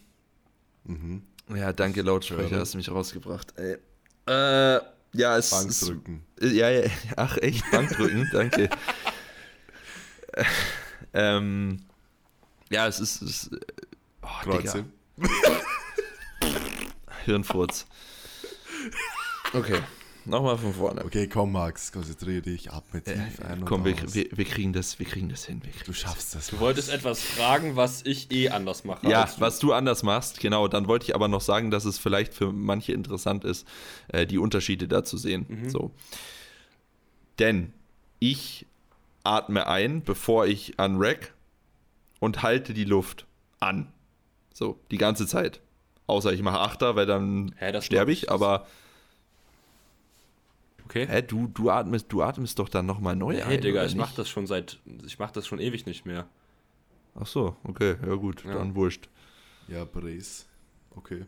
Mhm. 0.85 1.23
ja, 1.55 1.71
danke, 1.71 2.01
Lautsprecher, 2.01 2.59
hast 2.59 2.73
du 2.73 2.77
mich 2.77 2.91
rausgebracht. 2.91 3.53
Ey. 3.57 3.77
Äh, 4.27 4.81
ja, 5.13 5.37
es 5.37 5.51
ist. 5.53 5.79
Bankdrücken. 5.87 6.23
Ja, 6.41 6.69
ja, 6.69 6.89
ach 7.15 7.37
echt, 7.37 7.63
Bankdrücken, 7.71 8.27
danke. 8.33 8.69
Äh, 10.33 10.43
ähm, 11.13 11.79
ja, 12.69 12.87
es 12.87 12.99
ist, 12.99 13.21
es 13.21 13.43
ist 13.43 13.59
oh, 14.21 14.27
Kreuze. 14.41 14.85
Digga, 15.17 15.61
Hirnfurz. 17.25 17.85
Okay, 19.53 19.79
nochmal 20.25 20.57
von 20.57 20.73
vorne. 20.73 21.05
Okay, 21.05 21.27
komm 21.27 21.51
Max, 21.51 21.91
konzentriere 21.91 22.41
dich, 22.41 22.71
atme 22.71 23.03
tief 23.03 23.39
ein 23.47 23.59
und 23.59 23.65
Komm, 23.65 23.85
wir, 23.85 23.93
aus. 23.93 24.15
wir, 24.15 24.25
wir, 24.31 24.45
kriegen 24.45 24.73
das, 24.73 24.97
wir 24.97 25.05
kriegen 25.05 25.29
das 25.29 25.45
hin. 25.45 25.61
Wir 25.63 25.71
kriegen 25.71 25.85
Du 25.85 25.93
schaffst 25.93 26.33
das. 26.33 26.47
Du 26.47 26.59
wolltest 26.59 26.89
etwas 26.89 27.21
fragen, 27.21 27.75
was 27.75 28.03
ich 28.05 28.31
eh 28.31 28.49
anders 28.49 28.83
mache. 28.83 29.07
Ja, 29.07 29.25
du. 29.25 29.41
was 29.41 29.59
du 29.59 29.73
anders 29.73 30.01
machst, 30.01 30.39
genau. 30.39 30.67
Dann 30.67 30.87
wollte 30.87 31.05
ich 31.05 31.15
aber 31.15 31.27
noch 31.27 31.41
sagen, 31.41 31.69
dass 31.69 31.85
es 31.85 31.99
vielleicht 31.99 32.33
für 32.33 32.51
manche 32.51 32.93
interessant 32.93 33.45
ist, 33.45 33.67
äh, 34.07 34.25
die 34.25 34.39
Unterschiede 34.39 34.87
da 34.87 35.03
zu 35.03 35.17
sehen. 35.17 35.69
So. 35.69 35.91
Denn 37.37 37.73
ich 38.19 38.65
atme 39.23 39.67
ein, 39.67 40.03
bevor 40.03 40.45
ich 40.47 40.79
anrack 40.79 41.33
und 42.19 42.41
halte 42.43 42.73
die 42.73 42.83
Luft 42.85 43.25
an. 43.59 43.91
So, 44.53 44.79
die 44.91 44.97
ganze 44.97 45.25
Zeit. 45.27 45.61
Außer 46.07 46.33
ich 46.33 46.41
mache 46.41 46.59
Achter, 46.59 46.95
weil 46.95 47.05
dann 47.05 47.55
Hä, 47.57 47.81
sterbe 47.81 48.11
ich, 48.11 48.29
aber 48.29 48.67
Okay. 50.85 51.07
hä, 51.07 51.21
du, 51.21 51.47
du, 51.47 51.69
atmest, 51.71 52.07
du 52.09 52.21
atmest 52.21 52.59
doch 52.59 52.69
dann 52.69 52.85
nochmal 52.85 53.15
neu 53.15 53.35
Hey, 53.35 53.55
ein. 53.55 53.61
Digga, 53.61 53.79
oder 53.81 53.85
ich 53.89 53.95
mach 53.95 54.13
das 54.13 54.29
schon 54.29 54.45
seit. 54.47 54.79
Ich 55.05 55.17
mach 55.17 55.31
das 55.31 55.47
schon 55.47 55.59
ewig 55.59 55.85
nicht 55.85 56.05
mehr. 56.05 56.27
Ach 57.19 57.25
so, 57.27 57.55
okay, 57.63 57.95
ja 58.05 58.15
gut, 58.15 58.43
Ja. 58.43 58.53
dann 58.55 58.75
wurscht. 58.75 59.07
Ja, 59.67 59.85
Brace. 59.85 60.45
Okay. 60.95 61.25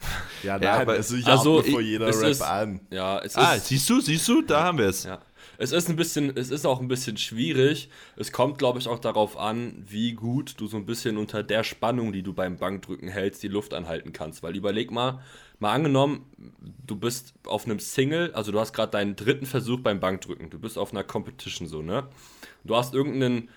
Ja, 0.42 0.58
Ja, 0.58 0.58
nein, 0.58 0.82
aber- 0.82 0.92
also 0.92 1.16
ich 1.16 1.26
also 1.26 1.58
atme 1.60 1.70
vor 1.72 1.80
ich- 1.80 1.86
jeder 1.88 2.08
es 2.08 2.20
Rap 2.20 2.30
ist- 2.30 2.42
ein. 2.42 2.86
Ja, 2.90 3.18
es 3.18 3.34
Ah, 3.36 3.54
ist. 3.54 3.66
siehst 3.66 3.88
du, 3.90 4.00
siehst 4.00 4.28
du, 4.28 4.42
da 4.42 4.62
haben 4.64 4.78
wir 4.78 4.86
es. 4.86 5.04
Ja. 5.04 5.20
Es 5.58 5.72
ist 5.72 5.88
ein 5.88 5.96
bisschen, 5.96 6.36
es 6.36 6.50
ist 6.50 6.66
auch 6.66 6.80
ein 6.80 6.88
bisschen 6.88 7.16
schwierig. 7.16 7.88
Es 8.16 8.32
kommt, 8.32 8.58
glaube 8.58 8.78
ich, 8.78 8.88
auch 8.88 8.98
darauf 8.98 9.36
an, 9.36 9.84
wie 9.88 10.12
gut 10.12 10.54
du 10.58 10.66
so 10.66 10.76
ein 10.76 10.86
bisschen 10.86 11.16
unter 11.16 11.42
der 11.42 11.64
Spannung, 11.64 12.12
die 12.12 12.22
du 12.22 12.32
beim 12.32 12.56
Bankdrücken 12.56 13.08
hältst, 13.08 13.42
die 13.42 13.48
Luft 13.48 13.74
anhalten 13.74 14.12
kannst. 14.12 14.42
Weil 14.42 14.56
überleg 14.56 14.90
mal, 14.90 15.20
mal 15.58 15.72
angenommen, 15.72 16.26
du 16.86 16.96
bist 16.96 17.34
auf 17.46 17.64
einem 17.64 17.78
Single, 17.78 18.32
also 18.34 18.52
du 18.52 18.60
hast 18.60 18.72
gerade 18.72 18.92
deinen 18.92 19.16
dritten 19.16 19.46
Versuch 19.46 19.80
beim 19.80 20.00
Bankdrücken. 20.00 20.50
Du 20.50 20.58
bist 20.58 20.78
auf 20.78 20.92
einer 20.92 21.04
Competition 21.04 21.68
so, 21.68 21.82
ne? 21.82 22.08
Du 22.64 22.76
hast 22.76 22.94
irgendeinen 22.94 23.48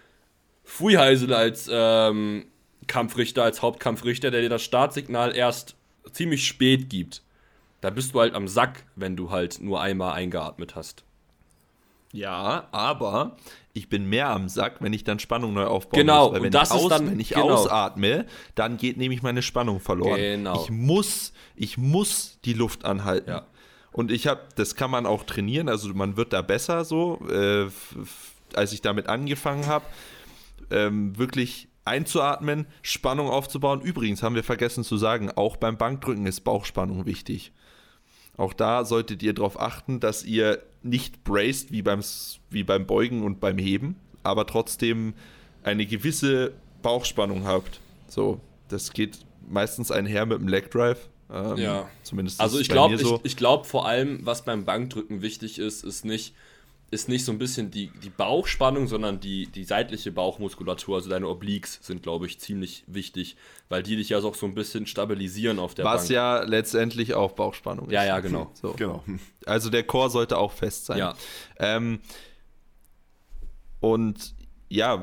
Fuiheisel 0.63 1.33
als 1.33 1.69
ähm, 1.71 2.45
Kampfrichter, 2.87 3.43
als 3.43 3.61
Hauptkampfrichter, 3.61 4.31
der 4.31 4.41
dir 4.41 4.49
das 4.49 4.63
Startsignal 4.63 5.35
erst 5.35 5.75
ziemlich 6.11 6.45
spät 6.45 6.89
gibt. 6.89 7.23
Da 7.81 7.89
bist 7.89 8.13
du 8.13 8.19
halt 8.19 8.35
am 8.35 8.47
Sack, 8.47 8.83
wenn 8.95 9.15
du 9.15 9.31
halt 9.31 9.61
nur 9.61 9.81
einmal 9.81 10.13
eingeatmet 10.13 10.75
hast. 10.75 11.03
Ja, 12.11 12.67
aber 12.71 13.37
ich 13.73 13.87
bin 13.89 14.05
mehr 14.09 14.29
am 14.29 14.49
Sack, 14.49 14.77
wenn 14.81 14.93
ich 14.93 15.03
dann 15.03 15.19
Spannung 15.19 15.53
neu 15.53 15.65
aufbauen 15.65 15.99
Genau, 15.99 16.29
muss. 16.29 16.37
Und 16.37 16.43
wenn 16.43 16.51
das 16.51 16.69
ich 16.71 16.75
ist 16.75 16.81
aus, 16.83 16.89
dann- 16.89 17.11
wenn 17.11 17.19
ich 17.19 17.29
genau. 17.29 17.49
ausatme, 17.51 18.25
dann 18.55 18.77
geht 18.77 18.97
nämlich 18.97 19.21
meine 19.21 19.41
Spannung 19.41 19.79
verloren. 19.79 20.17
Genau. 20.17 20.63
Ich 20.63 20.71
muss, 20.71 21.33
ich 21.55 21.77
muss 21.77 22.39
die 22.45 22.53
Luft 22.53 22.83
anhalten. 22.85 23.29
Ja. 23.29 23.45
Und 23.91 24.11
ich 24.11 24.27
habe, 24.27 24.41
das 24.55 24.75
kann 24.75 24.91
man 24.91 25.05
auch 25.05 25.23
trainieren, 25.23 25.69
also 25.69 25.93
man 25.93 26.17
wird 26.17 26.33
da 26.33 26.41
besser 26.41 26.83
so, 26.85 27.19
äh, 27.29 27.67
als 28.55 28.73
ich 28.73 28.81
damit 28.81 29.07
angefangen 29.07 29.67
habe, 29.67 29.85
ähm, 30.71 31.17
wirklich 31.17 31.67
einzuatmen, 31.85 32.67
Spannung 32.81 33.29
aufzubauen. 33.29 33.81
Übrigens 33.81 34.21
haben 34.21 34.35
wir 34.35 34.43
vergessen 34.43 34.83
zu 34.83 34.97
sagen, 34.97 35.31
auch 35.35 35.57
beim 35.57 35.77
Bankdrücken 35.77 36.25
ist 36.27 36.41
Bauchspannung 36.41 37.05
wichtig. 37.05 37.51
Auch 38.39 38.53
da 38.53 38.85
solltet 38.85 39.21
ihr 39.21 39.33
darauf 39.33 39.59
achten, 39.59 39.99
dass 39.99 40.23
ihr 40.23 40.63
nicht 40.81 41.25
braced 41.25 41.73
wie 41.73 41.81
beim, 41.81 41.99
wie 42.49 42.63
beim 42.63 42.85
Beugen 42.85 43.21
und 43.23 43.41
beim 43.41 43.57
Heben, 43.57 43.97
aber 44.23 44.47
trotzdem 44.47 45.13
eine 45.61 45.85
gewisse 45.85 46.53
Bauchspannung 46.81 47.45
habt. 47.45 47.81
So, 48.07 48.39
das 48.69 48.93
geht 48.93 49.25
meistens 49.49 49.91
einher 49.91 50.25
mit 50.25 50.39
dem 50.39 50.47
Leg 50.47 50.71
Drive. 50.71 51.09
Ähm, 51.29 51.57
Ja. 51.57 51.89
Zumindest 52.03 52.39
Also 52.39 52.61
ich 52.61 52.69
glaube, 52.69 52.97
so. 52.97 53.17
ich, 53.17 53.31
ich 53.31 53.35
glaube 53.35 53.65
vor 53.65 53.85
allem, 53.85 54.25
was 54.25 54.45
beim 54.45 54.63
Bankdrücken 54.63 55.21
wichtig 55.21 55.59
ist, 55.59 55.83
ist 55.83 56.05
nicht, 56.05 56.33
ist 56.91 57.07
nicht 57.07 57.23
so 57.23 57.31
ein 57.31 57.37
bisschen 57.37 57.69
die, 57.69 57.91
die 58.03 58.09
Bauchspannung, 58.09 58.87
sondern 58.87 59.19
die, 59.19 59.47
die 59.47 59.63
seitliche 59.63 60.11
Bauchmuskulatur, 60.11 60.95
also 60.95 61.09
deine 61.09 61.27
Obliques 61.27 61.79
sind, 61.81 62.01
glaube 62.01 62.25
ich, 62.25 62.39
ziemlich 62.39 62.83
wichtig, 62.87 63.37
weil 63.69 63.83
die 63.83 63.95
dich 63.95 64.09
ja 64.09 64.19
auch 64.19 64.35
so 64.35 64.45
ein 64.45 64.55
bisschen 64.55 64.87
stabilisieren 64.87 65.59
auf 65.59 65.75
der 65.75 65.85
was 65.85 66.03
Bank. 66.03 66.11
ja 66.11 66.43
letztendlich 66.43 67.13
auch 67.13 67.33
Bauchspannung 67.33 67.87
ist. 67.87 67.93
Ja, 67.93 68.05
ja, 68.05 68.19
genau. 68.19 68.51
So. 68.53 68.73
Genau. 68.73 69.03
Also 69.45 69.69
der 69.69 69.83
Chor 69.83 70.09
sollte 70.09 70.37
auch 70.37 70.51
fest 70.51 70.85
sein. 70.85 70.97
Ja. 70.97 71.15
Ähm, 71.57 71.99
und 73.79 74.33
ja, 74.67 75.01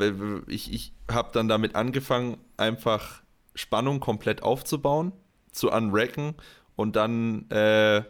ich, 0.49 0.72
ich 0.72 0.93
habe 1.11 1.30
dann 1.32 1.49
damit 1.49 1.74
angefangen, 1.74 2.39
einfach 2.57 3.22
Spannung 3.55 4.01
komplett 4.01 4.43
aufzubauen, 4.43 5.12
zu 5.53 5.70
unracken 5.70 6.34
und 6.74 6.97
dann 6.97 7.49
äh, 7.51 8.03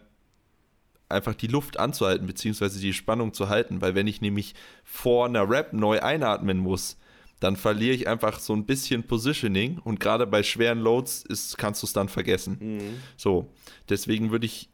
einfach 1.08 1.34
die 1.34 1.46
Luft 1.46 1.78
anzuhalten, 1.78 2.26
beziehungsweise 2.26 2.80
die 2.80 2.92
Spannung 2.92 3.32
zu 3.32 3.48
halten. 3.48 3.80
Weil 3.80 3.94
wenn 3.94 4.06
ich 4.06 4.20
nämlich 4.20 4.54
vor 4.84 5.26
einer 5.26 5.48
Rap 5.48 5.72
neu 5.72 6.00
einatmen 6.00 6.58
muss, 6.58 6.96
dann 7.40 7.56
verliere 7.56 7.94
ich 7.94 8.08
einfach 8.08 8.38
so 8.38 8.54
ein 8.54 8.64
bisschen 8.64 9.02
Positioning 9.02 9.78
und 9.78 10.00
gerade 10.00 10.26
bei 10.26 10.42
schweren 10.42 10.80
Loads 10.80 11.22
ist, 11.22 11.58
kannst 11.58 11.82
du 11.82 11.86
es 11.86 11.92
dann 11.92 12.08
vergessen. 12.08 12.56
Mhm. 12.60 13.02
So, 13.16 13.52
deswegen 13.88 14.30
würde 14.30 14.46
ich 14.46 14.70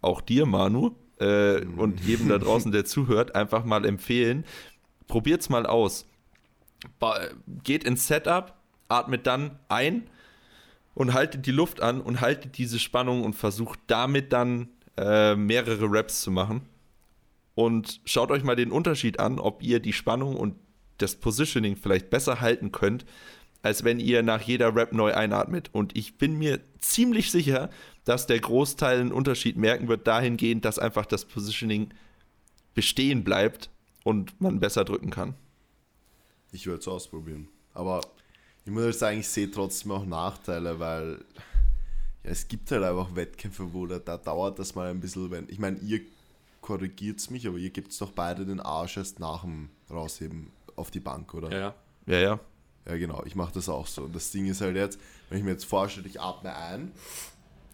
auch 0.00 0.20
dir, 0.20 0.46
Manu, 0.46 0.94
äh, 1.18 1.64
und 1.64 2.00
jedem 2.00 2.28
da 2.28 2.38
draußen, 2.38 2.70
der 2.70 2.84
zuhört, 2.84 3.34
einfach 3.34 3.64
mal 3.64 3.84
empfehlen, 3.84 4.44
probiert's 5.08 5.48
mal 5.48 5.66
aus. 5.66 6.06
Ba 7.00 7.18
geht 7.64 7.82
ins 7.82 8.06
Setup, 8.06 8.54
atmet 8.88 9.26
dann 9.26 9.58
ein 9.68 10.08
und 10.94 11.12
haltet 11.12 11.46
die 11.46 11.50
Luft 11.50 11.80
an 11.80 12.00
und 12.00 12.20
haltet 12.20 12.56
diese 12.56 12.78
Spannung 12.78 13.24
und 13.24 13.34
versucht 13.34 13.80
damit 13.88 14.32
dann 14.32 14.68
äh, 14.98 15.36
mehrere 15.36 15.90
Reps 15.90 16.22
zu 16.22 16.30
machen. 16.30 16.62
Und 17.54 18.00
schaut 18.04 18.30
euch 18.30 18.44
mal 18.44 18.56
den 18.56 18.70
Unterschied 18.70 19.18
an, 19.18 19.38
ob 19.38 19.62
ihr 19.62 19.80
die 19.80 19.92
Spannung 19.92 20.36
und 20.36 20.54
das 20.98 21.16
Positioning 21.16 21.76
vielleicht 21.76 22.10
besser 22.10 22.40
halten 22.40 22.72
könnt, 22.72 23.04
als 23.62 23.84
wenn 23.84 23.98
ihr 24.00 24.22
nach 24.22 24.42
jeder 24.42 24.74
Rep 24.74 24.92
neu 24.92 25.14
einatmet. 25.14 25.70
Und 25.72 25.96
ich 25.96 26.18
bin 26.18 26.38
mir 26.38 26.60
ziemlich 26.80 27.30
sicher, 27.30 27.70
dass 28.04 28.26
der 28.26 28.38
Großteil 28.38 29.00
einen 29.00 29.12
Unterschied 29.12 29.56
merken 29.56 29.88
wird, 29.88 30.06
dahingehend, 30.06 30.64
dass 30.64 30.78
einfach 30.78 31.06
das 31.06 31.24
Positioning 31.24 31.90
bestehen 32.74 33.24
bleibt 33.24 33.70
und 34.04 34.40
man 34.40 34.60
besser 34.60 34.84
drücken 34.84 35.10
kann. 35.10 35.34
Ich 36.52 36.66
würde 36.66 36.80
es 36.80 36.88
ausprobieren. 36.88 37.48
Aber 37.74 38.00
ich 38.64 38.72
muss 38.72 38.84
halt 38.84 38.94
sagen, 38.94 39.20
ich 39.20 39.28
sehe 39.28 39.50
trotzdem 39.50 39.92
auch 39.92 40.06
Nachteile, 40.06 40.78
weil 40.78 41.24
ja, 42.24 42.30
es 42.30 42.48
gibt 42.48 42.70
halt 42.70 42.82
einfach 42.82 43.14
Wettkämpfe, 43.14 43.72
wo 43.72 43.86
da, 43.86 43.98
da 43.98 44.16
dauert 44.16 44.58
das 44.58 44.74
mal 44.74 44.90
ein 44.90 45.00
bisschen, 45.00 45.30
wenn. 45.30 45.48
Ich 45.48 45.58
meine, 45.58 45.78
ihr 45.78 46.00
korrigiert 46.60 47.30
mich, 47.30 47.46
aber 47.46 47.58
ihr 47.58 47.70
gebt 47.70 47.92
es 47.92 47.98
doch 47.98 48.12
beide 48.12 48.44
den 48.44 48.60
Arsch 48.60 48.96
erst 48.96 49.20
nach 49.20 49.42
dem 49.42 49.70
Rausheben 49.90 50.50
auf 50.76 50.90
die 50.90 51.00
Bank, 51.00 51.34
oder? 51.34 51.50
Ja, 51.50 51.58
ja. 51.58 51.74
Ja, 52.06 52.18
ja. 52.18 52.40
Ja, 52.86 52.96
genau, 52.96 53.22
ich 53.26 53.34
mache 53.34 53.52
das 53.52 53.68
auch 53.68 53.86
so. 53.86 54.04
Und 54.04 54.16
das 54.16 54.30
Ding 54.30 54.46
ist 54.46 54.62
halt 54.62 54.74
jetzt, 54.74 54.98
wenn 55.28 55.38
ich 55.38 55.44
mir 55.44 55.50
jetzt 55.50 55.66
vorstelle, 55.66 56.08
ich 56.08 56.20
atme 56.20 56.54
ein, 56.54 56.92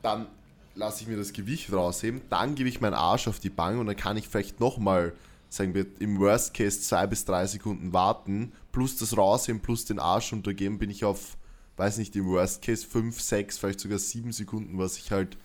dann 0.02 0.26
lasse 0.74 1.02
ich 1.02 1.08
mir 1.08 1.16
das 1.16 1.32
Gewicht 1.32 1.72
rausheben, 1.72 2.20
dann 2.30 2.56
gebe 2.56 2.68
ich 2.68 2.80
meinen 2.80 2.94
Arsch 2.94 3.28
auf 3.28 3.38
die 3.38 3.50
Bank 3.50 3.78
und 3.78 3.86
dann 3.86 3.96
kann 3.96 4.16
ich 4.16 4.28
vielleicht 4.28 4.58
nochmal, 4.58 5.12
sagen 5.48 5.72
wir, 5.72 5.86
im 6.00 6.18
Worst 6.18 6.52
Case 6.52 6.80
zwei 6.80 7.06
bis 7.06 7.24
drei 7.24 7.46
Sekunden 7.46 7.92
warten, 7.92 8.52
plus 8.72 8.96
das 8.96 9.16
rausheben, 9.16 9.60
plus 9.60 9.84
den 9.84 10.00
Arsch 10.00 10.32
untergeben, 10.32 10.78
bin 10.78 10.90
ich 10.90 11.04
auf, 11.04 11.36
weiß 11.76 11.98
nicht, 11.98 12.14
im 12.16 12.26
Worst 12.26 12.62
Case 12.62 12.86
fünf, 12.86 13.20
sechs, 13.20 13.58
vielleicht 13.58 13.80
sogar 13.80 13.98
sieben 13.98 14.32
Sekunden, 14.32 14.78
was 14.78 14.96
ich 14.98 15.10
halt 15.10 15.36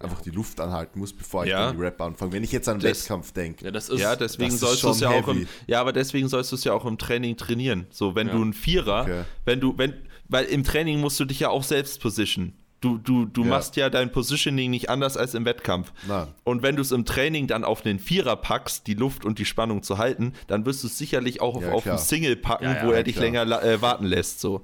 einfach 0.00 0.20
die 0.20 0.30
Luft 0.30 0.60
anhalten 0.60 1.00
muss, 1.00 1.12
bevor 1.12 1.44
ich 1.44 1.50
Ja. 1.50 1.66
dann 1.66 1.76
die 1.76 1.82
Rap 1.82 2.00
anfange. 2.00 2.30
Wenn 2.32 2.44
ich 2.44 2.52
jetzt 2.52 2.68
an 2.68 2.74
einen 2.74 2.82
Das- 2.82 3.00
Wettkampf 3.02 3.32
denke. 3.32 3.64
Ja, 3.64 3.70
das 3.72 3.88
ist. 3.88 3.98
Ja, 4.00 4.14
deswegen 4.14 4.50
das 4.52 4.60
sollst 4.60 4.84
du 4.84 4.90
es 4.90 4.98
schon 5.00 5.10
ja 5.12 5.18
auch 5.18 5.26
im, 5.28 5.38
heavy. 5.38 5.48
ja, 5.66 5.80
aber 5.80 5.92
deswegen 5.92 6.28
sollst 6.28 6.52
du 6.52 6.56
es 6.56 6.62
ja 6.62 6.72
auch 6.72 6.84
im 6.84 6.98
Training 6.98 7.36
trainieren. 7.36 7.86
So, 7.90 8.14
wenn 8.14 8.28
Ja. 8.28 8.34
du 8.34 8.44
ein 8.44 8.52
Vierer, 8.52 9.02
Okay. 9.02 9.22
wenn 9.44 9.60
du, 9.60 9.76
wenn, 9.76 9.94
weil 10.28 10.44
im 10.44 10.62
Training 10.62 11.00
musst 11.00 11.18
du 11.18 11.24
dich 11.24 11.40
ja 11.40 11.48
auch 11.50 11.64
selbst 11.64 12.00
positionen. 12.00 12.52
Du, 12.80 12.96
du, 12.96 13.24
du 13.24 13.42
Ja. 13.42 13.48
machst 13.48 13.74
ja 13.74 13.90
dein 13.90 14.12
Positioning 14.12 14.70
nicht 14.70 14.88
anders 14.88 15.16
als 15.16 15.34
im 15.34 15.44
Wettkampf. 15.44 15.92
Nein. 16.06 16.28
Und 16.44 16.62
wenn 16.62 16.76
du 16.76 16.82
es 16.82 16.92
im 16.92 17.04
Training 17.04 17.48
dann 17.48 17.64
auf 17.64 17.84
einen 17.84 17.98
Vierer 17.98 18.36
packst, 18.36 18.86
die 18.86 18.94
Luft 18.94 19.24
und 19.24 19.40
die 19.40 19.44
Spannung 19.46 19.82
zu 19.82 19.98
halten, 19.98 20.32
dann 20.46 20.64
wirst 20.64 20.84
du 20.84 20.86
es 20.86 20.96
sicherlich 20.96 21.40
auch 21.40 21.56
auf, 21.56 21.62
Ja, 21.64 21.72
auf 21.72 21.84
einen 21.88 21.98
Single 21.98 22.36
packen, 22.36 22.62
Ja, 22.66 22.74
ja, 22.76 22.86
wo 22.86 22.92
er 22.92 22.98
ja, 22.98 23.02
dich 23.02 23.16
klar. 23.16 23.24
länger 23.24 23.62
äh, 23.64 23.82
warten 23.82 24.04
lässt. 24.04 24.38
So. 24.38 24.62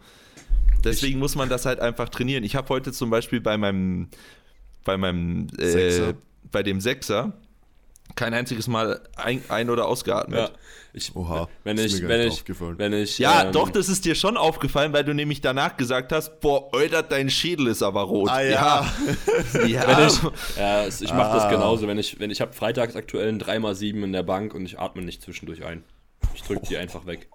Deswegen 0.84 1.18
muss 1.18 1.34
man 1.34 1.48
das 1.48 1.66
halt 1.66 1.80
einfach 1.80 2.08
trainieren. 2.08 2.44
Ich 2.44 2.56
habe 2.56 2.68
heute 2.68 2.92
zum 2.92 3.10
Beispiel 3.10 3.40
bei 3.40 3.56
meinem, 3.56 4.08
bei 4.84 4.96
meinem, 4.96 5.48
äh, 5.58 5.66
Sechser? 5.70 6.14
bei 6.50 6.62
dem 6.62 6.80
Sechser 6.80 7.32
kein 8.16 8.34
einziges 8.34 8.68
Mal 8.68 9.00
ein, 9.16 9.42
ein- 9.48 9.70
oder 9.70 9.86
ausgeatmet. 9.86 10.38
Ja. 10.38 10.50
Ich, 10.92 11.16
Oha, 11.16 11.48
wenn 11.64 11.76
ist 11.78 11.94
ich, 11.98 12.06
wenn 12.06 12.20
ich, 12.20 12.34
aufgefallen. 12.34 12.78
wenn 12.78 12.92
ich, 12.92 13.18
Ja, 13.18 13.44
ähm, 13.46 13.52
doch, 13.52 13.68
das 13.70 13.88
ist 13.88 14.04
dir 14.04 14.14
schon 14.14 14.36
aufgefallen, 14.36 14.92
weil 14.92 15.02
du 15.04 15.12
nämlich 15.12 15.40
danach 15.40 15.76
gesagt 15.76 16.12
hast, 16.12 16.38
boah, 16.40 16.68
Alter, 16.72 17.02
dein 17.02 17.28
Schädel 17.30 17.66
ist 17.66 17.82
aber 17.82 18.02
rot. 18.02 18.28
Ah, 18.30 18.42
ja. 18.42 18.86
ja. 19.54 19.66
ja. 19.66 20.06
Ich, 20.06 20.22
ja, 20.56 20.86
ich 20.86 21.12
mache 21.12 21.34
das 21.34 21.44
Ah. 21.44 21.50
genauso. 21.50 21.88
Wenn 21.88 21.98
ich, 21.98 22.20
wenn 22.20 22.30
ich 22.30 22.40
habe 22.40 22.52
freitags 22.52 22.94
aktuell 22.94 23.28
ein 23.28 23.40
3x7 23.40 24.04
in 24.04 24.12
der 24.12 24.22
Bank 24.22 24.54
und 24.54 24.64
ich 24.66 24.78
atme 24.78 25.02
nicht 25.02 25.22
zwischendurch 25.22 25.64
ein. 25.64 25.82
Ich 26.34 26.42
drücke 26.42 26.66
die 26.68 26.76
einfach 26.76 27.06
weg. 27.06 27.28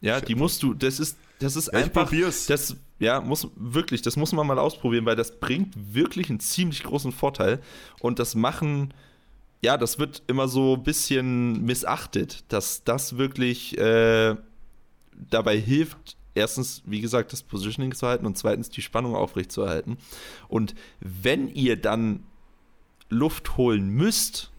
Ja, 0.00 0.20
die 0.20 0.34
musst 0.34 0.62
du, 0.62 0.72
das 0.72 1.00
ist, 1.00 1.18
das 1.38 1.56
ist 1.56 1.72
Ja, 1.72 1.78
ich 1.78 1.84
einfach, 1.86 2.04
probier's. 2.04 2.46
das, 2.46 2.76
ja, 2.98 3.20
muss, 3.20 3.48
wirklich, 3.56 4.02
das 4.02 4.16
muss 4.16 4.32
man 4.32 4.46
mal 4.46 4.58
ausprobieren, 4.58 5.06
weil 5.06 5.16
das 5.16 5.38
bringt 5.38 5.94
wirklich 5.94 6.30
einen 6.30 6.40
ziemlich 6.40 6.82
großen 6.82 7.12
Vorteil 7.12 7.60
und 8.00 8.18
das 8.18 8.34
machen, 8.34 8.92
ja, 9.60 9.76
das 9.76 9.98
wird 9.98 10.22
immer 10.26 10.48
so 10.48 10.74
ein 10.74 10.82
bisschen 10.82 11.64
missachtet, 11.64 12.44
dass 12.48 12.84
das 12.84 13.18
wirklich 13.18 13.76
äh, 13.78 14.36
dabei 15.30 15.58
hilft, 15.58 16.16
erstens, 16.34 16.82
wie 16.86 17.00
gesagt, 17.00 17.32
das 17.32 17.42
Positioning 17.42 17.94
zu 17.94 18.06
halten 18.06 18.26
und 18.26 18.38
zweitens 18.38 18.68
die 18.68 18.82
Spannung 18.82 19.14
aufrecht 19.14 19.52
zu 19.52 19.62
erhalten. 19.62 19.98
Und 20.48 20.74
wenn 21.00 21.48
ihr 21.48 21.76
dann 21.76 22.24
Luft 23.10 23.56
holen 23.56 23.88
müsst, 23.88 24.50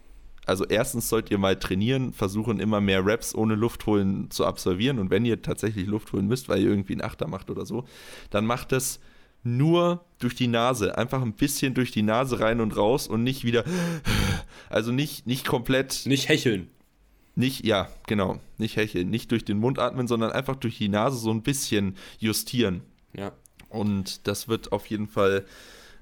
also 0.49 0.65
erstens 0.65 1.07
sollt 1.09 1.29
ihr 1.29 1.37
mal 1.37 1.59
trainieren, 1.59 2.11
versuchen 2.11 2.59
immer 2.59 2.81
mehr 2.81 3.05
Reps 3.05 3.35
ohne 3.35 3.53
Luft 3.53 3.85
holen 3.85 4.31
zu 4.31 4.47
absolvieren. 4.47 4.97
Und 4.97 5.11
wenn 5.11 5.23
ihr 5.23 5.43
tatsächlich 5.43 5.85
Luft 5.85 6.11
holen 6.11 6.25
müsst, 6.25 6.49
weil 6.49 6.59
ihr 6.59 6.69
irgendwie 6.69 6.93
einen 6.93 7.03
Achter 7.03 7.27
macht 7.27 7.51
oder 7.51 7.67
so, 7.67 7.85
dann 8.31 8.47
macht 8.47 8.71
das 8.71 8.99
nur 9.43 10.03
durch 10.17 10.33
die 10.33 10.47
Nase. 10.47 10.97
Einfach 10.97 11.21
ein 11.21 11.33
bisschen 11.33 11.75
durch 11.75 11.91
die 11.91 12.01
Nase 12.01 12.39
rein 12.39 12.61
und 12.61 12.75
raus 12.75 13.07
und 13.07 13.23
nicht 13.23 13.43
wieder. 13.43 13.63
Also 14.71 14.91
nicht, 14.91 15.25
nicht 15.25 15.47
komplett. 15.47 16.05
Nicht 16.05 16.29
hecheln. 16.29 16.69
Nicht, 17.35 17.65
ja, 17.65 17.87
genau. 18.07 18.39
Nicht 18.57 18.75
hecheln. 18.75 19.09
Nicht 19.09 19.31
durch 19.31 19.45
den 19.45 19.57
Mund 19.57 19.79
atmen, 19.79 20.07
sondern 20.07 20.31
einfach 20.31 20.55
durch 20.55 20.77
die 20.77 20.89
Nase 20.89 21.17
so 21.17 21.31
ein 21.31 21.43
bisschen 21.43 21.95
justieren. 22.19 22.81
Ja. 23.13 23.31
Und 23.69 24.27
das 24.27 24.47
wird 24.47 24.71
auf 24.71 24.87
jeden 24.87 25.07
Fall 25.07 25.45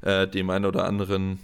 äh, 0.02 0.28
dem 0.28 0.50
einen 0.50 0.66
oder 0.66 0.86
anderen 0.86 1.40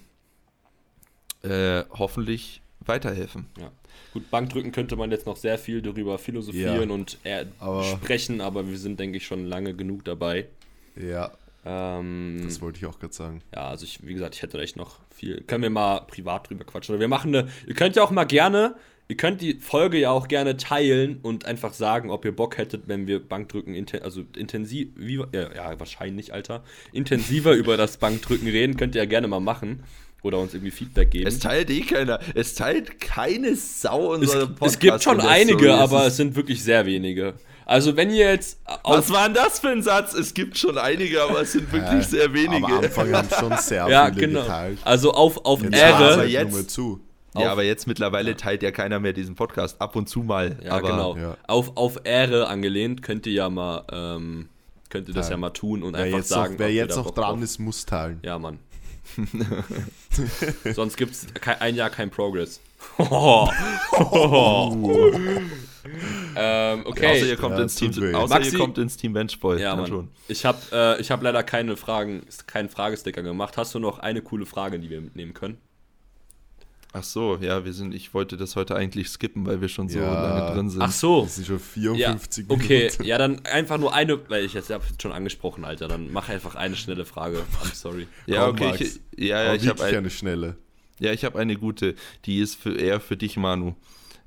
äh, 1.43 1.84
hoffentlich 1.91 2.62
weiterhelfen. 2.88 3.46
Ja. 3.60 3.72
Gut, 4.14 4.30
Bankdrücken 4.32 4.72
könnte 4.72 4.96
man 4.96 5.12
jetzt 5.12 5.26
noch 5.26 5.38
sehr 5.38 5.58
viel 5.58 5.82
darüber 5.82 6.18
philosophieren 6.18 6.90
Ja. 6.90 6.96
und 6.96 7.18
Aber- 7.60 7.84
sprechen, 7.84 8.42
aber 8.42 8.70
wir 8.70 8.78
sind, 8.78 9.00
denke 9.00 9.18
ich, 9.18 9.26
schon 9.26 9.46
lange 9.46 9.74
genug 9.76 10.06
dabei. 10.06 10.48
Ja, 10.96 11.32
Ähm, 11.66 12.42
das 12.44 12.62
wollte 12.62 12.80
ich 12.80 12.86
auch 12.86 13.00
gerade 13.00 13.14
sagen. 13.14 13.42
ja, 13.56 13.70
also 13.70 13.86
ich, 13.86 14.06
wie 14.06 14.14
gesagt, 14.14 14.36
ich 14.36 14.42
hätte 14.42 14.60
echt 14.62 14.76
noch 14.76 15.00
viel. 15.10 15.42
Können 15.48 15.64
wir 15.64 15.70
mal 15.70 16.02
privat 16.02 16.50
drüber 16.50 16.66
quatschen. 16.66 16.94
Oder 16.94 17.00
wir 17.00 17.08
machen 17.08 17.34
eine. 17.34 17.48
Ihr 17.66 17.74
könnt 17.74 17.96
ja 17.96 18.04
auch 18.04 18.12
mal 18.12 18.26
gerne. 18.26 18.76
Ihr 19.08 19.16
könnt 19.18 19.42
die 19.42 19.56
Folge 19.56 19.98
ja 19.98 20.12
auch 20.12 20.28
gerne 20.28 20.58
teilen 20.58 21.20
und 21.22 21.46
einfach 21.46 21.74
sagen, 21.74 22.10
ob 22.10 22.26
ihr 22.26 22.34
Bock 22.36 22.58
hättet, 22.58 22.88
wenn 22.88 23.06
wir 23.08 23.20
Bankdrücken, 23.26 23.76
inten 23.76 24.02
also 24.02 24.24
intensiv, 24.36 24.90
wie, 24.96 25.16
ja, 25.34 25.54
ja, 25.54 25.80
wahrscheinlich, 25.80 26.34
Alter, 26.34 26.64
intensiver 26.94 27.54
über 27.54 27.76
das 27.78 27.98
Bankdrücken 27.98 28.48
reden, 28.48 28.76
könnt 28.78 28.96
ihr 28.96 29.04
ja 29.04 29.08
gerne 29.10 29.28
mal 29.28 29.40
machen 29.42 29.84
oder 30.24 30.40
uns 30.40 30.54
irgendwie 30.54 30.72
Feedback 30.72 31.12
geben. 31.12 31.28
Es 31.28 31.38
teilt 31.40 31.70
eh 31.70 31.82
keiner. 31.82 32.20
Es 32.34 32.56
teilt 32.56 33.00
keine 33.00 33.56
Sau 33.56 34.14
Es, 34.16 34.22
unsere 34.22 34.50
es 34.62 34.80
gibt 34.80 35.04
schon 35.04 35.20
einige, 35.22 35.58
Story. 35.60 35.72
Es 35.74 35.80
aber 35.80 36.08
es 36.08 36.18
sind 36.18 36.36
wirklich 36.36 36.64
sehr 36.64 36.86
wenige. 36.88 37.36
Also 37.66 37.96
wenn 37.96 38.10
ihr 38.10 38.30
jetzt 38.32 38.60
Was 38.84 39.10
war 39.12 39.26
denn 39.26 39.36
das 39.36 39.60
für 39.60 39.70
ein 39.70 39.82
Satz? 39.84 40.14
Es 40.14 40.34
gibt 40.34 40.58
schon 40.58 40.78
einige, 40.78 41.22
aber 41.24 41.42
es 41.44 41.52
sind 41.54 41.72
wirklich 41.72 42.06
sehr 42.08 42.26
Am 42.26 42.34
wenige. 42.34 42.66
Anfang 42.68 43.14
haben 43.14 43.30
schon 43.40 43.58
sehr 43.58 43.88
ja 43.88 44.08
viele 44.08 44.28
genau, 44.28 44.42
geteilt. 44.42 44.80
also 44.84 45.14
auf 45.14 45.46
auf 45.46 45.62
Jetzt 45.64 45.78
Ja, 45.80 45.96
aber 45.96 46.26
Ehre, 46.26 46.26
jetzt- 46.26 46.70
zu. 46.72 47.00
Ja, 47.36 47.42
Auf- 47.46 47.48
aber 47.54 47.64
jetzt 47.64 47.88
mittlerweile 47.88 48.36
teilt 48.38 48.62
ja 48.64 48.70
keiner 48.72 49.00
mehr 49.00 49.12
diesen 49.14 49.34
Podcast. 49.36 49.82
Ab 49.82 49.96
und 49.96 50.08
zu 50.08 50.20
mal. 50.20 50.58
ja 50.64 50.74
aber 50.74 50.88
genau, 50.90 51.18
ja. 51.18 51.38
auf 51.48 51.72
auf 51.76 52.02
Ehre 52.04 52.48
angelehnt 52.48 53.02
könnt 53.02 53.26
ihr 53.26 53.34
ja 53.34 53.50
mal 53.50 53.84
ähm, 53.92 54.50
könnt 54.90 55.08
ihr 55.08 55.14
das 55.16 55.28
Teilen. 55.28 55.38
ja 55.40 55.48
mal 55.48 55.50
tun 55.50 55.82
und 55.84 55.94
Wer 55.96 56.04
einfach 56.04 56.18
jetzt, 56.20 56.30
sagen, 56.30 56.54
noch, 56.54 56.60
wer 56.60 56.72
jetzt 56.72 56.96
noch 56.96 57.12
dran 57.12 57.36
drauf- 57.36 57.42
ist, 57.44 57.60
muss 57.60 57.86
teilen. 57.86 58.20
Ja, 58.24 58.38
Mann. 58.38 58.60
Sonst 60.74 60.97
gibt 60.97 61.12
es 61.14 61.28
ein 61.60 61.76
Jahr 61.76 61.89
kein 61.89 62.10
Progress. 62.10 62.60
ähm, 66.36 66.86
okay. 66.86 67.08
Außer 67.08 67.26
ihr 67.28 67.38
kommt 67.38 67.58
Ja, 67.58 67.64
ins 67.64 67.76
Team, 67.76 67.91
außer 68.16 68.36
Maxi- 68.36 68.51
ihr 68.54 68.60
kommt 68.60 68.78
ins 68.78 68.97
Team 68.97 69.14
Benchboy. 69.14 69.60
Ja, 69.62 69.76
Mann. 69.76 69.88
schon. 69.88 70.10
Ich 70.28 70.45
habe 70.45 70.60
äh, 70.72 70.99
ich 71.01 71.12
hab 71.12 71.22
leider 71.22 71.43
keine 71.43 71.78
Fragen, 71.78 72.24
keinen 72.47 72.70
Fragesticker 72.70 73.22
gemacht. 73.24 73.58
Hast 73.58 73.74
du 73.76 73.80
noch 73.80 73.99
eine 73.99 74.22
coole 74.22 74.45
Frage, 74.45 74.80
die 74.80 74.89
wir 74.89 75.01
mitnehmen 75.01 75.34
können? 75.34 75.58
Ach 76.96 77.04
so, 77.04 77.38
ja, 77.41 77.66
wir 77.66 77.74
sind, 77.74 77.96
ich 77.96 78.14
wollte 78.14 78.38
das 78.38 78.56
heute 78.56 78.76
eigentlich 78.76 79.10
skippen, 79.10 79.48
weil 79.48 79.62
wir 79.62 79.68
schon 79.68 79.89
so 79.89 79.98
Ja. 79.98 80.14
lange 80.36 80.54
drin 80.54 80.70
sind. 80.70 80.82
Ach 80.84 80.91
so. 80.91 81.24
Das 81.24 81.36
sind 81.38 81.48
schon 81.48 81.60
Ja, 81.76 82.16
54 82.16 82.46
okay, 82.50 82.80
Minuten. 82.86 83.04
ja, 83.04 83.18
dann 83.18 83.44
einfach 83.46 83.80
nur 83.80 83.96
eine, 83.96 84.30
weil 84.30 84.46
ich 84.46 84.54
jetzt 84.54 84.70
habe 84.70 84.84
schon 85.02 85.12
angesprochen, 85.12 85.66
Alter. 85.66 85.88
Dann 85.88 86.12
mach 86.12 86.30
einfach 86.30 86.54
eine 86.54 86.76
schnelle 86.76 87.06
Frage. 87.06 87.38
I'm 87.64 87.74
sorry. 87.74 88.08
ja, 88.28 88.46
Komm, 88.46 88.52
okay, 88.56 88.66
Max. 88.70 88.82
ich, 88.82 89.00
ja, 89.28 89.44
ja, 89.44 89.54
ich 89.56 89.68
habe 89.68 89.84
ein, 89.84 89.96
eine 89.96 90.10
schnelle. 90.12 90.56
ja, 91.00 91.12
ich 91.12 91.26
habe 91.26 91.39
eine 91.39 91.56
gute, 91.56 91.96
die 92.26 92.39
ist 92.39 92.62
für, 92.62 92.76
eher 92.78 93.00
für 93.00 93.18
dich, 93.18 93.38
Manu. 93.38 93.74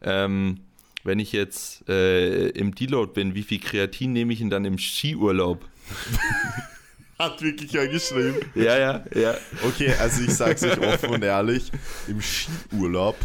Ähm, 0.02 0.58
wenn 1.04 1.20
ich 1.20 1.30
jetzt 1.30 1.88
äh, 1.88 2.48
im 2.48 2.74
Deload 2.74 3.12
bin, 3.12 3.36
wie 3.36 3.44
viel 3.44 3.60
Kreatin 3.60 4.12
nehme 4.12 4.32
ich 4.32 4.40
denn 4.40 4.50
dann 4.50 4.64
im 4.64 4.76
Skiurlaub? 4.78 5.64
Hat 7.18 7.40
wirklich 7.40 7.78
eingeschrieben. 7.78 8.36
Ja, 8.54 8.78
ja, 8.78 9.04
ja. 9.14 9.34
Okay, 9.66 9.92
also 9.98 10.22
ich 10.22 10.34
sag's 10.34 10.62
euch 10.62 10.78
offen 10.78 11.10
und 11.10 11.22
ehrlich, 11.22 11.72
im 12.08 12.20
Skiurlaub 12.20 13.16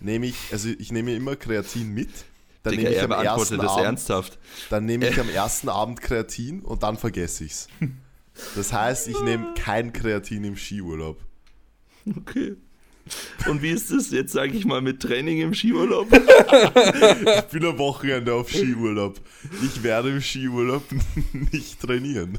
nehme 0.00 0.26
ich, 0.26 0.36
also 0.52 0.68
ich 0.68 0.92
nehme 0.92 1.14
immer 1.14 1.36
Kreatin 1.36 1.92
mit, 1.94 2.10
dann 2.62 2.72
Digga, 2.72 2.90
nehme 2.90 2.96
ich, 2.96 3.02
am 3.02 3.12
ersten 3.24 3.56
das 3.58 3.66
Abend, 3.70 3.84
ernsthaft. 3.84 4.38
dann 4.68 4.84
nehme 4.84 5.08
ich 5.08 5.18
am 5.20 5.30
ersten 5.30 5.68
Abend 5.70 6.00
Kreatin 6.02 6.60
und 6.60 6.82
dann 6.82 6.98
vergesse 6.98 7.44
ich's. 7.44 7.68
Das 8.56 8.72
heißt, 8.72 9.08
ich 9.08 9.20
nehme 9.20 9.54
kein 9.54 9.92
Kreatin 9.92 10.44
im 10.44 10.56
Skiurlaub. 10.56 11.18
Okay. 12.16 12.56
Und 13.48 13.62
wie 13.62 13.70
ist 13.70 13.90
das 13.90 14.10
jetzt, 14.10 14.32
sage 14.32 14.52
ich 14.56 14.64
mal, 14.64 14.80
mit 14.80 15.00
Training 15.00 15.40
im 15.40 15.54
Skiurlaub? 15.54 16.08
Ich 16.12 17.44
bin 17.52 17.64
am 17.64 17.78
Wochenende 17.78 18.34
auf 18.34 18.50
Skiurlaub. 18.50 19.20
Ich 19.62 19.82
werde 19.82 20.10
im 20.10 20.20
Skiurlaub 20.20 20.82
nicht 21.52 21.80
trainieren. 21.80 22.38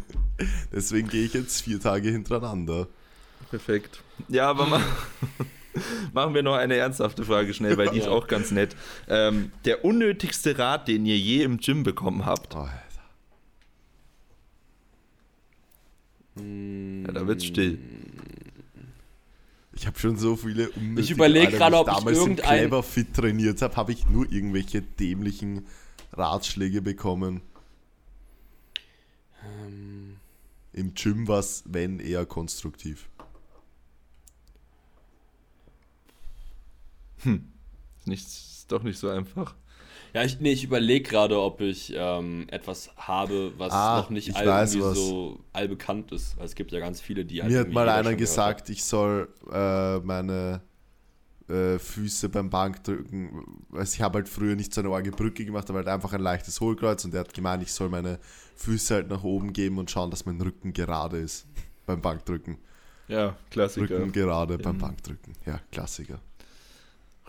Deswegen 0.72 1.08
gehe 1.08 1.26
ich 1.26 1.34
jetzt 1.34 1.62
vier 1.62 1.80
Tage 1.80 2.10
hintereinander. 2.10 2.88
Perfekt. 3.50 4.02
Ja, 4.30 4.50
aber 4.50 4.66
ma 4.66 4.82
machen 6.14 6.34
wir 6.34 6.44
noch 6.44 6.56
eine 6.56 6.76
ernsthafte 6.76 7.24
Frage 7.24 7.54
schnell, 7.54 7.78
weil 7.78 7.90
die 7.90 8.00
ist 8.00 8.08
auch 8.08 8.28
ganz 8.28 8.52
nett. 8.52 8.76
Ähm, 9.08 9.52
der 9.66 9.84
unnötigste 9.86 10.58
Rat, 10.58 10.88
den 10.88 11.06
ihr 11.06 11.18
je 11.18 11.44
im 11.44 11.58
Gym 11.58 11.84
bekommen 11.84 12.26
habt. 12.26 12.56
Oh, 12.56 12.60
Alter. 12.60 12.82
Ja, 17.06 17.12
da 17.12 17.28
wird's 17.28 17.46
still. 17.46 17.78
Ich 19.82 19.88
habe 19.88 19.98
schon 19.98 20.16
so 20.16 20.36
viele 20.36 20.70
unnötige, 20.70 21.02
Ich 21.02 21.10
überleg 21.10 21.46
Alter, 21.48 21.58
gerade, 21.58 21.78
ob 21.80 21.88
ich 21.88 21.94
damals 21.96 22.18
im 22.18 22.22
irgendein- 22.22 22.60
Clever 22.60 22.84
Fit 22.84 23.16
trainiert 23.16 23.64
habe, 23.64 23.76
habe 23.78 23.92
ich 23.92 24.08
nur 24.08 24.32
irgendwelche 24.32 24.84
dämlichen 24.84 25.66
Ratschläge 26.14 26.84
bekommen. 26.84 27.42
Ähm, 29.44 30.18
Im 30.74 30.94
Gym 30.94 31.28
war 31.28 31.40
es, 31.40 31.64
wenn, 31.66 32.00
eher 32.00 32.28
konstruktiv. 32.28 33.10
Nicht, 38.06 38.28
ist 38.28 38.66
doch 38.72 38.84
nicht 38.84 39.00
so 39.00 39.10
einfach. 39.10 39.56
Ja, 40.14 40.24
ich, 40.24 40.40
nee, 40.40 40.52
ich 40.52 40.64
überlege 40.64 41.10
gerade, 41.10 41.40
ob 41.40 41.62
ich 41.62 41.94
ähm, 41.96 42.48
etwas 42.50 42.90
habe, 42.98 43.54
was 43.58 43.72
Ah, 43.72 43.98
noch 43.98 44.10
nicht 44.10 44.28
ich 44.28 44.36
all, 44.36 44.48
weiß 44.48 44.72
so 44.74 45.40
allbekannt 45.54 46.12
ist. 46.12 46.38
Weil 46.38 46.46
es 46.46 46.56
gibt 46.56 46.72
ja 46.72 46.80
ganz 46.80 47.00
viele, 47.00 47.24
die 47.24 47.42
halt 47.42 47.52
Mir 47.52 47.60
hat 47.60 47.72
mal 47.72 47.88
einer 47.88 48.16
gesagt, 48.16 48.70
ich 48.70 48.84
soll 48.84 49.30
äh, 49.52 50.00
meine 50.00 50.62
äh, 51.48 51.80
Füße 51.80 52.30
beim 52.30 52.50
Bankdrücken, 52.50 53.66
also 53.74 53.94
ich 53.94 54.02
habe 54.02 54.20
halt 54.20 54.30
früher 54.30 54.56
nicht 54.56 54.74
so 54.74 54.82
eine 54.82 54.90
arge 54.90 55.12
Brücke 55.12 55.46
gemacht, 55.46 55.70
aber 55.70 55.80
halt 55.80 55.88
einfach 55.88 56.14
ein 56.14 56.22
leichtes 56.22 56.60
Hohlkreuz 56.62 57.06
und 57.06 57.14
der 57.14 57.22
hat 57.22 57.34
gemeint, 57.34 57.64
ich 57.64 57.72
soll 57.72 57.90
meine 57.90 58.20
Füße 58.56 58.96
halt 58.96 59.10
nach 59.10 59.24
oben 59.24 59.54
geben 59.54 59.78
und 59.78 59.90
schauen, 59.90 60.12
dass 60.12 60.26
mein 60.26 60.40
Rücken 60.40 60.74
gerade 60.74 61.18
ist 61.18 61.46
beim 61.86 62.02
Bankdrücken. 62.02 62.58
Ja, 63.08 63.36
Klassiker. 63.50 64.00
Rücken 64.00 64.12
gerade 64.14 64.58
beim. 64.58 64.78
Bankdrücken. 64.78 65.34
Ja, 65.46 65.60
Klassiker. 65.72 66.20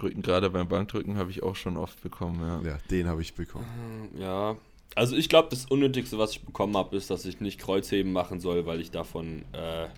Rücken 0.01 0.23
gerade 0.23 0.49
beim 0.51 0.69
Bankdrücken 0.69 1.17
habe 1.17 1.31
ich 1.31 1.43
auch 1.43 1.57
schon 1.57 1.77
oft 1.77 2.01
bekommen, 2.03 2.41
ja. 2.41 2.71
Ja, 2.73 2.79
den 2.91 3.07
habe 3.09 3.21
ich 3.23 3.35
bekommen. 3.35 3.67
hat. 4.15 4.21
Ja. 4.21 4.57
Also 4.95 5.17
ich 5.17 5.29
glaube, 5.29 5.49
das 5.51 5.65
Unnötigste, 5.67 6.19
was 6.19 6.33
ich 6.33 6.43
bekommen 6.43 6.77
habe, 6.77 6.97
ist, 6.97 7.11
dass 7.11 7.25
ich 7.25 7.41
nicht 7.41 7.59
Kreuzheben 7.59 8.13
machen 8.13 8.41
soll, 8.41 8.67
weil 8.67 8.81
ich 8.81 8.91
davon, 8.91 9.43
äh, 9.53 9.89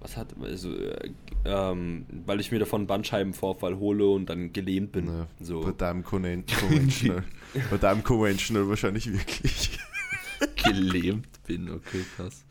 was 0.00 0.16
hat, 0.16 0.34
also, 0.40 0.72
äh, 0.76 1.10
ähm, 1.44 2.06
weil 2.26 2.38
ich 2.40 2.52
mir 2.52 2.58
davon 2.60 2.82
einen 2.82 2.86
Bandscheibenvorfall 2.86 3.76
hole 3.78 4.06
und 4.08 4.26
dann 4.26 4.52
gelähmt 4.52 4.92
bin. 4.92 5.06
Ja, 5.08 5.26
So. 5.40 5.62
Bei 5.62 5.72
deinem 5.72 6.04
Conven- 6.04 6.44
Conventional. 6.60 7.24
bei 7.70 7.76
deinem 7.78 8.04
Conventional 8.04 8.68
wahrscheinlich 8.68 9.12
wirklich. 9.12 9.78
Gelähmt 10.62 11.28
bin, 11.46 11.70
okay, 11.70 12.04
krass. 12.16 12.44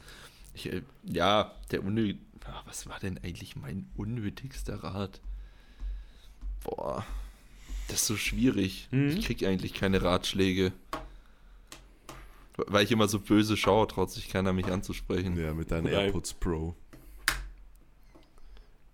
Ich, 0.54 0.72
äh, 0.72 0.82
ja, 1.06 1.52
der 1.72 1.84
unnötig. 1.84 2.18
Ah, 2.48 2.62
Was 2.68 2.88
war 2.88 3.00
denn 3.00 3.18
eigentlich 3.24 3.56
mein 3.56 3.88
unnötigster 3.98 4.76
Rat? 4.84 5.20
Boah, 6.66 7.06
das 7.88 8.02
ist 8.02 8.08
so 8.08 8.18
schwierig. 8.18 8.88
Mhm. 8.92 9.10
Ich 9.10 9.26
krieg 9.26 9.44
eigentlich 9.44 9.74
keine 9.74 10.02
Ratschläge. 10.02 10.74
Weil 12.58 12.86
ich 12.86 12.92
immer 12.92 13.08
so 13.08 13.20
böse 13.20 13.58
schaue, 13.58 13.86
traut 13.88 14.12
sich 14.12 14.30
keiner 14.30 14.54
mich 14.54 14.68
anzusprechen. 14.68 15.38
Ja, 15.38 15.54
mit 15.54 15.72
deinen 15.72 15.88
Oder- 15.88 16.04
AirPods 16.04 16.34
Pro. 16.36 16.76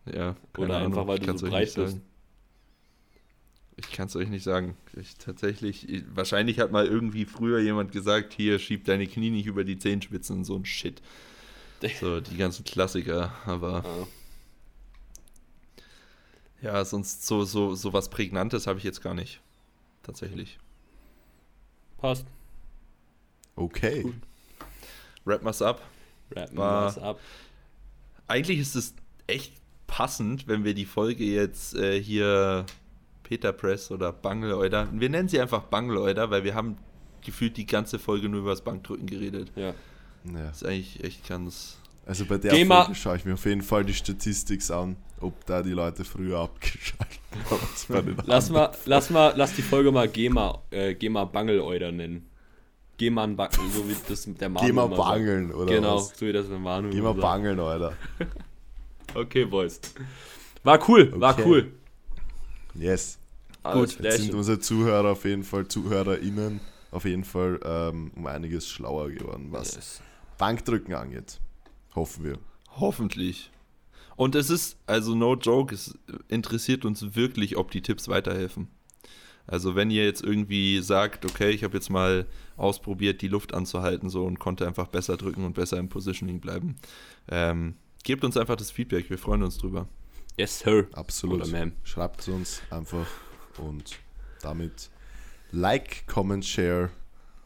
Ja, 0.05 0.35
keine 0.53 0.65
Oder 0.65 0.77
Ahnung, 0.77 0.93
einfach, 0.93 1.07
weil 1.07 1.19
ich 1.19 1.25
du 1.27 1.37
so 1.37 1.45
euch 1.45 1.51
breit 1.51 1.61
nicht 1.61 1.73
sagen. 1.73 2.01
Ich 3.77 3.91
kann 3.91 4.07
es 4.07 4.15
euch 4.15 4.29
nicht 4.29 4.43
sagen. 4.43 4.75
Ich 4.99 5.15
tatsächlich, 5.17 5.87
ich, 5.89 6.03
wahrscheinlich 6.13 6.59
hat 6.59 6.71
mal 6.71 6.85
irgendwie 6.87 7.25
früher 7.25 7.59
jemand 7.59 7.91
gesagt, 7.91 8.33
hier 8.33 8.59
schieb 8.59 8.85
deine 8.85 9.07
Knie 9.07 9.29
nicht 9.29 9.45
über 9.45 9.63
die 9.63 9.77
Zehenspitzen 9.77 10.37
und 10.39 10.43
so 10.45 10.55
ein 10.55 10.65
Shit. 10.65 11.01
So, 11.99 12.19
die 12.19 12.37
ganzen 12.37 12.63
Klassiker, 12.63 13.33
aber 13.45 13.83
Ja. 13.83 14.07
Ja, 16.61 16.83
sonst 16.85 17.25
so, 17.25 17.43
so, 17.43 17.75
so 17.75 17.93
was 17.93 18.09
Prägnantes 18.09 18.67
habe 18.67 18.77
ich 18.79 18.83
jetzt 18.85 19.01
gar 19.01 19.13
nicht. 19.13 19.41
Tatsächlich. 20.03 20.59
Passt. 21.97 22.25
Okay. 23.55 24.01
Gut. 24.03 24.15
Wrap 25.25 25.43
mal's 25.43 25.61
ab. 25.61 25.81
Rappen 26.35 26.57
War- 26.57 26.85
was 26.85 26.97
ab. 26.97 27.19
Eigentlich 28.27 28.59
ist 28.59 28.75
es 28.75 28.93
echt 29.27 29.53
passend, 29.87 30.47
wenn 30.47 30.63
wir 30.63 30.73
die 30.73 30.85
Folge 30.85 31.25
jetzt 31.25 31.75
äh, 31.75 32.01
hier 32.01 32.65
Peter 33.23 33.51
Press 33.51 33.91
oder 33.91 34.11
Bangeleuder, 34.13 34.87
wir 34.91 35.09
nennen 35.09 35.27
sie 35.27 35.39
einfach 35.39 35.63
Bangeleuder, 35.63 36.31
weil 36.31 36.43
wir 36.43 36.55
haben 36.55 36.77
gefühlt 37.21 37.57
die 37.57 37.65
ganze 37.65 37.99
Folge 37.99 38.29
nur 38.29 38.39
über 38.41 38.51
das 38.51 38.61
Bankdrücken 38.61 39.05
geredet. 39.07 39.51
Ja. 39.55 39.73
Ja. 40.23 40.45
Das 40.45 40.57
ist 40.61 40.65
eigentlich 40.65 41.03
echt 41.03 41.27
ganz. 41.27 41.77
Also 42.05 42.25
bei 42.25 42.37
der 42.37 42.65
mal- 42.65 42.83
Folge 42.85 42.95
schaue 42.99 43.17
ich 43.17 43.25
mir 43.25 43.33
auf 43.35 43.45
jeden 43.45 43.61
Fall 43.61 43.85
die 43.85 43.93
Statistik 43.93 44.67
an, 44.71 44.95
ob 45.19 45.45
da 45.45 45.61
die 45.61 45.71
Leute 45.71 46.03
früher 46.03 46.39
abgeschaltet 46.39 47.19
haben. 47.89 48.17
Lass 48.25 48.49
mal, 48.49 48.71
lass 48.85 49.09
mal, 49.09 49.33
lass 49.35 49.53
die 49.55 49.61
Folge 49.61 49.91
mal 49.91 50.07
GEMA, 50.07 50.61
äh, 50.71 50.95
GEMA 50.95 51.25
Bangeleuder 51.25 51.91
nennen. 51.91 52.27
GEMA 52.97 53.25
Ba- 53.27 53.49
so 53.51 53.87
wie 53.87 53.95
das 54.07 54.27
der 54.39 54.49
Manu 54.49 54.73
mal 54.73 54.85
immer 54.85 54.95
sagt. 54.95 55.09
bangeln, 55.09 55.51
oder 55.53 55.73
Genau, 55.73 55.95
was? 55.97 56.17
so 56.17 56.25
wie 56.25 56.33
das 56.33 56.47
der 56.47 56.59
Manu 56.59 56.91
sagt. 56.91 57.19
bangeln, 57.21 57.59
Alter. 57.59 57.93
Okay, 59.13 59.43
Boys. 59.45 59.79
War 60.63 60.79
cool, 60.89 61.11
war 61.19 61.33
Okay. 61.33 61.43
cool. 61.45 61.71
Yes. 62.75 63.17
Gut, 63.63 63.99
Jetzt 63.99 64.21
sind 64.21 64.33
unsere 64.33 64.59
Zuhörer 64.59 65.11
auf 65.11 65.25
jeden 65.25 65.43
Fall, 65.43 65.67
ZuhörerInnen, 65.67 66.61
auf 66.91 67.03
jeden 67.05 67.25
Fall 67.25 67.59
ähm, 67.63 68.11
um 68.15 68.25
einiges 68.27 68.67
schlauer 68.69 69.09
geworden, 69.09 69.47
was 69.51 69.75
Yes. 69.75 70.01
Bankdrücken 70.37 70.93
angeht. 70.93 71.39
Hoffen 71.95 72.23
wir. 72.23 72.37
Hoffentlich. 72.77 73.51
Und 74.15 74.35
es 74.35 74.49
ist, 74.49 74.77
also 74.85 75.15
no 75.15 75.35
joke, 75.35 75.73
es 75.73 75.97
interessiert 76.27 76.85
uns 76.85 77.15
wirklich, 77.15 77.57
ob 77.57 77.71
die 77.71 77.81
Tipps 77.81 78.07
weiterhelfen. 78.07 78.67
Also 79.47 79.75
wenn 79.75 79.89
ihr 79.89 80.05
jetzt 80.05 80.23
irgendwie 80.23 80.79
sagt, 80.81 81.25
okay, 81.25 81.49
ich 81.49 81.63
habe 81.63 81.75
jetzt 81.75 81.89
mal 81.89 82.27
ausprobiert, 82.55 83.21
die 83.21 83.27
Luft 83.27 83.53
anzuhalten 83.53 84.09
so 84.09 84.25
und 84.25 84.39
konnte 84.39 84.67
einfach 84.67 84.87
besser 84.87 85.17
drücken 85.17 85.43
und 85.43 85.53
besser 85.53 85.77
im 85.77 85.89
Positioning 85.89 86.39
bleiben, 86.39 86.75
ähm, 87.29 87.75
gebt 88.03 88.23
uns 88.23 88.37
einfach 88.37 88.55
das 88.55 88.71
Feedback, 88.71 89.09
wir 89.09 89.17
freuen 89.17 89.43
uns 89.43 89.57
drüber. 89.57 89.87
Yes, 90.37 90.59
Sir. 90.59 90.87
Absolut. 90.93 91.47
Oder. 91.47 91.71
Schreibt 91.83 92.21
es 92.21 92.27
uns 92.29 92.61
einfach 92.69 93.07
und 93.57 93.99
damit 94.41 94.89
like, 95.51 96.07
comment, 96.07 96.45
share 96.45 96.91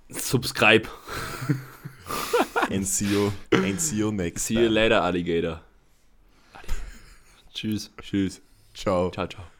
Subscribe. 0.10 0.88
and 2.72 2.86
see 2.88 3.08
you, 3.08 3.32
and 3.52 3.80
see 3.80 3.98
you 3.98 4.12
next 4.12 4.44
See 4.44 4.56
you 4.56 4.66
time. 4.66 4.74
later, 4.74 4.96
Alligator. 4.96 5.60
Tschüss. 7.54 7.90
Tschüss. 8.02 8.42
Ciao. 8.74 9.10
Ciao, 9.12 9.28
ciao. 9.28 9.55